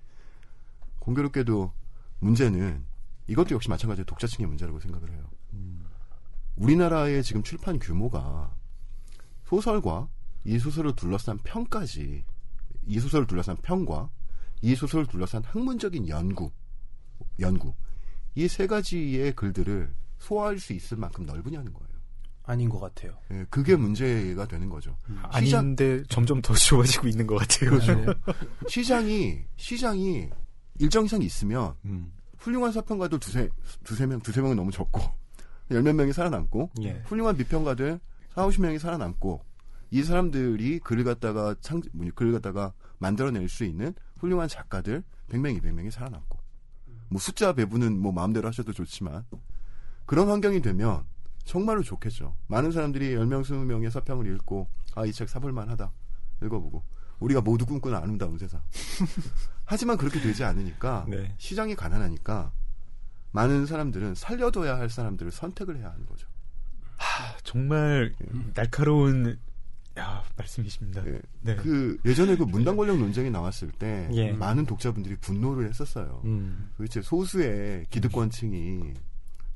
[0.98, 1.72] 공교롭게도
[2.20, 2.84] 문제는
[3.28, 5.28] 이것도 역시 마찬가지로 독자층의 문제라고 생각을 해요.
[6.56, 8.54] 우리나라의 지금 출판 규모가
[9.44, 10.08] 소설과
[10.44, 12.24] 이 소설을 둘러싼 평까지
[12.86, 14.10] 이 소설을 둘러싼 평과
[14.62, 16.50] 이 소설을 둘러싼 학문적인 연구
[17.40, 17.74] 연구
[18.34, 21.95] 이 세 가지의 글들을 소화할 수 있을 만큼 넓으냐는 거예요.
[22.46, 23.12] 아닌 것 같아요.
[23.32, 24.96] 예, 그게 문제가 되는 거죠.
[25.10, 25.20] 음.
[25.42, 26.54] 시장- 아닌데 점점 더
[27.02, 27.70] 좋아지고 있는 것 같아요.
[27.70, 28.14] 그렇죠.
[28.68, 30.30] 시장이 시장이
[30.78, 32.12] 일정 이상 있으면 음.
[32.38, 33.48] 훌륭한 서평가들 두세
[33.84, 35.00] 두세 명 두세 명은 너무 적고
[35.72, 37.02] 열 몇 명이 살아남고 예.
[37.06, 37.98] 훌륭한 비평가들
[38.34, 39.42] 4, 50명이 살아남고
[39.90, 45.90] 이 사람들이 글을 갖다가 창 뭐, 글을 갖다가 만들어낼 수 있는 훌륭한 작가들 100명, 200명이
[45.90, 46.38] 살아남고
[47.08, 49.24] 뭐 숫자 배분은 뭐 마음대로 하셔도 좋지만
[50.04, 51.04] 그런 환경이 되면
[51.46, 52.36] 정말로 좋겠죠.
[52.48, 55.92] 많은 사람들이 10명, 20명의 서평을 읽고 아, 이 책 사볼 만 하다.
[56.42, 56.82] 읽어보고
[57.20, 58.60] 우리가 모두 꿈꾸는 아름다운 세상.
[59.64, 61.34] 하지만 그렇게 되지 않으니까 네.
[61.38, 62.52] 시장이 가난하니까
[63.32, 66.28] 많은 사람들은 살려둬야 할 사람들을 선택을 해야 하는 거죠.
[67.44, 68.14] 정말
[68.54, 69.38] 날카로운
[69.98, 71.06] 야, 말씀이십니다.
[71.06, 71.20] 예.
[71.42, 71.56] 네.
[71.56, 74.32] 그 예전에 그 문단 권력 논쟁이 나왔을 때 예.
[74.32, 76.20] 많은 독자분들이 분노를 했었어요.
[76.24, 76.70] 음.
[76.76, 78.92] 도대체 소수의 기득권층이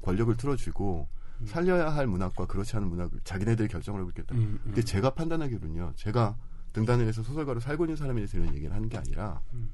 [0.02, 1.08] 권력을 틀어주고
[1.46, 4.34] 살려야 할 문학과 그렇지 않은 문학을 자기네들이 결정을 하고 있겠다.
[4.34, 5.94] 음, 근데 제가 판단하기로는요.
[5.96, 6.36] 제가
[6.72, 9.70] 등단을 해서 소설가로 살고 있는 사람에 대해서 이런 얘기를 하는 게 아니라 음.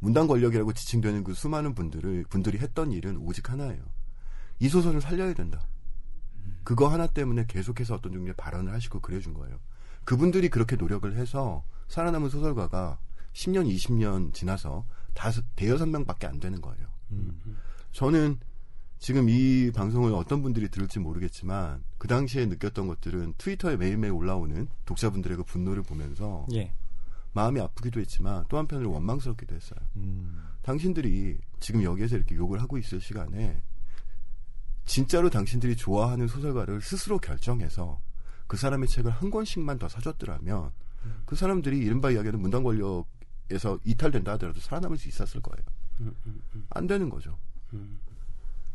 [0.00, 3.82] 문단 권력이라고 지칭되는 그 수많은 분들을 분들이 했던 일은 오직 하나예요.
[4.58, 5.66] 이 소설을 살려야 된다.
[6.62, 9.58] 그거 하나 때문에 계속해서 어떤 종류의 발언을 하시고 그래준 거예요.
[10.04, 12.98] 그분들이 그렇게 노력을 해서 살아남은 소설가가
[13.32, 16.86] 10년, 20년 지나서 다섯, 대여섯 명밖에 안 되는 거예요.
[17.12, 17.56] 음.
[17.92, 18.38] 저는
[18.98, 25.36] 지금 이 방송을 어떤 분들이 들을지 모르겠지만 그 당시에 느꼈던 것들은 트위터에 매일매일 올라오는 독자분들의
[25.36, 26.72] 그 분노를 보면서 예.
[27.32, 29.80] 마음이 아프기도 했지만 또 한편으로 원망스럽기도 했어요.
[29.96, 30.42] 음.
[30.62, 33.60] 당신들이 지금 여기에서 이렇게 욕을 하고 있을 시간에
[34.86, 38.00] 진짜로 당신들이 좋아하는 소설가를 스스로 결정해서
[38.46, 40.72] 그 사람의 책을 한 권씩만 더 사줬더라면
[41.24, 45.64] 그 사람들이 이른바 이야기하는 문단 권력에서 이탈된다 하더라도 살아남을 수 있었을 거예요.
[46.00, 47.38] 음, 음, 음, 안 되는 거죠.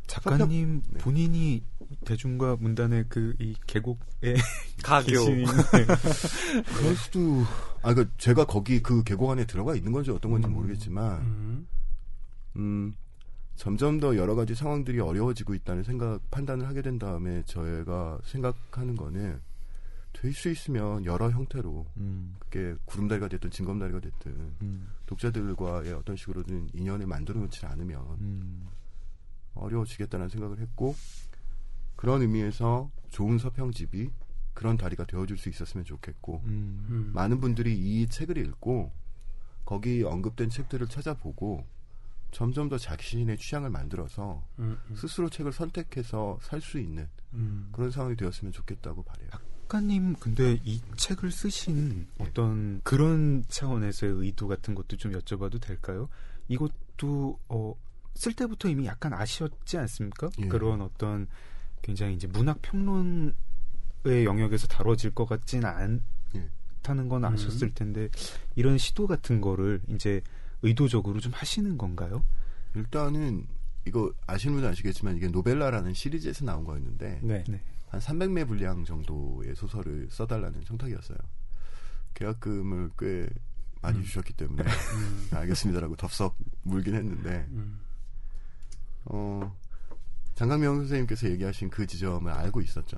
[0.09, 0.21] 음.
[0.21, 0.99] 작가님 네.
[0.99, 1.63] 본인이
[2.05, 4.35] 대중과 문단의 그 이 계곡에
[4.83, 5.05] 가교.
[5.05, 5.45] 계신
[6.77, 7.43] 그럴 수도
[7.81, 10.53] 아그 제가 거기 그 계곡 안에 들어가 있는 건지 어떤 건지 음.
[10.53, 11.67] 모르겠지만 음.
[12.57, 12.95] 음
[13.55, 19.39] 점점 더 여러 가지 상황들이 어려워지고 있다는 생각 판단을 하게 된 다음에 저희가 생각하는 거는
[20.13, 22.35] 될 수 있으면 여러 형태로 음.
[22.39, 24.31] 그게 구름다리가 됐든 징검다리가 됐든
[24.61, 24.87] 음.
[25.05, 28.67] 독자들과의 어떤 식으로든 인연을 만들어 놓지 않으면 음.
[29.55, 30.95] 어려워지겠다는 생각을 했고
[31.95, 34.09] 그런 의미에서 좋은 서평집이
[34.53, 36.85] 그런 다리가 되어줄 수 있었으면 좋겠고 음.
[36.89, 37.11] 음.
[37.13, 38.91] 많은 분들이 이 책을 읽고
[39.65, 41.65] 거기 언급된 책들을 찾아보고
[42.31, 44.77] 점점 더 자신의 취향을 만들어서 음.
[44.89, 44.95] 음.
[44.95, 47.69] 스스로 책을 선택해서 살 수 있는 음.
[47.71, 49.29] 그런 상황이 되었으면 좋겠다고 바래요.
[49.69, 56.09] 작가님 근데 이 책을 쓰신 어떤 그런 차원에서의 의도 같은 것도 좀 여쭤봐도 될까요?
[56.47, 57.75] 이것도 어,
[58.15, 60.29] 쓸 때부터 이미 약간 아쉬웠지 않습니까?
[60.39, 60.47] 예.
[60.47, 61.27] 그런 어떤
[61.81, 63.33] 굉장히 이제 문학 평론의
[64.25, 65.63] 영역에서 다뤄질 것 같진
[66.35, 66.49] 예.
[66.81, 68.09] 않다는 건 아셨을 텐데
[68.55, 70.21] 이런 시도 같은 거를 이제
[70.61, 72.23] 의도적으로 좀 하시는 건가요?
[72.75, 73.47] 일단은
[73.85, 77.43] 이거 아시는 분은 아시겠지만 이게 노벨라라는 시리즈에서 나온 거였는데 네.
[77.47, 77.61] 네.
[77.89, 81.17] 한 300매 분량 정도의 소설을 써달라는 청탁이었어요.
[82.13, 83.27] 계약금을 꽤
[83.81, 84.63] 많이 주셨기 때문에
[85.31, 87.79] 알겠습니다라고 덥석 물긴 했는데 음.
[89.09, 89.55] 어,
[90.35, 92.97] 장강명 선생님께서 얘기하신 그 지점을 알고 있었죠.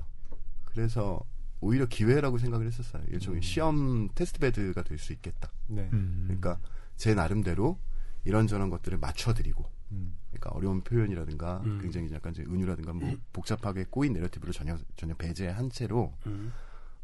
[0.64, 1.20] 그래서
[1.60, 3.02] 오히려 기회라고 생각을 했었어요.
[3.08, 5.50] 일종의 시험 테스트베드가 될 수 있겠다.
[5.68, 5.88] 네.
[5.92, 6.24] 음.
[6.26, 6.58] 그러니까
[6.96, 7.78] 제 나름대로
[8.24, 10.16] 이런저런 것들을 맞춰드리고, 음.
[10.30, 11.78] 그러니까 어려운 표현이라든가 음.
[11.80, 16.52] 굉장히 약간 이제 은유라든가 뭐 복잡하게 꼬인 내러티브를 전혀 전혀 배제한 채로 음.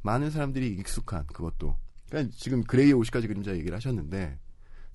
[0.02, 1.76] 많은 사람들이 익숙한 그것도.
[2.08, 4.38] 그러니까 지금 그레이의 50가지 그림자 얘기를 하셨는데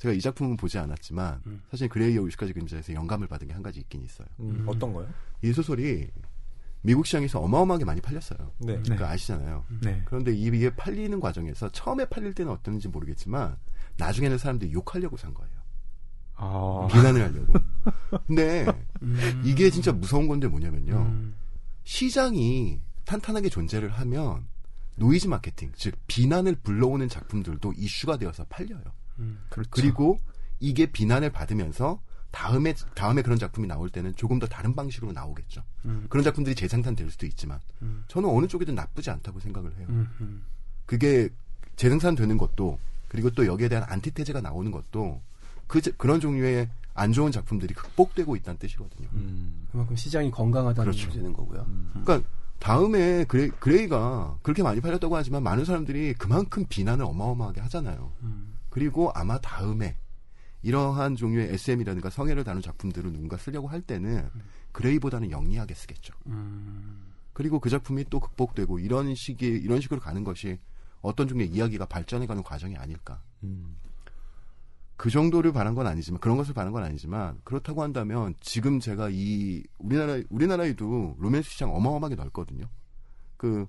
[0.03, 1.61] 제가 이 작품은 보지 않았지만 음.
[1.71, 4.27] 사실 그레이의 50가지 그림자에서 영감을 받은 게 한 가지 있긴 있어요.
[4.41, 5.07] 음, 어떤 거요?
[5.41, 6.09] 이 소설이
[6.81, 8.51] 미국 시장에서 어마어마하게 많이 팔렸어요.
[8.57, 8.75] 네.
[8.83, 8.95] 네.
[8.95, 9.63] 그거 아시잖아요.
[9.81, 10.01] 네.
[10.03, 13.55] 그런데 이- 이게 팔리는 과정에서 처음에 팔릴 때는 어땠는지 모르겠지만
[13.95, 15.53] 나중에는 사람들이 욕하려고 산 거예요.
[16.35, 16.87] 아.
[16.91, 17.53] 비난을 하려고.
[18.27, 18.65] 근데
[19.03, 19.41] 음.
[19.45, 20.95] 이게 진짜 무서운 건데 뭐냐면요.
[20.97, 21.35] 음.
[21.85, 24.47] 시장이 탄탄하게 존재를 하면
[24.97, 28.81] 노이즈 마케팅, 즉 비난을 불러오는 작품들도 이슈가 되어서 팔려요.
[29.19, 29.39] 음.
[29.49, 29.69] 그렇죠.
[29.71, 30.19] 그리고
[30.59, 32.01] 이게 비난을 받으면서
[32.31, 35.61] 다음에 다음에 그런 작품이 나올 때는 조금 더 다른 방식으로 나오겠죠.
[35.85, 36.07] 음.
[36.09, 38.03] 그런 작품들이 재생산될 수도 있지만 음.
[38.07, 39.85] 저는 어느 쪽이든 나쁘지 않다고 생각을 해요.
[39.89, 40.09] 음.
[40.21, 40.43] 음.
[40.85, 41.29] 그게
[41.75, 45.21] 재생산되는 것도 그리고 또 여기에 대한 안티테제가 나오는 것도
[45.67, 49.07] 그 제- 그런 종류의 안 좋은 작품들이 극복되고 있다는 뜻이거든요.
[49.13, 49.67] 음.
[49.71, 51.07] 그만큼 시장이 건강하다는 그렇죠.
[51.07, 51.65] 문제는 거고요.
[52.03, 52.27] 그러니까
[52.59, 58.11] 다음에 그레, 그레이가 그렇게 많이 팔렸다고 하지만 많은 사람들이 그만큼 비난을 어마어마하게 하잖아요.
[58.73, 58.75] 음.
[58.75, 59.97] 그리고 아마 다음에
[60.63, 64.29] 이러한 종류의 SM이라든가 성애를 다룬 작품들을 누군가 쓰려고 할 때는
[64.71, 66.13] 그레이보다는 영리하게 쓰겠죠.
[66.27, 67.13] 음.
[67.33, 70.59] 그리고 그 작품이 또 극복되고 이런 식의 이런 식으로 가는 것이
[71.01, 73.21] 어떤 종류의 이야기가 발전해가는 과정이 아닐까.
[73.43, 73.75] 음.
[74.95, 79.63] 그 정도를 바란 건 아니지만 그런 것을 바란 건 아니지만 그렇다고 한다면 지금 제가 이
[79.79, 82.65] 우리나라 우리나라에도 로맨스 시장 어마어마하게 넓거든요.
[83.35, 83.67] 그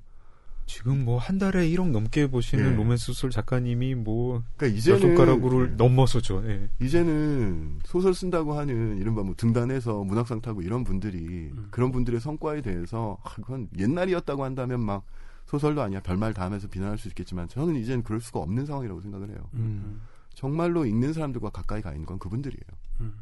[0.66, 2.76] 지금 뭐 한 달에 1억 넘게 보시는 예.
[2.76, 6.42] 로맨스 소설 작가님이 뭐 그러니까 열 이제는 손가락으로 넘어서죠.
[6.48, 6.68] 예.
[6.80, 11.18] 이제는 소설 쓴다고 하는 이른바 뭐 등단해서 문학상 타고 이런 분들이
[11.52, 11.68] 음.
[11.70, 15.04] 그런 분들의 성과에 대해서 아, 그건 옛날이었다고 한다면 막
[15.46, 19.30] 소설도 아니야 별말 다 하면서 비난할 수 있겠지만 저는 이제는 그럴 수가 없는 상황이라고 생각을
[19.30, 19.38] 해요.
[19.54, 20.00] 음.
[20.34, 22.64] 정말로 읽는 사람들과 가까이 가 있는 건 그분들이에요.
[23.00, 23.14] 음.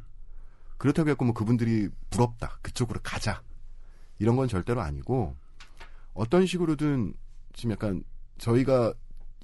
[0.78, 3.43] 그렇다고 해서 뭐 그분들이 부럽다 그쪽으로 가자
[4.19, 5.36] 이런 건 절대로 아니고
[6.14, 7.14] 어떤 식으로든
[7.53, 8.03] 지금 약간
[8.39, 8.95] 저희가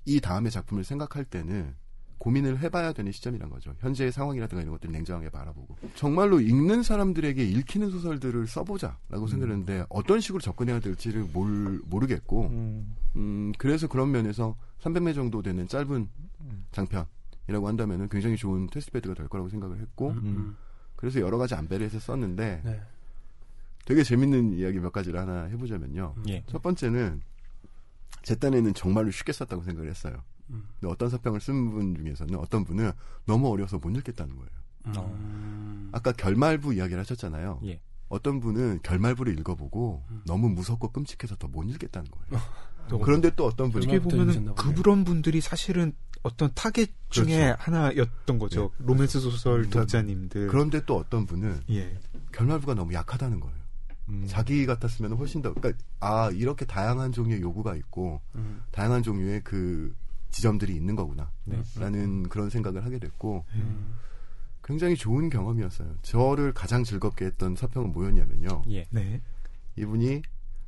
[0.04, 1.74] 이 다음의 작품을 생각할 때는
[2.18, 3.74] 고민을 해봐야 되는 시점이란 거죠.
[3.78, 9.26] 현재의 상황이라든가 이런 것들을 냉정하게 바라보고 정말로 읽는 사람들에게 읽히는 소설들을 써보자라고 음.
[9.26, 15.68] 생각했는데 어떤 식으로 접근해야 될지를 몰, 모르겠고 음, 음, 그래서 그런 면에서 300매 정도 되는
[15.68, 16.08] 짧은
[16.40, 16.66] 음.
[16.72, 20.56] 장편이라고 한다면은 굉장히 좋은 테스트베드가 될 거라고 생각을 했고 음.
[20.96, 22.82] 그래서 여러 가지 안배를 해서 썼는데 네.
[23.84, 26.16] 되게 재밌는 이야기 몇 가지를 하나 해보자면요.
[26.28, 26.44] 예.
[26.46, 27.22] 첫 번째는
[28.22, 30.22] 제 딴에는 정말로 쉽게 썼다고 생각을 했어요.
[30.50, 30.64] 음.
[30.80, 32.90] 근데 어떤 서평을 쓴 분 중에서는 어떤 분은
[33.26, 34.50] 너무 어려서 못 읽겠다는 거예요.
[34.86, 35.88] 음.
[35.92, 37.60] 아까 결말부 이야기를 하셨잖아요.
[37.66, 37.80] 예.
[38.08, 40.22] 어떤 분은 결말부를 읽어보고 음.
[40.26, 42.42] 너무 무섭고 끔찍해서 더 못 읽겠다는 거예요.
[42.88, 44.52] 또 그런데 또 어떤 분은 어떻게 보네.
[44.56, 48.70] 그런 분들이 사실은 어떤 타겟 중에 하나였던 거죠.
[48.78, 49.80] 로맨스 소설 그렇죠.
[49.80, 50.48] 독자님들.
[50.48, 51.98] 그런데 또 어떤 분은 예.
[52.32, 53.58] 결말부가 너무 약하다는 거예요.
[54.08, 54.24] 음.
[54.26, 58.62] 자기 같았으면 훨씬 더 그러니까 아 이렇게 다양한 종류의 요구가 있고 음.
[58.70, 59.94] 다양한 종류의 그
[60.30, 61.62] 지점들이 있는 거구나 네.
[61.78, 63.96] 라는 그런 생각을 하게 됐고 음.
[64.62, 65.94] 굉장히 좋은 경험이었어요.
[66.02, 68.64] 저를 가장 즐겁게 했던 서평은 뭐였냐면요.
[68.68, 68.86] 예.
[68.90, 69.22] 네.
[69.76, 70.22] 이분이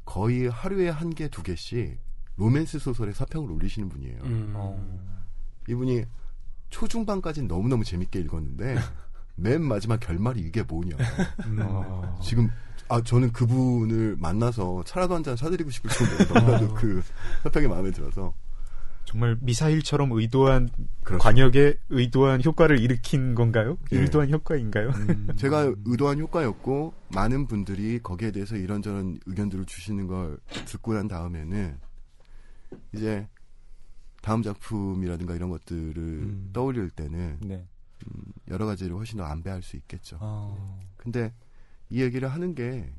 [0.06, 1.98] 거의 하루에 한 개, 두 개씩
[2.36, 4.22] 로맨스 소설의 서평을 올리시는 분이에요.
[4.22, 4.52] 음.
[4.56, 5.20] 어.
[5.68, 6.04] 이분이
[6.70, 8.76] 초중반까지는 너무너무 재밌게 읽었는데
[9.36, 10.96] 맨 마지막 결말이 이게 뭐냐.
[11.46, 11.58] 음.
[11.60, 12.18] 어.
[12.22, 12.48] 지금
[12.90, 17.02] 아 저는 그분을 만나서 차라도 한 잔 사드리고 싶을 정도로 너무나도 그
[17.44, 18.34] 서평이 마음에 들어서
[19.04, 20.68] 정말 미사일처럼 의도한
[21.02, 21.22] 그렇죠.
[21.22, 23.76] 관역에 의도한 효과를 일으킨 건가요?
[23.92, 23.98] 예.
[23.98, 24.92] 의도한 효과인가요?
[25.36, 31.76] 제가 의도한 효과였고 많은 분들이 거기에 대해서 이런저런 의견들을 주시는 걸 듣고 난 다음에는
[32.94, 33.26] 이제
[34.22, 36.50] 다음 작품이라든가 이런 것들을 음.
[36.52, 37.66] 떠올릴 때는 네.
[38.06, 40.18] 음, 여러 가지를 훨씬 더 안배할 수 있겠죠.
[40.20, 40.78] 어.
[40.96, 41.32] 근데
[41.90, 42.92] 이 얘기를 하는 게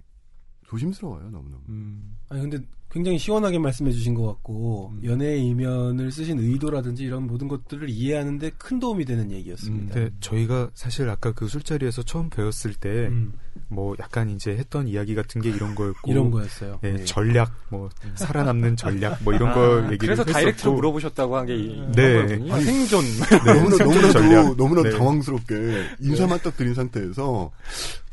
[0.67, 1.63] 조심스러워요, 너무너무.
[1.69, 2.17] 음.
[2.29, 5.01] 아니 근데 굉장히 시원하게 말씀해 주신 것 같고 음.
[5.05, 9.93] 연애의 이면을 쓰신 의도라든지 이런 모든 것들을 이해하는데 큰 도움이 되는 얘기였습니다.
[9.93, 15.41] 근데 저희가 사실 아까 그 술자리에서 처음 배웠을 때뭐 음, 약간 이제 했던 이야기 같은
[15.41, 16.79] 게 이런 거였고 이런 거였어요.
[16.83, 17.05] 예, 네.
[17.05, 21.55] 전략 뭐 살아남는 전략 뭐 이런 아, 거 얘기를 그래서 했었고 다이렉트로 물어보셨다고 한 게
[21.95, 22.21] 네.
[22.27, 22.59] 거군요.
[22.61, 23.03] 생존.
[23.45, 24.57] 너무나, 생존 너무나도, 전략.
[24.57, 24.97] 너무나도 네.
[24.97, 25.55] 당황스럽게
[26.01, 27.51] 인사만 딱 드린 상태에서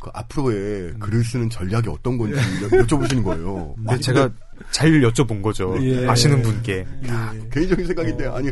[0.00, 2.34] 그 앞으로의 글을 쓰는 전략이 어떤 건지
[2.70, 3.74] 여쭤보시는 거예요.
[3.76, 4.30] 근데 제가
[4.70, 5.76] 잘 여쭤본 거죠.
[5.80, 6.06] 예.
[6.06, 6.84] 아시는 분께.
[7.04, 7.48] 예.
[7.50, 8.36] 개인적인 생각인데 어.
[8.36, 8.50] 아니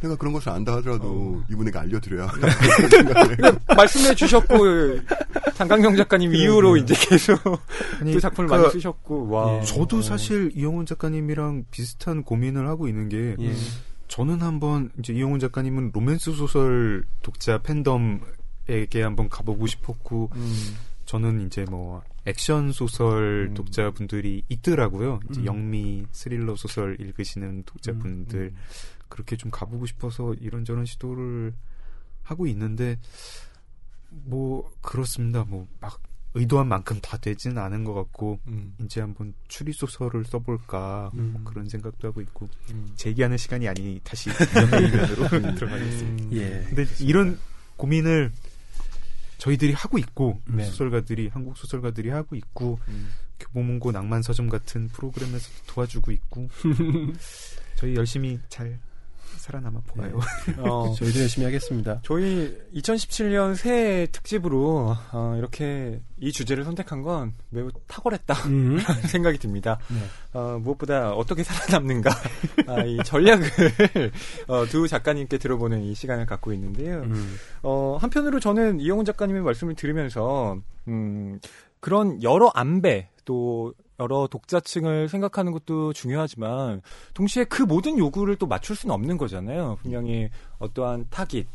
[0.00, 2.30] 내가 그런 것을 안다 하더라도 이분에게 알려드려야
[3.76, 4.56] 말씀해 주셨고
[5.54, 7.38] 장강경 작가님 이후로 이제 계속
[8.00, 9.58] 아니, 또 작품을 그러니까 많이 쓰셨고 와.
[9.58, 9.64] 예.
[9.64, 13.54] 저도 사실 이영훈 작가님이랑 비슷한 고민을 하고 있는 게 예.
[14.08, 20.76] 저는 한번 이제 이영훈 작가님은 로맨스 소설 독자 팬덤에게 한번 가보고 싶었고 음.
[21.06, 23.54] 저는 이제 뭐 액션 소설 음.
[23.54, 25.20] 독자분들이 있더라고요.
[25.30, 25.46] 이제 음.
[25.46, 28.56] 영미 스릴러 소설 읽으시는 독자분들 음.
[29.08, 31.52] 그렇게 좀 가보고 싶어서 이런저런 시도를
[32.22, 32.98] 하고 있는데
[34.10, 35.44] 뭐 그렇습니다.
[35.44, 36.00] 뭐 막
[36.34, 38.74] 의도한 만큼 다 되진 않은 것 같고 음.
[38.80, 41.44] 이제 한번 추리 소설을 써볼까 뭐 음.
[41.44, 42.88] 그런 생각도 하고 있고 음.
[42.96, 46.24] 제기하는 시간이 아니 다시 연예인으로 들어가겠습니다.
[46.24, 46.30] 음.
[46.32, 46.64] 예.
[46.68, 47.38] 근데 이런
[47.76, 48.32] 고민을
[49.44, 50.64] 저희들이 하고 있고 네.
[50.64, 53.10] 소설가들이 한국 소설가들이 하고 있고 음.
[53.38, 56.48] 교보문고 낭만 서점 같은 프로그램에서 도와주고 있고
[57.76, 58.78] 저희 열심히 잘
[59.38, 60.20] 살아남아 보아요.
[60.58, 60.94] 어.
[60.96, 62.00] 저희도 열심히 하겠습니다.
[62.02, 68.78] 저희 2017년 새해 특집으로 어, 이렇게 이 주제를 선택한 건 매우 탁월했다 음.
[69.08, 69.78] 생각이 듭니다.
[69.88, 70.38] 네.
[70.38, 72.10] 어, 무엇보다 어떻게 살아남는가
[72.68, 73.48] 아, 이 전략을
[74.48, 77.02] 어, 두 작가님께 들어보는 이 시간을 갖고 있는데요.
[77.02, 77.36] 음.
[77.62, 80.58] 어, 한편으로 저는 이영훈 작가님의 말씀을 들으면서
[80.88, 81.40] 음,
[81.80, 83.74] 그런 여러 안배 또
[84.04, 86.82] 여러 독자층을 생각하는 것도 중요하지만
[87.14, 89.78] 동시에 그 모든 요구를 또 맞출 수는 없는 거잖아요.
[89.82, 91.46] 분명히 어떠한 타깃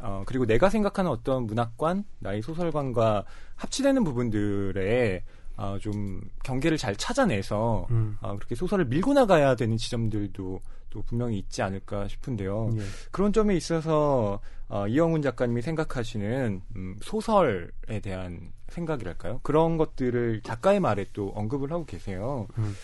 [0.00, 3.24] 어, 그리고 내가 생각하는 어떤 문학관, 나의 소설관과
[3.56, 5.22] 합치되는 부분들에
[5.56, 8.16] 어, 좀 경계를 잘 찾아내서 음.
[8.20, 10.60] 어, 그렇게 소설을 밀고 나가야 되는 지점들도
[10.90, 12.70] 또 분명히 있지 않을까 싶은데요.
[12.74, 12.82] 예.
[13.10, 19.40] 그런 점에 있어서 어, 이영훈 작가님이 생각하시는 음, 소설에 대한 생각이랄까요?
[19.42, 22.46] 그런 것들을 작가의 말에 또 언급을 하고 계세요.
[22.58, 22.74] 음.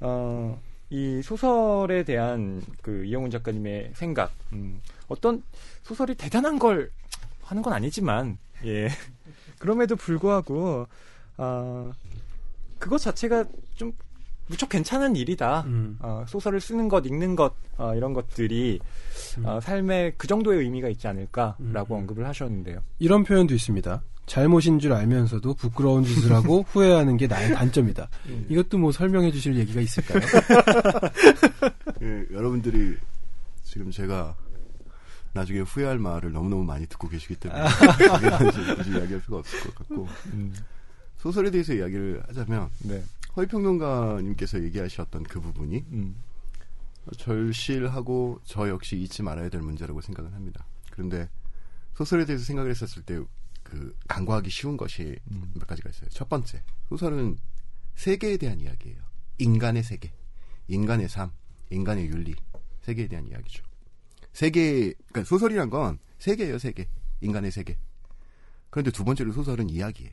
[0.00, 0.60] 어,
[0.90, 5.42] 이 소설에 대한 그 이영훈 작가님의 생각, 음, 어떤
[5.82, 6.90] 소설이 대단한 걸
[7.42, 8.88] 하는 건 아니지만, 예.
[9.58, 10.86] 그럼에도 불구하고,
[11.36, 11.92] 아,
[12.78, 13.44] 그것 자체가
[13.74, 13.92] 좀
[14.46, 15.62] 무척 괜찮은 일이다.
[15.66, 15.98] 음.
[16.00, 18.78] 어, 소설을 쓰는 것, 읽는 것, 어, 이런 것들이
[19.38, 19.46] 음.
[19.46, 22.00] 어, 삶에 그 정도의 의미가 있지 않을까라고 음.
[22.00, 22.80] 언급을 하셨는데요.
[22.98, 24.02] 이런 표현도 있습니다.
[24.26, 28.08] 잘못인 줄 알면서도 부끄러운 짓을 하고 후회하는 게 나의 단점이다.
[28.48, 30.20] 이것도 뭐 설명해 주실 얘기가 있을까요?
[32.02, 32.96] 예, 여러분들이
[33.62, 34.36] 지금 제가
[35.32, 37.62] 나중에 후회할 말을 너무너무 많이 듣고 계시기 때문에
[38.38, 40.08] 굳이 이야기할 필요가 없을 것 같고
[41.18, 43.02] 소설에 대해서 이야기를 하자면 네.
[43.36, 46.16] 허위평론가님께서 얘기하셨던 그 부분이 음.
[47.18, 50.64] 절실하고 저 역시 잊지 말아야 될 문제라고 생각을 합니다.
[50.90, 51.28] 그런데
[51.94, 53.20] 소설에 대해서 생각을 했었을 때
[53.64, 55.50] 그 간과하기 쉬운 것이 음.
[55.54, 56.08] 몇 가지가 있어요.
[56.10, 57.36] 첫 번째, 소설은
[57.96, 59.02] 세계에 대한 이야기예요.
[59.38, 60.12] 인간의 세계,
[60.68, 61.32] 인간의 삶,
[61.70, 62.34] 인간의 윤리,
[62.82, 63.64] 세계에 대한 이야기죠.
[64.32, 66.88] 세계, 그러니까 소설이란 건 세계예요, 세계.
[67.20, 67.76] 인간의 세계.
[68.70, 70.12] 그런데 두 번째로 소설은 이야기예요.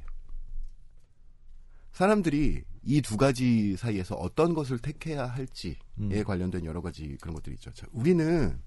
[1.91, 6.23] 사람들이 이 두 가지 사이에서 어떤 것을 택해야 할지에 음.
[6.23, 7.71] 관련된 여러 가지 그런 것들이 있죠.
[7.73, 8.59] 자, 우리는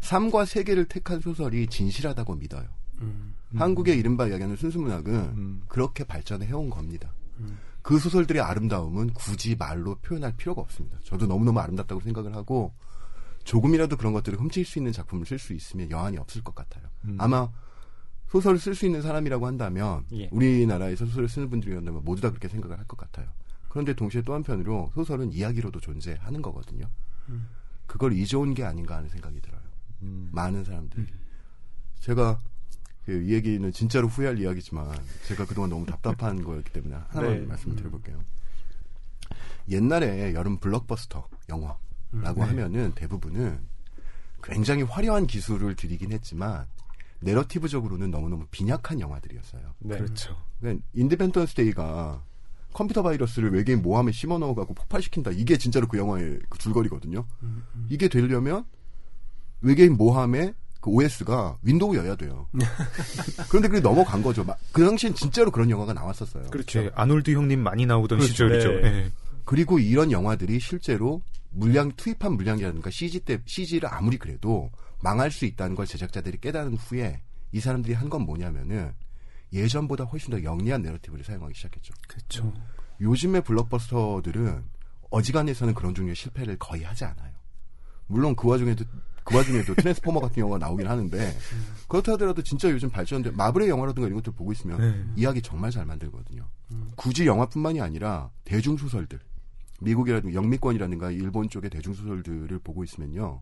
[0.00, 2.68] 삶과 세계를 택한 소설이 진실하다고 믿어요.
[3.00, 5.62] 음, 한국의 이른바 이야기하는 순수문학은 음.
[5.68, 7.12] 그렇게 발전해 해온 겁니다.
[7.40, 7.58] 음.
[7.82, 10.98] 그 소설들의 아름다움은 굳이 말로 표현할 필요가 없습니다.
[11.04, 12.72] 저도 너무너무 아름답다고 생각을 하고
[13.44, 16.84] 조금이라도 그런 것들을 훔칠 수 있는 작품을 쓸 수 있으면 여한이 없을 것 같아요.
[17.04, 17.16] 음.
[17.20, 17.50] 아마
[18.28, 20.28] 소설을 쓸 수 있는 사람이라고 한다면 예.
[20.32, 23.28] 우리나라에서 소설을 쓰는 분들이라면 모두 다 그렇게 생각을 할 것 같아요.
[23.68, 26.88] 그런데 동시에 또 한편으로 소설은 이야기로도 존재하는 거거든요.
[27.28, 27.48] 음.
[27.86, 29.60] 그걸 잊어온 게 아닌가 하는 생각이 들어요.
[30.02, 30.30] 음.
[30.32, 31.06] 많은 사람들이.
[32.00, 32.38] 제가
[33.04, 34.90] 그이 얘기는 진짜로 후회할 이야기지만
[35.26, 37.46] 제가 그동안 너무 답답한 거였기 때문에 하나만 네.
[37.46, 38.18] 말씀을 드려볼게요.
[39.68, 41.80] 옛날에 여름 블록버스터 영화라고
[42.12, 42.40] 음, 네.
[42.40, 43.60] 하면은 대부분은
[44.42, 46.66] 굉장히 화려한 기술을 들이긴 했지만
[47.20, 49.74] 내러티브적으로는 너무너무 빈약한 영화들이었어요.
[49.80, 49.96] 네.
[49.96, 50.36] 그렇죠.
[50.60, 52.22] 그러니까 Independence Day가
[52.72, 55.30] 컴퓨터 바이러스를 외계인 모함에 심어 넣어가고 폭발시킨다.
[55.30, 57.24] 이게 진짜로 그 영화의 그 줄거리거든요.
[57.42, 58.66] 음, 이게 되려면
[59.60, 60.54] 외계인 모함에
[60.84, 62.46] 그 OS가 윈도우여야 돼요.
[63.48, 64.44] 그런데 그게 넘어간 거죠.
[64.44, 66.50] 막- 그 당시엔 진짜로 그런 영화가 나왔었어요.
[66.50, 66.82] 그렇죠.
[66.82, 68.30] 네, 아놀드 형님 많이 나오던 그렇죠.
[68.30, 68.68] 시절이죠.
[68.82, 68.90] 네.
[68.90, 69.10] 네.
[69.46, 74.70] 그리고 이런 영화들이 실제로 물량 투입한 물량이라든가 CG 때 CG를 아무리 그래도
[75.02, 78.92] 망할 수 있다는 걸 제작자들이 깨달은 후에 이 사람들이 한 건 뭐냐면은
[79.54, 81.94] 예전보다 훨씬 더 영리한 내러티브를 사용하기 시작했죠.
[82.08, 82.52] 그렇죠.
[83.00, 84.62] 요즘의 블록버스터들은
[85.10, 87.32] 어지간해서는 그런 종류의 실패를 거의 하지 않아요.
[88.06, 88.84] 물론 그 와중에도
[89.24, 91.32] 그 와중에도 트랜스포머 같은 영화가 나오긴 하는데
[91.88, 95.04] 그렇다 하더라도 진짜 요즘 발전된 마블의 영화라든가 이런 것들 보고 있으면 네.
[95.16, 96.46] 이야기 정말 잘 만들거든요.
[96.96, 99.18] 굳이 영화뿐만이 아니라 대중 소설들,
[99.80, 103.40] 미국이라든가 영미권이라든가 일본 쪽의 대중 소설들을 보고 있으면요,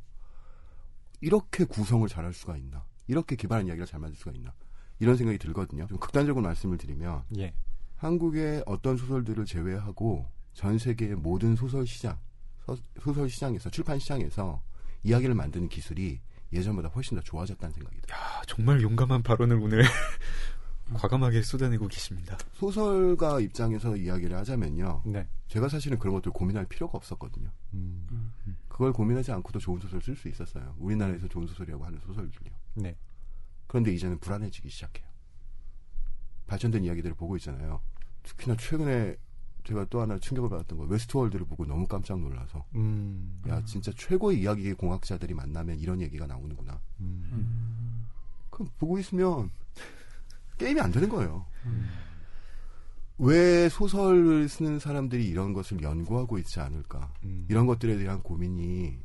[1.20, 4.52] 이렇게 구성을 잘할 수가 있나, 이렇게 기발한 이야기를 잘 만들 수가 있나
[4.98, 5.86] 이런 생각이 들거든요.
[5.86, 7.52] 좀 극단적으로 말씀을 드리면 예.
[7.96, 12.18] 한국의 어떤 소설들을 제외하고 전 세계의 모든 소설 시장,
[12.66, 14.60] 서- 소설 시장에서 출판 시장에서
[15.02, 16.20] 이야기를 만드는 기술이
[16.52, 17.98] 예전보다 훨씬 더 좋아졌다는 생각이.
[18.12, 19.82] 아, 정말 용감한 발언을 오늘
[20.94, 22.36] 과감하게 쏟아내고 계십니다.
[22.52, 25.02] 소설가 입장에서 이야기를 하자면요.
[25.06, 25.26] 네.
[25.48, 27.50] 제가 사실은 그런 것들 고민할 필요가 없었거든요.
[27.74, 28.32] 음.
[28.68, 30.74] 그걸 고민하지 않고도 좋은 소설 쓸수 있었어요.
[30.78, 32.50] 우리나라에서 좋은 소설이라고 하는 소설들요.
[32.74, 32.96] 네.
[33.66, 35.06] 그런데 이제는 불안해지기 시작해요.
[36.46, 37.80] 발전된 이야기들을 보고 있잖아요.
[38.22, 39.16] 특히나 최근에
[39.64, 43.42] 제가 또 하나 충격을 받았던 거 Westworld를 보고 너무 깜짝 놀라서 음.
[43.48, 46.80] 야 진짜 최고의 이야기 공학자들이 만나면 이런 얘기가 나오는구나.
[47.00, 48.06] 음.
[48.50, 49.50] 그럼 보고 있으면
[50.58, 51.46] 게임이 안 되는 거예요.
[53.18, 57.12] 왜 소설을 쓰는 사람들이 이런 것을 연구하고 있지 않을까?
[57.24, 57.46] 음.
[57.48, 58.98] 이런 것들에 대한 고민이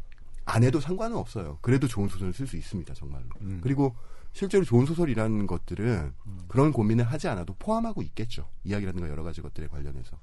[0.46, 1.60] 안 해도 상관은 없어요.
[1.62, 3.28] 그래도 좋은 소설을 쓸 수 있습니다, 정말로.
[3.42, 3.60] 음.
[3.62, 3.96] 그리고
[4.34, 6.40] 실제로 좋은 소설이라는 것들은 음.
[6.48, 8.50] 그런 고민을 하지 않아도 포함하고 있겠죠.
[8.64, 10.18] 이야기라든가 여러 가지 것들에 관련해서.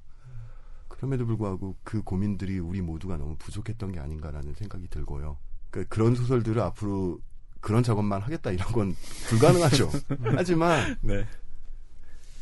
[0.95, 5.37] 그럼에도 불구하고 그 고민들이 우리 모두가 너무 부족했던 게 아닌가라는 생각이 들고요.
[5.69, 7.19] 그 그런 소설들을 앞으로
[7.59, 8.95] 그런 작업만 하겠다 이런 건
[9.27, 9.89] 불가능하죠.
[10.37, 11.25] 하지만 네.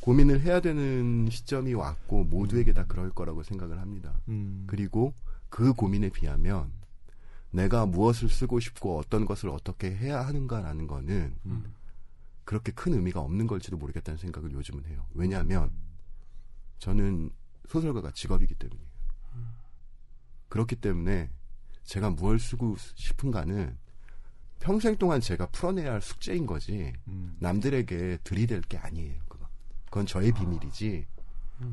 [0.01, 4.19] 고민을 해야 되는 시점이 왔고 모두에게 다 그럴 거라고 생각을 합니다.
[4.27, 4.65] 음.
[4.67, 5.13] 그리고
[5.49, 6.71] 그 고민에 비하면
[7.51, 11.73] 내가 무엇을 쓰고 싶고 어떤 것을 어떻게 해야 하는가라는 거는 음.
[12.43, 15.05] 그렇게 큰 의미가 없는 걸지도 모르겠다는 생각을 요즘은 해요.
[15.13, 15.71] 왜냐하면
[16.79, 17.31] 저는
[17.67, 18.93] 소설가가 직업이기 때문이에요.
[20.49, 21.29] 그렇기 때문에
[21.83, 23.77] 제가 무엇을 쓰고 싶은가는
[24.59, 27.35] 평생 동안 제가 풀어내야 할 숙제인 거지 음.
[27.39, 29.21] 남들에게 들이댈 게 아니에요.
[29.27, 29.47] 그거.
[29.85, 31.05] 그건 저의 비밀이지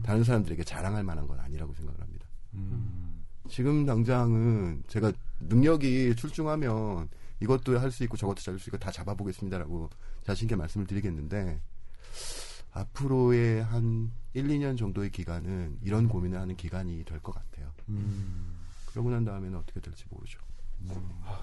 [0.03, 2.27] 다른 사람들에게 자랑할 만한 건 아니라고 생각을 합니다.
[2.55, 3.25] 음.
[3.49, 7.09] 지금 당장은 제가 능력이 출중하면
[7.41, 9.89] 이것도 할 수 있고 저것도 잘수 있고 다 잡아보겠습니다라고
[10.25, 11.61] 자신 있게 말씀을 드리겠는데
[12.73, 17.73] 앞으로의 한 1, 2년 정도의 기간은 이런 고민을 하는 기간이 될 것 같아요.
[17.89, 18.57] 음.
[18.87, 20.39] 그러고 난 다음에는 어떻게 될지 모르죠.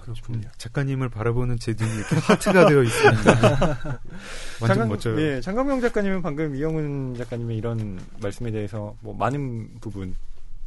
[0.02, 0.48] 그렇군요.
[0.56, 4.00] 작가님을 바라보는 제 눈이 이렇게 하트가 되어 있습니다.
[4.60, 5.20] 완전 장강- 멋져요.
[5.20, 10.14] 예, 장강명 작가님은 방금 이영훈 작가님의 이런 말씀에 대해서 뭐 많은 부분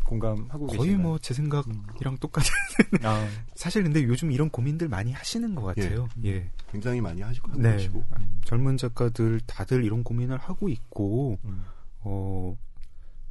[0.05, 1.01] 공감하고 거의 계신가요?
[1.01, 2.51] 뭐 제 생각이랑 똑같아요.
[3.03, 6.09] 아, 사실 근데 요즘 이런 고민들 많이 하시는 것 같아요.
[6.25, 6.49] 예.
[6.71, 7.73] 굉장히 많이 하시고 네.
[7.73, 8.03] 계시고
[8.45, 11.63] 젊은 작가들 다들 이런 고민을 하고 있고, 음.
[11.99, 12.57] 어,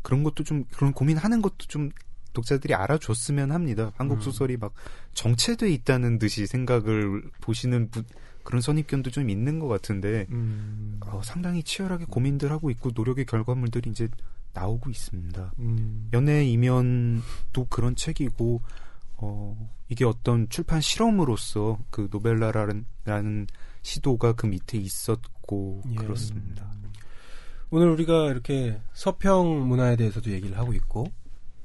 [0.02, 1.90] 그런 것도 좀, 그런 고민하는 것도 좀
[2.32, 3.92] 독자들이 알아줬으면 합니다.
[3.96, 4.20] 한국 음.
[4.20, 4.72] 소설이 막
[5.14, 8.04] 정체돼 있다는 듯이 생각을 보시는 분,
[8.44, 13.90] 그런 선입견도 좀 있는 것 같은데, 음, 어, 상당히 치열하게 고민들 하고 있고, 노력의 결과물들이
[13.90, 14.08] 이제
[14.52, 15.52] 나오고 있습니다.
[15.58, 18.60] 음, 연애 이면도 그런 책이고,
[19.18, 23.46] 어, 이게 어떤 출판 실험으로서 그 노벨라라는 라는
[23.82, 25.94] 시도가 그 밑에 있었고, 예.
[25.94, 26.70] 그렇습니다.
[27.72, 31.06] 오늘 우리가 이렇게 서평 문화에 대해서도 얘기를 하고 있고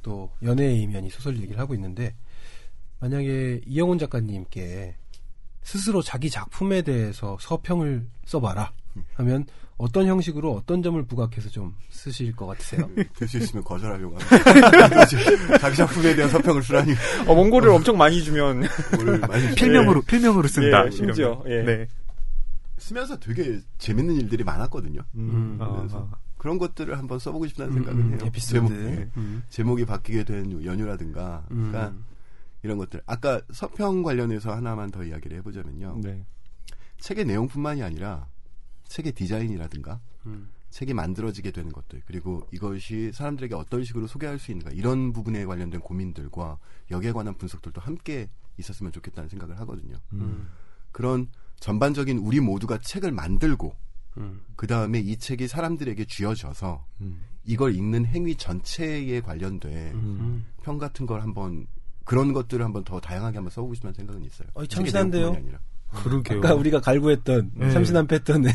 [0.03, 2.13] 또 연애의 이면이 소설 얘기를 하고 있는데
[2.99, 4.95] 만약에 이영훈 작가님께
[5.63, 8.71] 스스로 자기 작품에 대해서 서평을 써봐라
[9.15, 9.47] 하면
[9.77, 12.89] 어떤 형식으로 어떤 점을 부각해서 좀 쓰실 것 같으세요?
[13.17, 15.05] 될 수 있으면 거절하려고 합니다.
[15.59, 16.93] 자기 작품에 대한 서평을 쓰라니
[17.27, 18.63] 어, 원고를 엄청 많이 주면
[18.95, 20.85] 뭘 많이 필명으로, 필명으로 쓴다.
[20.85, 21.63] 예, 심지어, 예.
[21.63, 21.87] 네.
[22.77, 25.01] 쓰면서 되게 재밌는 일들이 많았거든요.
[25.15, 25.57] 음.
[25.59, 28.19] 그래서 아, 그런 것들을 한번 써보고 싶다는 음, 생각을 음, 해요.
[28.25, 28.53] 에피소드.
[28.53, 29.09] 제목, 예.
[29.17, 29.43] 음.
[29.49, 31.71] 제목이 바뀌게 된 연유라든가, 음.
[31.71, 31.97] 그러니까
[32.63, 33.01] 이런 것들.
[33.05, 35.99] 아까 서평 관련해서 하나만 더 이야기를 해보자면요.
[36.03, 36.25] 네.
[36.99, 38.27] 책의 내용뿐만이 아니라
[38.87, 40.49] 책의 디자인이라든가 음.
[40.69, 45.79] 책이 만들어지게 되는 것들 그리고 이것이 사람들에게 어떤 식으로 소개할 수 있는가 이런 부분에 관련된
[45.79, 46.57] 고민들과
[46.91, 49.97] 여기에 관한 분석들도 함께 있었으면 좋겠다는 생각을 하거든요.
[50.13, 50.49] 음.
[50.91, 51.27] 그런
[51.59, 53.75] 전반적인 우리 모두가 책을 만들고
[54.17, 54.41] 음.
[54.55, 57.23] 그 다음에 이 책이 사람들에게 쥐어져서 음.
[57.43, 60.45] 이걸 읽는 행위 전체에 관련된 음.
[60.63, 61.67] 평 같은 걸 한번
[62.03, 64.47] 그런 것들을 한번 더 다양하게 한번 써보고 싶다는 생각은 있어요.
[64.53, 65.59] 어이, 책의 참신한데요?
[65.93, 66.39] 그러게요.
[66.39, 67.71] 아까 우리가 갈구했던 네.
[67.71, 68.51] 참신한 패턴에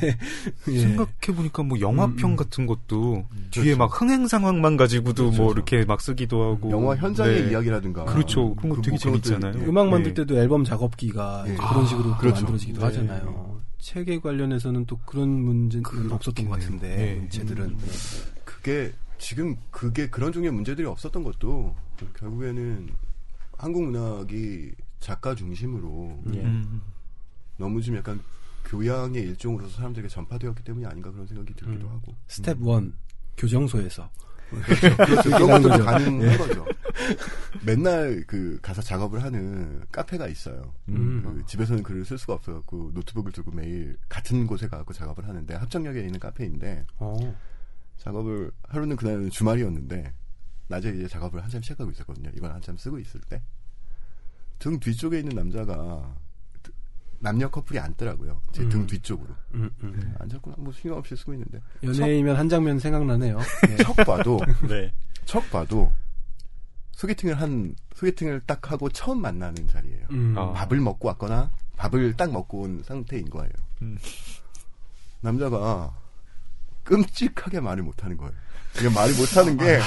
[0.69, 0.79] 예.
[0.79, 2.37] 생각해 보니까 뭐 영화평 음, 음.
[2.37, 3.79] 같은 것도 뒤에 그렇죠.
[3.79, 5.53] 막 흥행 상황만 가지고도 뭐 그렇죠.
[5.53, 6.71] 이렇게 막 쓰기도 하고.
[6.71, 7.51] 영화 현장의 네.
[7.51, 8.55] 이야기라든가 그렇죠.
[8.57, 9.55] 그런 거 그 되게 뭐 재밌잖아요.
[9.63, 9.67] 예.
[9.67, 9.91] 음악 네.
[9.93, 11.55] 만들 때도 앨범 작업기가 예.
[11.55, 12.43] 그런 식으로 또 그렇죠.
[12.43, 12.85] 만들어지기도 네.
[12.87, 13.61] 하잖아요.
[13.79, 17.15] 책에 관련해서는 또 그런 문제는 없었던 것 같은데 네.
[17.15, 17.77] 문제들은
[18.45, 21.75] 그게 지금 그게 그런 종류의 문제들이 없었던 것도
[22.19, 22.89] 결국에는
[23.57, 26.43] 한국 문학이 작가 중심으로 예.
[27.61, 27.69] 음.
[27.69, 28.21] 너무 좀 약간
[28.65, 31.93] 교양의 일종으로서 사람들에게 전파되었기 때문이 아닌가 그런 생각이 들기도 음.
[31.93, 32.93] 하고 스텝 1
[33.37, 34.11] 교정소에서
[34.51, 35.31] 그렇죠.
[35.31, 35.85] 가는 것도.
[35.85, 36.67] 가능한 거죠.
[37.65, 40.75] 맨날 그 가서 작업을 하는 카페가 있어요.
[40.89, 41.23] 음.
[41.23, 46.01] 그 집에서는 글을 쓸 수가 없어갖고 노트북을 들고 매일 같은 곳에 가고 작업을 하는데 합정역에
[46.01, 47.37] 있는 카페인데 어.
[47.99, 50.13] 작업을 하루는 그날은 주말이었는데
[50.69, 52.31] 낮에 이제 작업을 한참 시작하고 있었거든요.
[52.37, 53.41] 이건 한참 쓰고 있을 때
[54.61, 56.15] 등 뒤쪽에 있는 남자가
[57.21, 58.41] 남녀 커플이 앉더라고요.
[58.53, 58.87] 제등 음.
[58.87, 60.15] 뒤쪽으로 음, 음.
[60.19, 60.57] 앉았구나.
[60.59, 63.39] 뭐 신경 없이 쓰고 있는데 연예이면 한 장면 생각나네요.
[63.69, 63.77] 네.
[63.79, 64.93] 척 봐도 네.
[65.27, 65.93] 척 봐도
[66.93, 70.07] 소개팅을 한 소개팅을 딱 하고 처음 만나는 자리예요.
[70.11, 70.35] 음.
[70.37, 70.53] 아.
[70.53, 73.51] 밥을 먹고 왔거나 밥을 딱 먹고 온 상태인 거예요.
[73.83, 73.99] 음.
[75.21, 75.95] 남자가
[76.85, 78.33] 끔찍하게 말을 못하는 거예요.
[78.79, 79.79] 이게 말이 못하는 게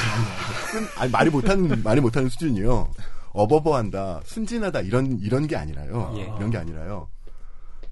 [0.71, 2.91] 끔- 아니 말이 못하는 말이 못하는 수준이요.
[3.31, 6.13] 어버버한다, 순진하다 이런 이런 게 아니라요.
[6.17, 6.21] 예.
[6.37, 7.07] 이런 게 아니라요.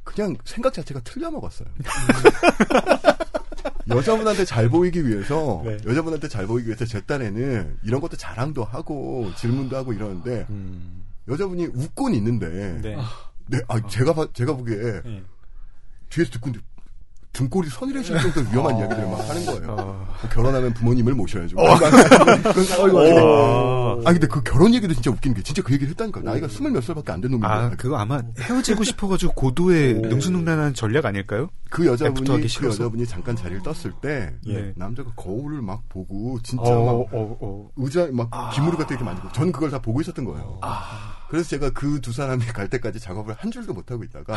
[0.03, 1.67] 그냥 생각 자체가 틀려 먹었어요.
[3.89, 5.77] 여자분한테 잘 보이기 위해서 네.
[5.85, 11.03] 여자분한테 잘 보이기 위해서 제 딴에는 이런 것도 자랑도 하고 질문도 하고 이러는데 음.
[11.27, 12.97] 여자분이 웃고는 있는데 네.
[13.47, 15.23] 네, 아, 제가 봐- 제가 보기에 예.
[16.09, 16.65] 뒤에서 듣고 있는데
[17.33, 19.71] 등골이 서늘해질 정도로 위험한 이야기들을 막 하는 거예요.
[19.71, 19.83] 아.
[19.83, 21.55] 뭐 결혼하면 부모님을 모셔야죠.
[22.65, 24.01] 상황이 어.
[24.05, 26.21] 아 근데 그 결혼 얘기도 진짜 웃긴 게 진짜 그 얘기를 했다니까.
[26.21, 30.01] 나이가 스물 몇 살밖에 안 된 놈인데 아, 그거 아마 헤어지고 싶어가지고 고도의 오.
[30.07, 31.49] 능수능란한 전략 아닐까요?
[31.69, 32.65] 그 여자분이 그?
[32.67, 34.73] 여자분이 잠깐 자리를 떴을 때 예.
[34.75, 37.69] 남자가 거울을 막 보고 진짜 어, 막 어, 어.
[37.77, 40.59] 의자 막 기무르 같은 이렇게 만지고 저는 그걸 다 보고 있었던 거예요.
[41.29, 44.35] 그래서 제가 그 두 사람이 갈 때까지 작업을 한 줄도 못 하고 있다가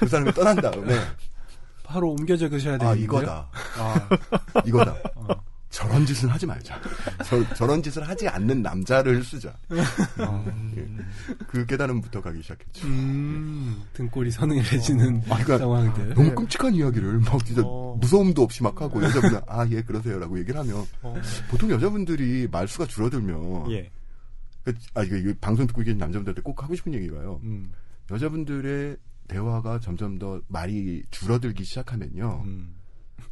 [0.00, 0.98] 그 사람이 떠난 다음에
[1.90, 3.48] 바로 옮겨 적으셔야 아 되는데 이거다
[3.78, 4.08] 아,
[4.64, 4.94] 이거다.
[5.70, 6.80] 저런 짓은 하지 말자.
[7.24, 9.54] 저, 저런 짓을 하지 않는 남자를 쓰자.
[9.72, 10.86] 예.
[11.48, 12.86] 그 깨달음부터 가기 시작했죠.
[12.88, 16.14] 음, 등골이 서늘해지는 아, 그러니까 상황들.
[16.14, 17.96] 너무 끔찍한 이야기를 막 진짜 어.
[18.00, 21.14] 무서움도 없이 막 하고 여자분은 아 예 그러세요라고 얘기를 하면 어.
[21.48, 23.90] 보통 여자분들이 말수가 줄어들면 예.
[24.64, 27.40] 그- 아 이거, 이거 방송 듣고 계신 남자분들한테 꼭 하고 싶은 얘기가요.
[27.44, 27.72] 음.
[28.10, 28.96] 여자분들의
[29.30, 32.74] 대화가 점점 더 말이 줄어들기 시작하면요 음.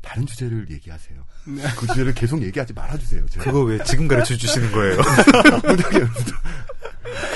[0.01, 1.25] 다른 주제를 얘기하세요.
[1.77, 3.27] 그 주제를 계속 얘기하지 말아주세요.
[3.27, 3.45] 제가.
[3.45, 4.97] 그거 왜 지금 가르쳐 주시는 거예요?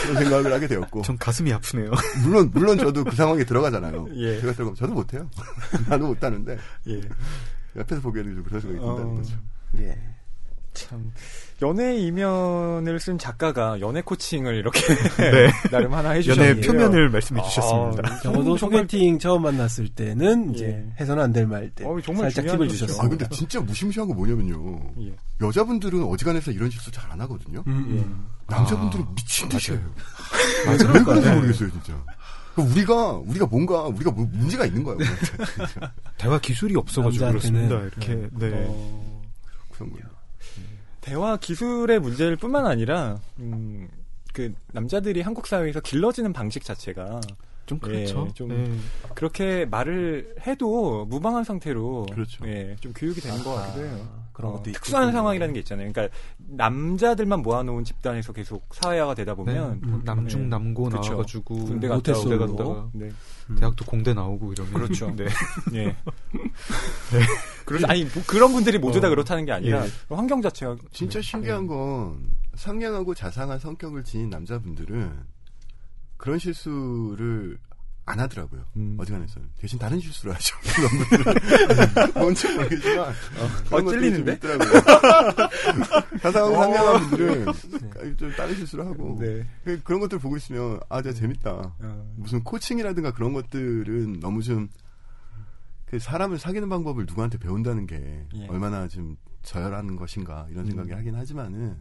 [0.02, 1.90] 그런 생각을 하게 되었고 전 가슴이 아프네요.
[2.22, 4.06] 물론 물론 저도 그 상황에 들어가잖아요.
[4.14, 4.40] 예.
[4.40, 5.28] 제가 들어가면 저도 못해요.
[5.88, 6.56] 나도 못하는데
[6.88, 7.00] 예.
[7.76, 9.14] 옆에서 보기에는 좀 그런 생각이 든다는 어.
[9.16, 9.36] 거죠.
[9.78, 9.98] 예.
[10.74, 11.12] 참
[11.60, 14.80] 연애 이면을 쓴 작가가 연애 코칭을 이렇게
[15.18, 15.50] 네.
[15.70, 16.50] 나름 하나 해주셨네요.
[16.50, 18.02] 연애 표면을 말씀해 주셨습니다.
[18.10, 20.92] 아, 정말- 소개팅 처음 만났을 때는 이제 예.
[21.00, 22.84] 해서는 안 될 말때 정말 살짝 팁을 거죠.
[22.84, 23.08] 아 주셨습니다.
[23.08, 24.80] 근데 진짜 무시무시한 거 뭐냐면요.
[25.02, 25.12] 예.
[25.40, 27.62] 여자분들은 어지간해서 이런 실수 잘 안 하거든요.
[27.66, 28.00] 음, 예.
[28.00, 28.26] 음.
[28.48, 29.80] 남자분들은 아, 미친 듯이 해요.
[30.66, 30.92] 맞아요.
[30.94, 31.28] 왜 그런지.
[31.30, 32.04] 모르겠어요, 진짜.
[32.56, 35.92] 우리가, 우리가 뭔가, 우리가 뭐 문제가 있는 진짜.
[36.18, 37.76] 대화 기술이 없어가지고 그렇습니다.
[37.80, 38.50] 이렇게 네.
[38.68, 39.22] 어,
[39.72, 40.04] 그런 거예요.
[41.02, 43.88] 대화 기술의 문제일 뿐만 아니라 음,
[44.32, 47.20] 그 남자들이 한국 사회에서 길러지는 방식 자체가
[47.66, 48.28] 좀 예, 그렇죠.
[48.34, 48.78] 좀 네.
[49.14, 52.46] 그렇게 말을 해도 무방한 상태로 그렇죠.
[52.46, 54.21] 예, 좀 교육이 되는 것 같기도 해요.
[54.32, 54.78] 아, 그런 어, 것도 있고.
[54.78, 55.92] 특수한 상황이라는 게 있잖아요.
[55.92, 59.86] 그러니까 남자들만 모아놓은 집단에서 계속 사회화가 되다 보면 네.
[59.86, 60.48] 뭐 남중 네.
[60.48, 61.10] 남고 그렇죠.
[61.10, 62.56] 나와가지고 군대 갔다 모태솔로.
[62.56, 63.10] 갔다가 네.
[63.58, 65.10] 대학도 공대 나오고 이러면 그렇죠.
[65.16, 65.26] 네.
[65.74, 65.96] 예.
[67.64, 69.10] 그렇 아니 뭐 그런 분들이 모두 다 어.
[69.10, 69.90] 그렇다는 게 아니라 예.
[70.08, 72.18] 환경 자체가 진짜 신기한 건,
[72.54, 75.12] 상냥하고 자상한 성격을 지닌 남자분들은
[76.16, 77.58] 그런 실수를
[78.04, 78.64] 안 하더라고요.
[78.76, 78.96] 음.
[78.98, 79.48] 어지간해서는.
[79.58, 80.56] 대신 다른 실수를 하죠.
[82.14, 83.12] 뭔지 모르겠지만.
[83.68, 84.38] 그런 것들이 찔리는데?
[86.20, 89.16] 자상하고 상냥한 분들은 좀 다른 실수를 하고.
[89.20, 89.46] 네.
[89.64, 91.50] 그- 그런 것들 보고 있으면, 아, 진짜 재밌다.
[91.52, 94.68] 어, 무슨 코칭이라든가 그런 것들은 너무 좀,
[95.86, 98.46] 그 사람을 사귀는 방법을 누구한테 배운다는 게 예.
[98.48, 100.96] 얼마나 좀 저열한 것인가 이런 생각이 음.
[100.98, 101.76] 하긴 하지만은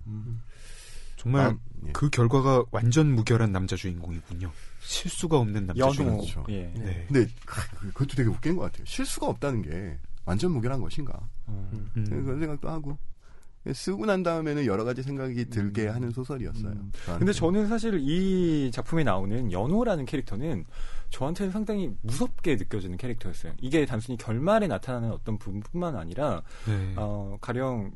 [1.21, 1.91] 정말 아, 예.
[1.91, 4.51] 그 결과가 완전 무결한 남자 주인공이군요.
[4.79, 5.89] 실수가 없는 남자.
[5.91, 6.17] 주인공.
[6.17, 6.43] 그렇죠.
[6.49, 6.73] 예.
[6.75, 7.05] 네.
[7.07, 8.85] 근데 아, 그것도 되게 웃긴 것 같아요.
[8.87, 11.13] 실수가 없다는 게 완전 무결한 것인가
[11.45, 11.69] 어.
[11.95, 12.05] 음.
[12.25, 12.97] 그런 생각도 하고
[13.71, 16.71] 쓰고 난 다음에는 여러 가지 생각이 들게 하는 소설이었어요.
[16.71, 16.91] 음.
[17.19, 20.65] 근데 저는 사실 이 작품에 나오는 연호라는 캐릭터는
[21.11, 23.53] 저한테는 상당히 무섭게 느껴지는 캐릭터였어요.
[23.59, 26.93] 이게 단순히 결말에 나타나는 어떤 부분뿐만 아니라 네.
[26.95, 27.91] 어, 가령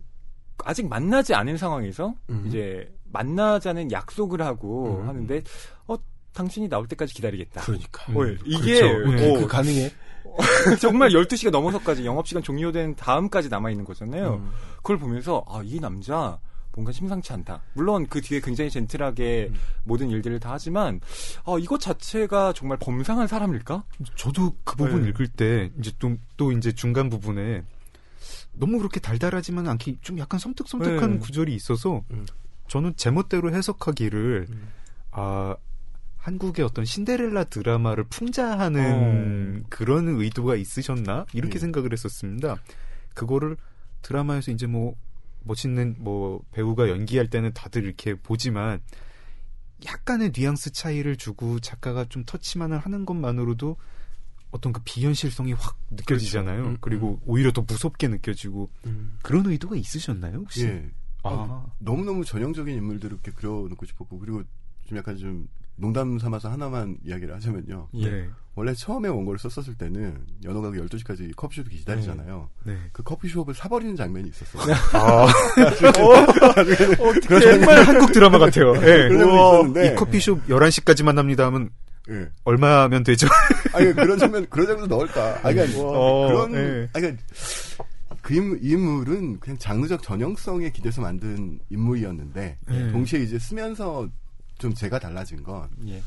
[0.64, 2.46] 아직 만나지 않은 상황에서 음.
[2.48, 5.08] 이제 만나자는 약속을 하고 음.
[5.08, 5.42] 하는데
[5.88, 5.96] 어
[6.34, 7.62] 당신이 나올 때까지 기다리겠다.
[7.62, 8.04] 그러니까.
[8.14, 9.12] 어, 이게 그렇죠.
[9.12, 9.30] 네.
[9.32, 9.92] 어, 그 가능해?
[10.82, 14.36] 정말 12시가 넘어서까지 영업시간 종료된 다음까지 남아있는 거잖아요.
[14.36, 14.52] 음.
[14.78, 16.38] 그걸 보면서, 아, 이 남자,
[16.74, 17.62] 뭔가 심상치 않다.
[17.74, 19.52] 물론 그 뒤에 굉장히 젠틀하게
[19.86, 21.00] 모든 일들을 다 하지만,
[21.46, 23.86] 아, 이것 자체가 정말 범상한 사람일까?
[24.16, 25.10] 저도 그 부분 네.
[25.10, 27.64] 읽을 때 이제 또, 또 이제 중간 부분에
[28.54, 31.20] 너무 그렇게 달달하지만 않게 좀 약간 섬뜩섬뜩한 네.
[31.20, 32.26] 구절이 있어서 음.
[32.68, 34.68] 저는 제멋대로 해석하기를 음.
[35.12, 35.56] 아
[36.18, 41.60] 한국의 어떤 신데렐라 드라마를 풍자하는 그런 의도가 있으셨나 이렇게 예.
[41.60, 42.58] 생각을 했었습니다.
[43.14, 43.58] 그거를
[44.02, 44.96] 드라마에서 이제 뭐
[45.44, 48.82] 멋있는 뭐 배우가 연기할 때는 다들 이렇게 보지만
[49.86, 53.78] 약간의 뉘앙스 차이를 주고 작가가 좀 터치만을 하는 것만으로도
[54.50, 56.56] 어떤 그 비현실성이 확 느껴지잖아요.
[56.56, 56.70] 그렇죠.
[56.70, 59.18] 음, 그리고 오히려 더 무섭게 느껴지고 음.
[59.22, 60.66] 그런 의도가 있으셨나요 혹시?
[60.66, 60.90] 예.
[61.30, 64.44] 아, 너무너무 전형적인 인물들을 이렇게 그려놓고 싶었고 그리고
[64.88, 65.48] 좀 약간 좀
[65.78, 67.90] 농담 삼아서 하나만 이야기를 하자면요.
[67.94, 68.30] 네.
[68.56, 72.50] 원래 처음에 원고를 썼었을 때는 연호가 12시까지 커피숍 기다리잖아요.
[72.64, 72.78] 네.
[72.94, 74.74] 그 커피숍을 사버리는 장면이 있었어요.
[74.94, 75.28] 아,
[77.26, 78.74] 그런 정말 한국 드라마 같아요.
[78.88, 79.10] 예.
[79.10, 79.88] 그런 장면이 있었는데.
[79.88, 81.70] 이 커피숍 11시까지만 합니다 하면
[82.10, 82.30] 예.
[82.46, 83.28] 얼마면 되죠?
[83.74, 85.40] 아니 그런 장면 그런 장면 넣을까?
[85.44, 86.90] 아니 그러니까 어, 그런 예.
[86.94, 87.24] 아니 그러니까
[88.26, 92.92] 그 인물, 인물은 그냥 장르적 전형성에 기대서 만든 인물이었는데 예.
[92.92, 94.10] 동시에 이제 쓰면서
[94.58, 96.02] 좀 제가 달라진 건 예.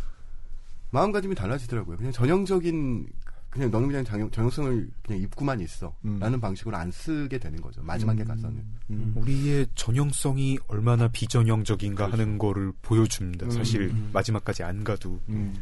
[0.90, 1.96] 마음가짐이 달라지더라고요.
[1.96, 3.06] 그냥 전형적인
[3.50, 6.18] 그냥 너는 그냥 장- 전형성을 그냥 입고만 있어 음.
[6.20, 7.80] 라는 방식으로 안 쓰게 되는 거죠.
[7.82, 8.62] 마지막에 가서는.
[8.90, 9.12] 음.
[9.16, 13.50] 우리의 전형성이 얼마나 비전형적인가 하는 거를 보여줍니다.
[13.50, 14.10] 사실 음.
[14.12, 15.54] 마지막까지 안 가도 음.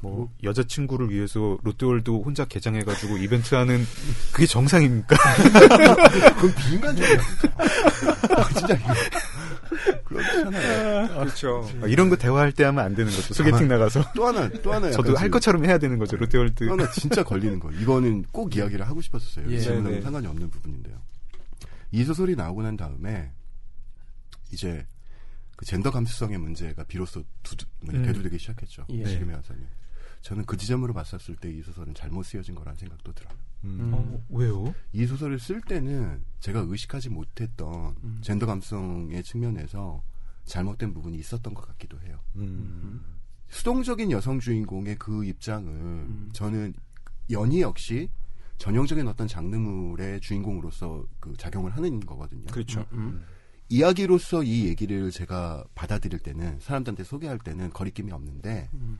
[0.00, 3.84] 뭐 여자친구를 위해서 롯데월드 혼자 개장해가지고 이벤트 하는
[4.32, 5.16] 그게 정상입니까?
[6.36, 7.18] 그건 비인간적이야.
[8.58, 8.94] 진짜 이거.
[10.04, 11.08] 그렇잖아요.
[11.20, 11.68] 그렇죠.
[11.82, 13.34] 아, 이런 거 대화할 때 하면 안 되는 거죠.
[13.34, 14.90] 소개팅 나가서 또 하나, 또 하나.
[14.90, 16.16] 저도 할 지금 것처럼 해야 되는 거죠.
[16.16, 16.66] 롯데월드.
[16.66, 17.70] 또 하나 진짜 걸리는 거.
[17.72, 19.50] 이거는 꼭 이야기를 하고 싶었었어요.
[19.50, 19.56] 예.
[19.56, 20.02] 이 질문하고 네네.
[20.02, 20.96] 상관이 없는 부분인데요.
[21.92, 23.30] 이 소설이 나오고 난 다음에
[24.52, 24.86] 이제
[25.56, 28.02] 그 젠더 감수성의 문제가 비로소 두두, 음.
[28.02, 28.86] 대두되기 시작했죠.
[28.90, 29.04] 예.
[29.04, 29.66] 지금의 와서는.
[30.22, 33.34] 저는 그 지점으로 봤었을 때 이 소설은 잘못 쓰여진 거라는 생각도 들어요.
[33.64, 33.90] 음.
[33.92, 34.74] 어, 왜요?
[34.92, 38.18] 이 소설을 쓸 때는 제가 의식하지 못했던 음.
[38.22, 40.02] 젠더 감성의 측면에서
[40.44, 42.18] 잘못된 부분이 있었던 것 같기도 해요.
[42.36, 43.02] 음.
[43.48, 46.30] 수동적인 여성 주인공의 그 입장을 음.
[46.32, 46.74] 저는
[47.30, 48.08] 연희 역시
[48.58, 52.46] 전형적인 어떤 장르물의 주인공으로서 그 작용을 하는 거거든요.
[52.46, 52.86] 그렇죠.
[52.92, 53.24] 음.
[53.68, 58.98] 이야기로서 이 얘기를 제가 받아들일 때는 사람들한테 소개할 때는 거리낌이 없는데 음.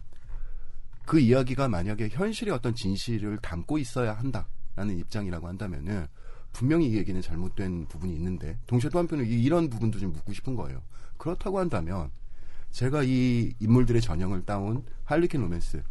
[1.07, 6.07] 그 이야기가 만약에 현실의 어떤 진실을 담고 있어야 한다라는 입장이라고 한다면은
[6.53, 10.55] 분명히 이 얘기는 잘못된 부분이 있는데 동시에 또 한편으로 이- 이런 부분도 좀 묻고 싶은
[10.57, 10.83] 거예요.
[11.17, 12.11] 그렇다고 한다면
[12.71, 15.83] 제가 이 인물들의 전형을 따온 할리퀸 로맨스,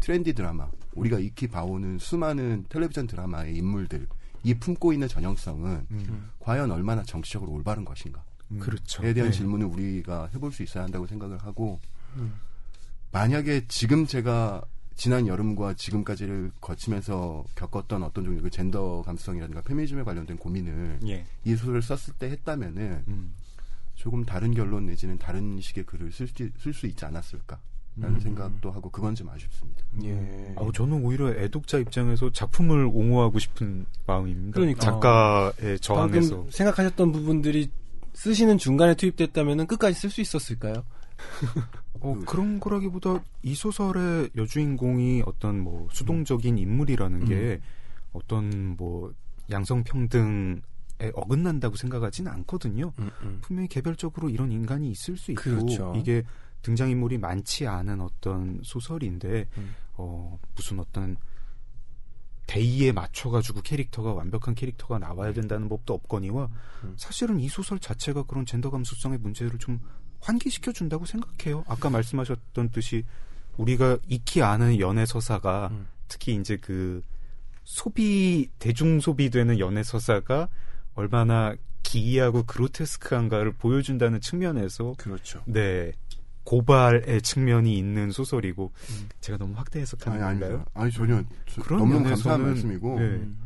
[0.00, 4.06] 트렌디 드라마, 우리가 익히 봐오는 수많은 텔레비전 드라마의 인물들
[4.44, 6.30] 이 품고 있는 전형성은 음.
[6.40, 8.24] 과연 얼마나 정치적으로 올바른 것인가?
[8.58, 9.04] 그렇죠.
[9.04, 9.36] 에 대한 네.
[9.36, 11.80] 질문을 우리가 해볼 수 있어야 한다고 생각을 하고
[12.16, 12.32] 음.
[13.12, 14.62] 만약에 지금 제가
[14.94, 21.24] 지난 여름과 지금까지를 거치면서 겪었던 어떤 종류의 그 젠더 감수성이라든가 페미니즘에 관련된 고민을 예.
[21.44, 23.32] 이 소설을 썼을 때 했다면은 음.
[23.94, 26.26] 조금 다른 결론 내지는 다른 식의 글을 쓸
[26.72, 27.60] 수 있지 않았을까
[27.96, 28.20] 라는 음.
[28.20, 29.82] 생각도 하고 그건 좀 아쉽습니다.
[30.04, 30.54] 예.
[30.56, 34.54] 아우, 저는 오히려 애독자 입장에서 작품을 옹호하고 싶은 마음입니다.
[34.54, 34.80] 그러니까.
[34.80, 36.46] 작가의 저항에서.
[36.50, 37.70] 생각하셨던 부분들이
[38.14, 40.84] 쓰시는 중간에 투입됐다면 끝까지 쓸 수 있었을까요?
[42.00, 47.60] 어, 그런 거라기보다 이 소설의 여주인공이 어떤 뭐 수동적인 인물이라는 게
[48.12, 49.12] 어떤 뭐
[49.50, 50.60] 양성평등에
[51.14, 52.92] 어긋난다고 생각하진 않거든요.
[53.42, 55.92] 분명히 개별적으로 이런 인간이 있을 수 있고 그렇죠.
[55.96, 56.24] 이게
[56.62, 59.74] 등장인물이 많지 않은 어떤 소설인데 음.
[59.94, 61.16] 어, 무슨 어떤
[62.46, 66.48] 대의에 맞춰가지고 캐릭터가 완벽한 캐릭터가 나와야 된다는 법도 없거니와
[66.84, 66.94] 음.
[66.96, 69.80] 사실은 이 소설 자체가 그런 젠더 감수성의 문제를 좀
[70.26, 71.64] 환기시켜 준다고 생각해요.
[71.68, 73.04] 아까 말씀하셨던 듯이
[73.56, 75.86] 우리가 익히 아는 연애 서사가 음.
[76.08, 77.02] 특히 이제 그
[77.64, 80.48] 소비 대중 소비되는 연애 서사가
[80.94, 85.42] 얼마나 기이하고 그로테스크한가를 보여준다는 측면에서 그렇죠.
[85.46, 85.92] 네
[86.44, 89.08] 고발의 측면이 있는 소설이고 음.
[89.20, 90.64] 제가 너무 확대 해석하는 아니, 건가요?
[90.74, 93.04] 아니, 전혀 저- 그런 너무 감사한 말씀이고 네.
[93.04, 93.36] 음.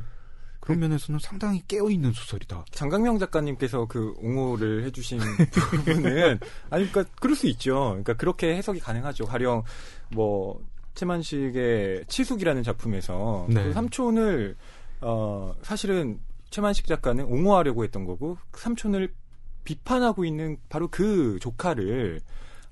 [0.66, 2.64] 그런 면에서는 상당히 깨어 있는 소설이다.
[2.72, 5.20] 장강명 작가님께서 그 옹호를 해주신
[5.52, 6.40] 부분은
[6.70, 7.90] 아니 그러니까 그럴 수 있죠.
[7.90, 9.26] 그러니까 그렇게 해석이 가능하죠.
[9.26, 9.62] 가령
[10.10, 10.60] 뭐
[10.94, 13.62] 최만식의 치숙이라는 작품에서 네.
[13.62, 14.56] 그 삼촌을
[15.02, 16.18] 어 사실은
[16.50, 19.14] 최만식 작가는 옹호하려고 했던 거고 그 삼촌을
[19.62, 22.20] 비판하고 있는 바로 그 조카를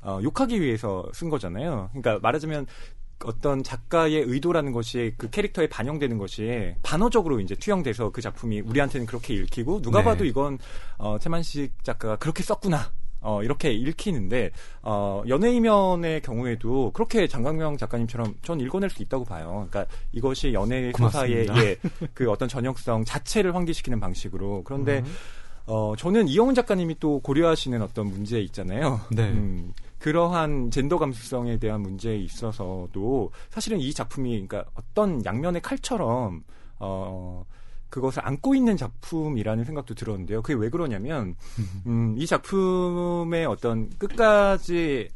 [0.00, 1.90] 어, 욕하기 위해서 쓴 거잖아요.
[1.92, 2.66] 그러니까 말하자면
[3.24, 9.34] 어떤 작가의 의도라는 것이 그 캐릭터에 반영되는 것이 반어적으로 이제 투영돼서 그 작품이 우리한테는 그렇게
[9.34, 10.04] 읽히고 누가 네.
[10.04, 10.58] 봐도 이건
[10.98, 12.92] 어, 최만식 작가가 그렇게 썼구나.
[13.26, 14.50] 어, 이렇게 읽히는데,
[14.82, 19.66] 어, 연예이면의 경우에도 그렇게 장강명 작가님처럼 전 읽어낼 수 있다고 봐요.
[19.70, 21.56] 그러니까 이것이 연예 고맙습니다.
[21.64, 21.78] 예,
[22.12, 24.62] 그 어떤 전형성 자체를 환기시키는 방식으로.
[24.64, 25.14] 그런데, 음.
[25.64, 29.00] 어, 저는 이영훈 작가님이 또 고려하시는 어떤 문제 있잖아요.
[29.10, 29.22] 네.
[29.30, 29.72] 음,
[30.04, 36.44] 그러한 젠더 감수성에 대한 문제에 있어서도 사실은 이 작품이 그러니까 어떤 양면의 칼처럼
[36.78, 37.46] 어
[37.88, 40.42] 그것을 안고 있는 작품이라는 생각도 들었는데요.
[40.42, 41.36] 그게 왜 그러냐면
[41.86, 45.08] 음, 이 작품의 어떤 끝까지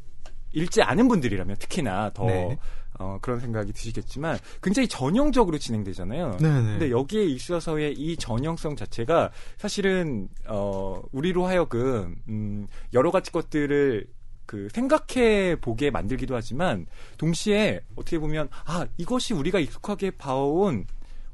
[0.53, 2.57] 읽지 않은 분들이라면 특히나 더 네.
[2.97, 6.37] 어, 그런 생각이 드시겠지만 굉장히 전형적으로 진행되잖아요.
[6.37, 6.63] 네네.
[6.63, 9.29] 근데 여기에 있어서의 이 전형성 자체가
[9.59, 14.07] 사실은 어 우리로 하여금 음 여러 가지 것들을
[14.49, 16.87] 그 생각해 보게 만들기도 하지만
[17.19, 20.87] 동시에 어떻게 보면 아 이것이 우리가 익숙하게 봐온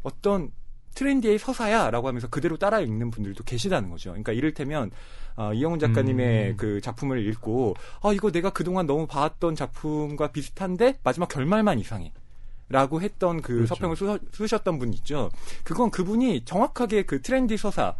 [0.03, 0.51] 어떤
[0.95, 4.09] 트렌디의 서사야라고 하면서 그대로 따라 읽는 분들도 계시다는 거죠.
[4.09, 4.91] 그러니까 이를테면
[5.37, 6.57] 어, 이영훈 작가님의 음.
[6.57, 12.11] 그 작품을 읽고 아 이거 내가 그동안 너무 봐왔던 작품과 비슷한데 마지막 결말만 이상해.
[12.67, 13.75] 라고 했던 그 그렇죠.
[13.75, 15.29] 서평을 쓰, 쓰셨던 분 있죠.
[15.63, 17.95] 그건 그분이 정확하게 그 트렌디 서사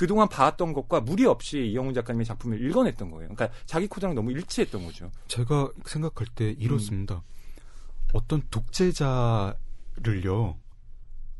[0.00, 3.34] 그동안 봐왔던 것과 무리 없이 이영훈 작가님의 작품을 읽어냈던 거예요.
[3.34, 5.10] 그러니까 자기 코드랑 너무 일치했던 거죠.
[5.28, 7.22] 제가 생각할 때 이렇습니다.
[8.14, 9.58] 어떤 독재자를요,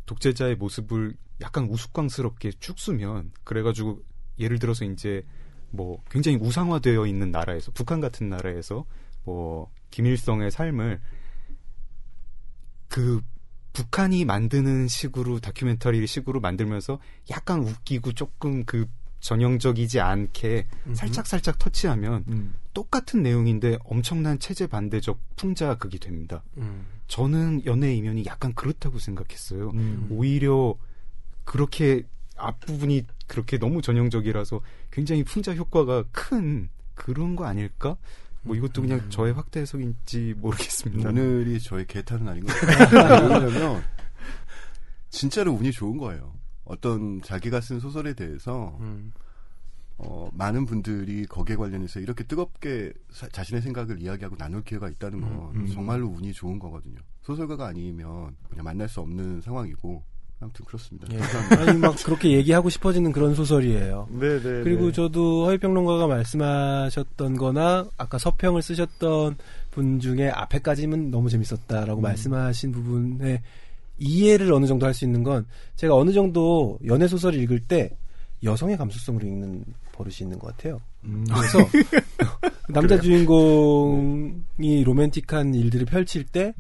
[0.05, 4.03] 독재자의 모습을 약간 우스꽝스럽게 쭉 쓰면, 그래가지고,
[4.39, 5.25] 예를 들어서 이제,
[5.71, 8.85] 뭐, 굉장히 우상화되어 있는 나라에서, 북한 같은 나라에서,
[9.25, 11.01] 뭐, 김일성의 삶을,
[12.89, 13.23] 그,
[13.73, 16.99] 북한이 만드는 식으로, 다큐멘터리 식으로 만들면서
[17.31, 18.87] 약간 웃기고 조금 그
[19.21, 22.55] 전형적이지 않게 살짝 살짝 터치하면 음.
[22.73, 26.43] 똑같은 내용인데 엄청난 체제 반대적 풍자극이 됩니다.
[26.57, 26.87] 음.
[27.07, 29.71] 저는 연애 이면이 약간 그렇다고 생각했어요.
[29.75, 30.09] 음.
[30.11, 30.75] 오히려
[31.45, 32.05] 그렇게
[32.37, 34.61] 앞부분이 그렇게 너무 전형적이라서
[34.91, 37.97] 굉장히 풍자 효과가 큰 그런 거 아닐까?
[38.43, 41.11] 뭐 이것도 그냥 저의 확대 해석인지 모르겠습니다.
[41.11, 43.29] 오늘이 저의 개탈은 아닌 것 같아요.
[43.45, 43.83] 왜냐면
[45.11, 46.33] 진짜로 운이 좋은 거예요.
[46.65, 49.13] 어떤 자기가 쓴 소설에 대해서 음.
[49.99, 55.33] 어, 많은 분들이 거기에 관련해서 이렇게 뜨겁게 사- 자신의 생각을 이야기하고 나눌 기회가 있다는 건
[55.55, 55.67] 음, 음.
[55.67, 56.97] 정말로 운이 좋은 거거든요.
[57.23, 60.03] 소설가가 아니면 그냥 만날 수 없는 상황이고
[60.41, 61.07] 아무튼 그렇습니다.
[61.13, 61.19] 예.
[61.57, 64.09] 아니 막 그렇게 얘기하고 싶어지는 그런 소설이에요.
[64.11, 64.63] 네, 네.
[64.63, 69.37] 그리고 저도 허위평론가가 말씀하셨던 거나 아까 서평을 쓰셨던
[69.71, 73.43] 분 중에 앞에까지는 너무 재밌었다라고 말씀하신 부분에
[73.99, 75.47] 이해를 어느 정도 할 수 있는 건
[75.77, 77.91] 제가 어느 정도 연애 소설을 읽을 때
[78.43, 80.81] 여성의 감수성으로 읽는 버릇이 있는 것 같아요.
[81.03, 81.59] 그래서
[82.71, 86.55] 남자 주인공이 로맨틱한 일들을 펼칠 때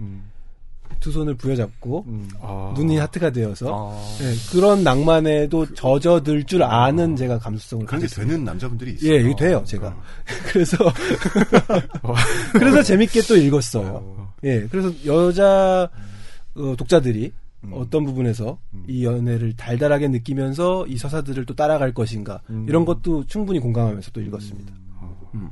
[1.00, 2.28] 두 음, 손을 부여잡고 음.
[2.40, 2.72] 아.
[2.76, 4.18] 눈이 하트가 되어서 아.
[4.18, 8.26] 네, 그런 낭만에도 젖어들 줄 아는 제가 감수성을 그게 가지고 있어요.
[8.30, 9.12] 되는 남자분들이 있어요.
[9.12, 9.96] 예, 이게 돼요, 제가.
[10.52, 10.76] 그래서,
[12.52, 14.32] 그래서 재밌게 또 읽었어요.
[14.44, 15.88] 예, 그래서 여자,
[16.54, 17.32] 어, 독자들이
[17.64, 17.72] 음.
[17.74, 22.66] 어떤 부분에서 이 연애를 달달하게 느끼면서 이 서사들을 또 따라갈 것인가, 음.
[22.68, 24.72] 이런 것도 충분히 공감하면서 또 읽었습니다.
[25.34, 25.50] 음.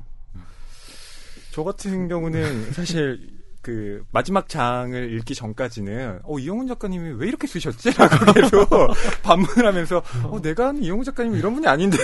[1.53, 3.38] 저 같은 경우는 사실
[3.69, 8.67] 그 마지막 장을 읽기 전까지는 어 이영훈 작가님이 왜 이렇게 쓰셨지?라고 계속
[9.23, 11.99] 반문하면서 어 내가 아는 이영훈 작가님은 이런 분이 아닌데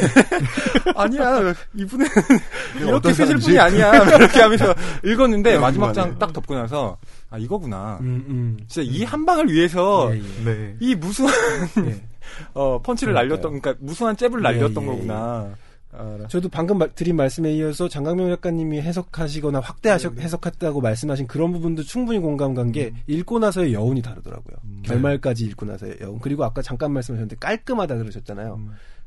[0.95, 2.07] 아니야 이분은
[2.77, 3.39] 이렇게 어떤 쓰실?
[3.39, 4.75] 분이 아니야 이렇게 하면서
[5.05, 5.95] 읽었는데 마지막.
[5.95, 6.99] 장 딱 덮고 나서
[7.31, 8.59] 아 이거구나 음, 음.
[8.69, 10.45] 진짜 이한 방을 위해서 예, 예.
[10.45, 10.77] 네.
[10.81, 11.33] 이 무수한
[11.87, 11.99] 예.
[12.53, 13.15] 어 펀치를.
[13.15, 15.49] 날렸던 그러니까 무수한 잽을 예, 날렸던 예, 거구나
[15.97, 21.83] 아, 저도 방금 말- 드린 말씀에 이어서 장강명 작가님이 해석하시거나 확대하셔 해석했다고 말씀하신 그런 부분도
[21.83, 24.57] 충분히 공감 간게 읽고 나서의 여운이 다르더라고요.
[24.85, 26.19] 결말까지 읽고 나서의 여운.
[26.21, 28.61] 그리고 아까 잠깐 말씀하셨는데 깔끔하다 그러셨잖아요.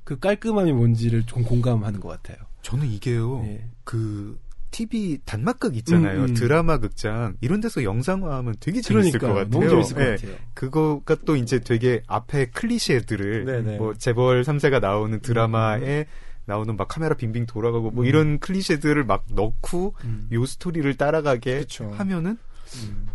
[0.04, 2.38] 그 깔끔함이 뭔지를 좀 공감하는 것 같아요.
[2.62, 3.44] 저는 이게요.
[3.46, 3.66] 예.
[3.84, 4.38] 그
[4.72, 6.20] TV 단막극 있잖아요.
[6.20, 6.34] 음, 음.
[6.34, 9.60] 드라마 극장 이런 데서 영상화하면 되게 재밌을 것 그러니까 같아요.
[9.60, 10.16] 너무 재밌을 것 예.
[10.16, 10.36] 같아요.
[10.54, 13.78] 그거가 또 이제 되게 앞에 클리셰들을 네네.
[13.78, 16.06] 뭐 재벌 3세가 나오는 드라마에
[16.48, 20.28] 나오는 막 카메라 빙빙 돌아가고 뭐 이런 클리셰들을 막 넣고 음.
[20.32, 21.92] 요 스토리를 따라가게 그쵸.
[21.98, 22.38] 하면은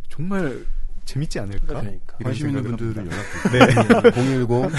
[0.09, 0.65] 정말
[1.05, 1.67] 재밌지 않을까?
[1.67, 2.17] 그러니까.
[2.21, 3.07] 이런 관심 있는 분들은.
[3.11, 4.47] 연락 주세요.
[4.47, 4.73] 010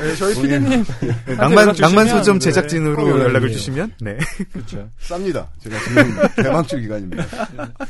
[0.00, 0.84] 네, 저희 피디님
[1.36, 2.10] 낭만 낭만 네.
[2.12, 3.52] 소점 제작진으로 어, 연락을 예.
[3.52, 4.16] 주시면 네.
[4.52, 4.88] 그렇죠.
[5.00, 5.48] 쌉니다.
[5.58, 6.04] 제가 지금
[6.36, 7.24] 대방출 기간입니다.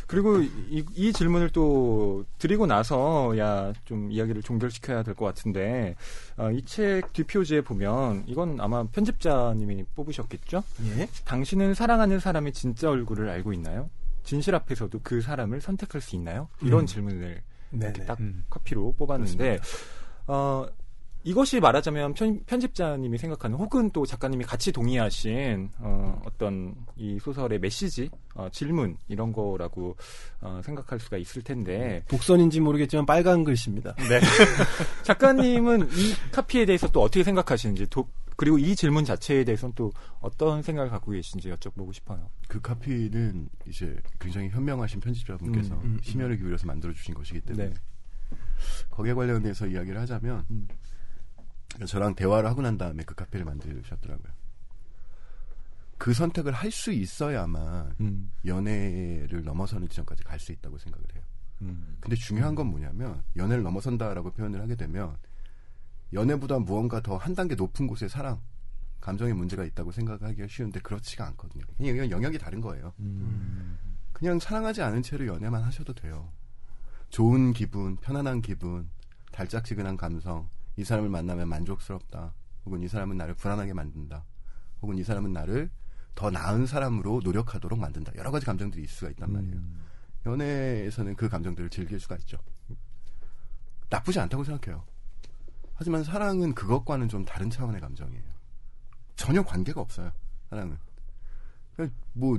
[0.07, 5.97] 그리고 이, 이 질문을 또 드리고 나서야 좀 이야기를 종결시켜야 될 것 같은데
[6.36, 10.62] 어, 이책 뒷표지에 보면 이건 아마 편집자님이 뽑으셨겠죠?
[10.97, 11.09] 예.
[11.24, 13.90] 당신은 사랑하는 사람의 진짜 얼굴을 알고 있나요?
[14.28, 16.50] 진실 앞에서도 그 사람을 선택할 수 있나요?
[16.60, 16.86] 이런 음.
[16.86, 17.42] 질문을.
[18.06, 18.44] 딱 음.
[18.50, 19.59] 카피로 뽑았는데
[20.26, 20.66] 어,
[21.24, 28.10] 이것이 말하자면 편, 편집자님이 생각하는 혹은 또 작가님이 같이 동의하신 어, 어떤 이 소설의 메시지,
[28.34, 29.96] 어, 질문 이런 거라고
[30.42, 33.94] 어, 생각할 수가 있을 텐데 독선인지 모르겠지만 빨간 글씨입니다.
[33.94, 34.20] 네.
[35.05, 38.09] 작가님은 이 카피에 대해서 또 어떻게 생각하시는지 도-
[38.39, 42.31] 그리고 이 질문 자체에 대해서는 또 어떤 생각을 갖고 계신지 여쭤보고 싶어요.
[42.47, 47.74] 그 카피는 이제 굉장히 현명하신 편집자분께서 음, 음, 심혈을 기울여서 만들어 주신 것이기 때문에 네.
[48.90, 50.69] 거기에 관련해서 이야기를 하자면 음.
[51.85, 54.32] 저랑 대화를 하고 난 다음에 그 카피를 만드셨더라고요.
[55.98, 58.31] 그 선택을 할 수 있어야만 음.
[58.47, 61.24] 연애를 넘어서는 지점까지 갈 수 있다고 생각을 해요.
[61.62, 61.97] 음.
[61.98, 65.16] 근데 중요한 건 뭐냐면 연애를 넘어선다라고 표현을 하게 되면
[66.12, 68.40] 연애보다 무언가 더 한 단계 높은 곳의 사랑,
[69.01, 71.64] 감정의 문제가 있다고 생각하기가 쉬운데 그렇지가 않거든요.
[71.76, 72.93] 그냥 이건 영역이 다른 거예요.
[74.12, 76.32] 그냥 사랑하지 않은 채로 연애만 하셔도 돼요.
[77.10, 78.90] 좋은 기분, 편안한 기분,
[79.32, 82.35] 달짝지근한 감성, 이 사람을 만나면 만족스럽다.
[82.66, 84.24] 혹은 이 사람은 나를 불안하게 만든다.
[84.82, 85.70] 혹은 이 사람은 나를
[86.14, 88.12] 더 나은 사람으로 노력하도록 만든다.
[88.16, 89.56] 여러 가지 감정들이 있을 수가 있단 말이에요.
[90.26, 92.39] 연애에서는 그 감정들을 즐길 수가 있죠.
[93.89, 94.85] 나쁘지 않다고 생각해요.
[95.78, 98.22] 하지만 사랑은 그것과는 좀 다른 차원의 감정이에요.
[99.14, 100.10] 전혀 관계가 없어요.
[100.50, 100.76] 사랑은.
[101.76, 102.36] 그냥 뭐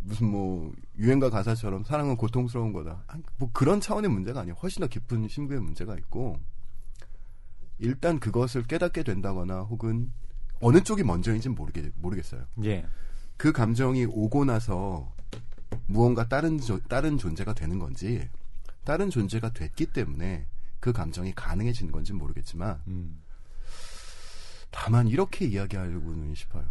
[0.00, 3.04] 무슨 뭐 유행가 가사처럼 사랑은 고통스러운 거다.
[3.36, 4.56] 뭐 그런 차원의 문제가 아니에요.
[4.60, 6.40] 훨씬 더 깊은 심구의 문제가 있고
[7.78, 10.12] 일단 그것을 깨닫게 된다거나 혹은
[10.60, 12.44] 어느 쪽이 먼저인지는 모르겠, 모르겠어요.
[12.64, 12.84] 예.
[13.36, 15.14] 그 감정이 오고 나서
[15.86, 18.28] 무언가 다른 조- 다른 존재가 되는 건지
[18.84, 20.46] 다른 존재가 됐기 때문에
[20.80, 23.20] 그 감정이 가능해지는 건지 는 모르겠지만 음.
[24.70, 26.64] 다만 이렇게 이야기하려고는 싶어요.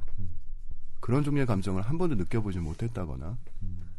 [0.99, 3.37] 그런 종류의 감정을 한 번도 느껴보지 못했다거나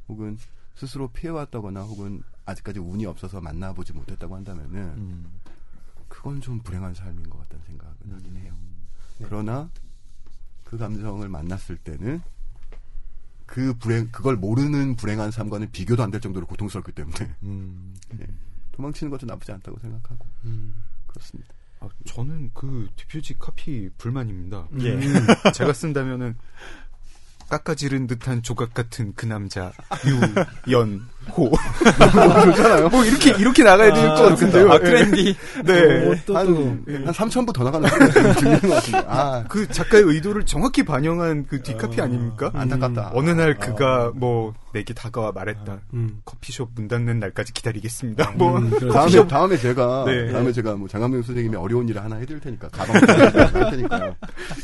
[0.09, 0.39] 혹은
[0.75, 5.41] 스스로 피해왔다거나 혹은 아직까지 운이 없어서 만나보지 못했다고 한다면은 음.
[6.09, 8.55] 그건 좀 불행한 삶인 것 같다는 생각은 하긴 해요.
[9.19, 9.71] 그러나
[10.65, 12.21] 그 감정을 만났을 때는
[13.47, 17.95] 그 불행 그걸 모르는 불행한 삶과는 비교도 안 될 정도로 고통스럽기 때문에 음.
[18.73, 20.27] 예, 도망치는 것도 나쁘지 않다고 생각하고
[21.07, 21.51] 그렇습니다.
[21.81, 24.69] 아, 저는 그 디퓨지 카피 불만입니다.
[24.83, 24.99] 예.
[25.53, 26.37] 제가 쓴다면은
[27.49, 29.73] 깎아지른 듯한 조각 같은 그 남자
[30.67, 31.51] 유연호
[32.43, 32.89] 그렇잖아요.
[32.91, 34.71] 뭐 이렇게 이렇게 나가야 될 것 같은데요.
[34.71, 35.37] 아, 트렌디.
[35.65, 36.07] 네.
[36.13, 36.61] 어, 또, 한, 또,
[36.93, 38.99] 한 3천 부 더 나가는 소리가 들리는 것 같은데.
[39.09, 42.53] 아, 그 작가의 의도를 정확히 반영한 그 뒷카피 아닙니까?
[42.55, 43.11] 안타깝다.
[43.15, 45.81] 어느 날 그가 뭐 내게 다가와 말했다.
[45.95, 46.21] 음.
[46.25, 48.33] 커피숍 문 닫는 날까지 기다리겠습니다.
[48.33, 48.93] 뭐 음, 그렇죠.
[48.93, 50.33] 다음에, 다음에 제가, 네.
[50.33, 54.17] 다음에 제가 뭐 장강명 선생님이 어려운 일을 하나 해드릴 테니까, 가방 할 테니까요.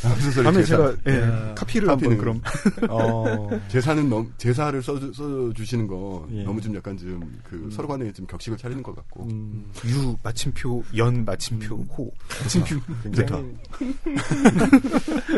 [0.03, 1.55] 다음 다음에 제가 예, 야.
[1.55, 2.41] 카피를 한번 그럼
[2.89, 3.49] 어.
[3.69, 6.43] 제사는 너무, 제사를 써, 써 주시는 거, 예.
[6.45, 9.25] 너무 좀 약간 좀, 그, 서로 간에 좀 격식을 차리는 것 같고.
[9.25, 12.13] 음, 유 마침표 연 마침표 호
[12.43, 13.55] 마침표 굉장히.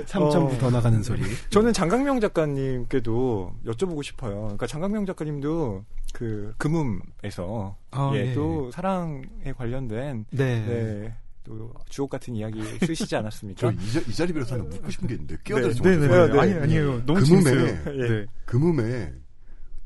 [0.06, 0.58] 3천부 어.
[0.58, 1.22] 더 나가는 소리.
[1.50, 4.56] 저는 장강명 작가님께도 여쭤보고 싶어요.
[4.58, 8.34] 그러니까 장강명 작가님도 그 금음에서 아, 예, 예.
[8.34, 9.22] 또 사랑에
[9.56, 10.64] 관련된 네.
[10.66, 11.14] 네.
[11.44, 13.70] 또 주옥 같은 이야기 쓰시지 저 않았습니까?
[13.70, 15.82] 이, 자- 이 자리 빌어서 하나 묻고 싶은 게 있는데, 끼어들어서.
[15.82, 16.26] 네, 네, 네.
[16.26, 16.38] 네, 네.
[16.40, 17.06] 아니 아니에요.
[17.06, 17.82] 너무 금음에-.
[18.04, 18.08] 예.
[18.08, 18.26] 네.
[18.44, 19.12] 금음에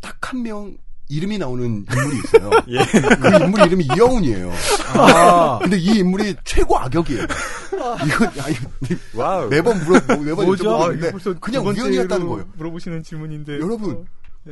[0.00, 0.76] 딱 한 명
[1.08, 2.50] 이름이 나오는 인물이 있어요.
[2.68, 2.78] 예.
[3.20, 4.50] 그 인물 이름이 이영훈이에요.
[4.96, 7.22] 아, 근데 이 인물이 최고 악역이에요.
[8.06, 9.48] 이거, 야, 이거 wow.
[9.50, 10.46] 매번 물어, 매번?
[10.46, 12.48] 아, 여쭤보는데 벌써 그냥 우연이었다는 거예요.
[12.56, 14.06] 물어보시는 질문인데 여러분,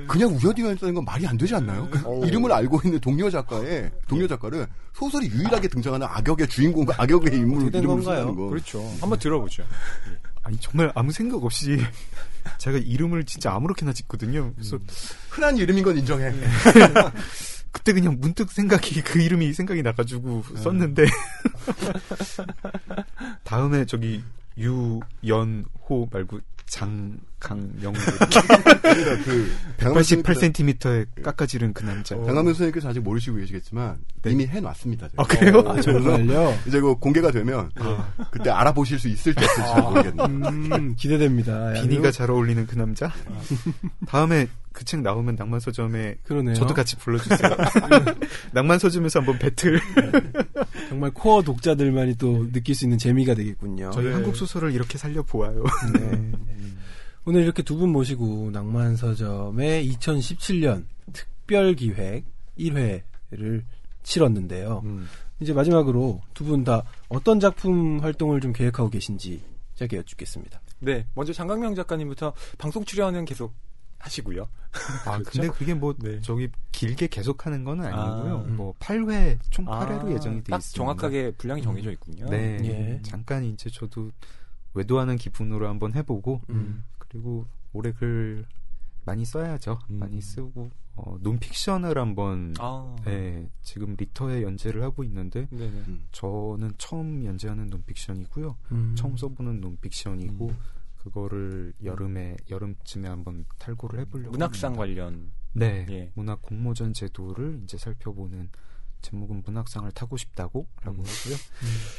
[0.07, 1.89] 그냥 우연이었다는 건 말이 안 되지 않나요?
[1.91, 2.23] 그 어.
[2.27, 7.87] 이름을 알고 있는 동료 작가의 동료 작가를 소설이 유일하게 등장하는 악역의 주인공과 악역의 인물 이름을
[7.87, 8.21] 건가요?
[8.21, 8.49] 쓰는 거.
[8.49, 8.81] 그렇죠.
[9.01, 9.65] 한번 들어보죠.
[10.43, 11.79] 아니 정말 아무 생각 없이
[12.59, 14.53] 제가 이름을 진짜 아무렇게나 짓거든요.
[14.55, 14.79] 그래서
[15.29, 16.33] 흔한 이름인 건 인정해.
[17.73, 21.07] 그때 그냥 문득 생각이 그 이름이 생각이 나가지고 썼는데
[23.45, 24.25] 다음에 저기
[24.59, 26.41] 유연호 말고
[26.71, 32.17] 장강영 그러니까 그 배강민 선생님께서- 88cm의 깎아지른 그 남자.
[32.17, 34.31] 배강민 선생님께서 아직 모르시고 계시겠지만 네.
[34.31, 35.09] 이미 해놨습니다.
[35.09, 35.23] 제가.
[35.23, 35.65] 아 그래요?
[35.67, 36.57] 아, 정말요?
[36.67, 37.71] 이제 그 공개가 되면
[38.31, 40.27] 그때 알아보실 수 있을지 없을지 잘 모르겠네요.
[40.27, 41.73] 음, 기대됩니다.
[41.83, 43.13] 비니가 잘 어울리는 그 남자.
[44.07, 46.55] 다음에 그 책 나오면 낭만 서점에 그러네요.
[46.55, 47.51] 저도 같이 불러주세요.
[48.53, 49.81] 낭만 서점에서 한번 배틀.
[50.89, 53.91] 정말 코어 독자들만이 또 느낄 수 있는 재미가 되겠군요.
[53.93, 54.13] 저희 네.
[54.13, 55.65] 한국 소설을 이렇게 살려 보아요.
[55.93, 56.33] 네.
[57.25, 62.25] 오늘 이렇게 두 분 모시고 낭만 서점의 2017년 특별 기획
[62.59, 63.63] 1회를
[64.03, 64.81] 치렀는데요.
[64.85, 65.07] 음.
[65.41, 69.43] 이제 마지막으로 두 분 다 어떤 작품 활동을 좀 계획하고 계신지
[69.77, 70.61] 짧게 여쭙겠습니다.
[70.81, 71.07] 네.
[71.15, 73.53] 먼저 장강명 작가님부터 방송 출연은 계속
[73.99, 74.49] 하시고요.
[75.07, 75.31] 아, 그렇죠?
[75.43, 76.21] 근데 그게 뭐 네.
[76.23, 78.37] 저기 길게 계속 하는 건 아니고요.
[78.39, 78.57] 아, 음.
[78.57, 80.77] 뭐 8회 총 8회로 예정이 돼딱 있습니다.
[80.77, 82.27] 정확하게 분량이 정해져 있군요.
[82.31, 82.59] 네.
[82.65, 83.03] 예.
[83.03, 84.11] 잠깐 이제 저도
[84.75, 86.83] 외도하는 기분으로 한번 해 보고 음.
[87.11, 88.47] 그리고 올해 글
[89.05, 89.79] 많이 써야죠.
[89.91, 89.99] 음.
[89.99, 92.97] 많이 쓰고 어, 논픽션을 한번 아.
[93.05, 95.83] 네, 지금 리터에 연재를 하고 있는데 네네.
[96.13, 98.57] 저는 처음 연재하는 논픽션이고요.
[98.73, 98.95] 음.
[98.97, 100.57] 처음 써보는 논픽션이고 음.
[100.99, 104.81] 그거를 여름에 여름쯤에 한번 탈고를 해보려고 문학상 합니다.
[104.81, 105.31] 관련.
[105.53, 106.13] 네, 예.
[106.15, 108.51] 문학 공모전 제도를 이제 살펴보는
[109.03, 111.05] 제목은 문학상을 타고 싶다고 라고 음.
[111.05, 111.37] 하고요.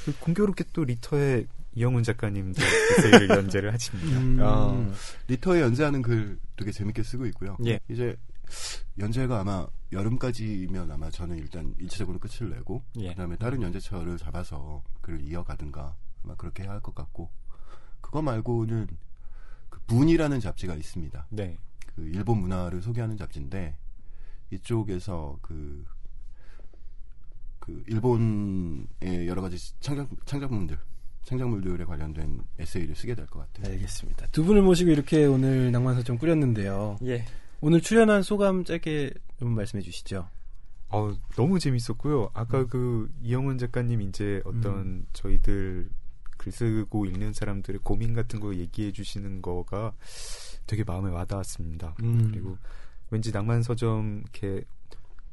[0.05, 2.61] 그 공교롭게 또 리터에 이영훈 작가님도
[2.99, 4.19] 에세이를 연재를 하십니다.
[4.19, 4.39] 음.
[4.41, 4.93] 아.
[5.27, 7.57] 리터에 연재하는 글 되게 재밌게 쓰고 있고요.
[7.65, 7.79] 예.
[7.89, 8.15] 이제
[8.99, 13.09] 연재가 아마 여름까지면 아마 저는 일단 일차적으로 끝을 내고 예.
[13.09, 17.29] 그다음에 다른 연재처를 잡아서 글을 이어가든가 아마 그렇게 해야 할 것 같고
[18.01, 18.87] 그거 말고는
[19.69, 21.27] 그 분이라는 잡지가 있습니다.
[21.29, 21.57] 네.
[21.95, 23.77] 그 일본 문화를 소개하는 잡지인데
[24.51, 25.85] 이쪽에서 그,
[27.61, 30.77] 그 일본의 여러 가지 창작 창작물들
[31.23, 33.71] 창작물들에 관련된 에세이를 쓰게 될 것 같아요.
[33.73, 34.27] 알겠습니다.
[34.31, 36.97] 두 분을 모시고 이렇게 오늘 낭만서점 꾸렸는데요.
[37.05, 37.23] 예.
[37.61, 40.27] 오늘 출연한 소감 짧게 좀 말씀해 주시죠.
[40.89, 42.23] 어, 너무 재밌었고요.
[42.23, 42.29] 음.
[42.33, 45.89] 아까 그 이영훈 작가님 이제 어떤 저희들
[46.37, 49.93] 글 쓰고 읽는 사람들의 고민 같은 거 얘기해 주시는 거가
[50.65, 51.95] 되게 마음에 와닿았습니다.
[52.01, 52.29] 음.
[52.31, 52.57] 그리고
[53.11, 54.65] 왠지 낭만 서점 이렇게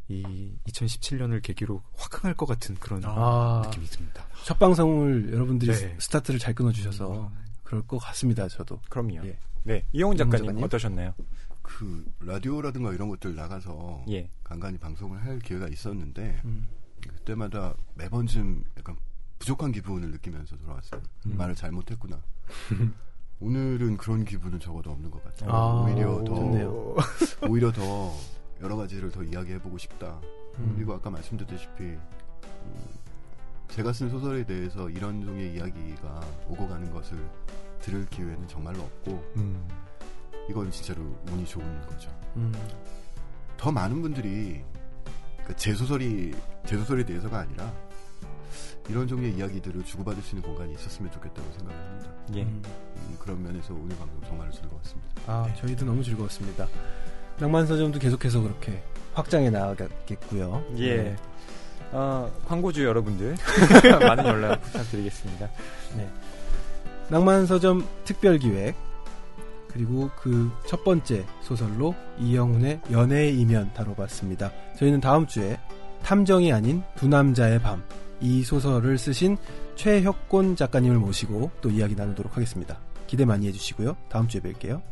[0.09, 4.27] 이 2017년을 계기로 화강할 것 같은 그런 아, 느낌이 듭니다.
[4.45, 5.97] 첫 방송을 여러분들이 네.
[5.99, 7.31] 스타트를 잘 끊어주셔서
[7.63, 8.49] 그럴 것 같습니다.
[8.49, 8.81] 저도.
[8.89, 9.27] 그럼요.
[9.27, 9.39] 예.
[9.65, 9.85] 네.
[9.93, 10.65] 이영훈 작가님, 작가님?
[10.65, 11.15] 어떠셨나요?
[11.61, 14.31] 그 라디오라든가 이런 것들 나가서 예.
[14.43, 16.67] 간간히 방송을 할 기회가 있었는데 음.
[17.03, 18.97] 그때마다 매번쯤 약간
[19.39, 21.03] 부족한 기분을 느끼면서 돌아왔어요.
[21.27, 21.37] 음.
[21.37, 22.19] 말을 잘못했구나.
[23.41, 25.51] 오늘은 그런 기분은 적어도 없는 것 같아요.
[25.53, 26.97] 아, 오히려 더 좋네요.
[27.49, 28.13] 오히려 더
[28.61, 30.21] 여러 가지를 더 이야기해보고 싶다.
[30.59, 30.73] 음.
[30.77, 32.89] 그리고 아까 말씀드렸다시피 음,
[33.69, 37.19] 제가 쓴 소설에 대해서 이런 종의 이야기가 오고 가는 것을
[37.81, 39.69] 들을 기회는 정말로 없고 음.
[40.51, 42.11] 이건 진짜로 운이 좋은 거죠.
[42.37, 42.53] 음.
[43.57, 44.65] 더 많은 분들이
[45.37, 46.35] 그러니까 제 소설이
[46.67, 47.73] 제 소설에 대해서가 아니라
[48.89, 52.13] 이런 종의 이야기들을 주고받을 수 있는 공간이 있었으면 좋겠다고 생각을 합니다.
[52.35, 52.43] 예.
[52.43, 52.63] 음.
[52.65, 55.23] 음, 그런 면에서 오늘 방송 정말로 즐거웠습니다.
[55.27, 56.67] 아, 저희도 너무 즐거웠습니다.
[57.41, 58.83] 낭만서점도 계속해서 그렇게
[59.15, 60.65] 확장해 나가겠고요.
[60.79, 60.97] 예.
[60.97, 61.17] 네.
[61.93, 63.37] 어, 광고주 여러분들
[64.07, 65.49] 많은 연락 부탁드리겠습니다.
[67.09, 68.75] 낭만서점 특별기획
[69.69, 74.51] 그리고 그 첫 번째 소설로 이영훈의 연애의 이면 다뤄봤습니다.
[74.79, 75.59] 저희는 다음 주에
[76.03, 77.83] 탐정이 아닌 두 남자의 밤
[78.21, 79.37] 이 소설을 쓰신
[79.77, 82.81] 최혁곤 작가님을 모시고 또 이야기 나누도록 하겠습니다.
[83.07, 83.97] 기대 많이 해주시고요.
[84.09, 84.83] 다음 주에 뵐게요.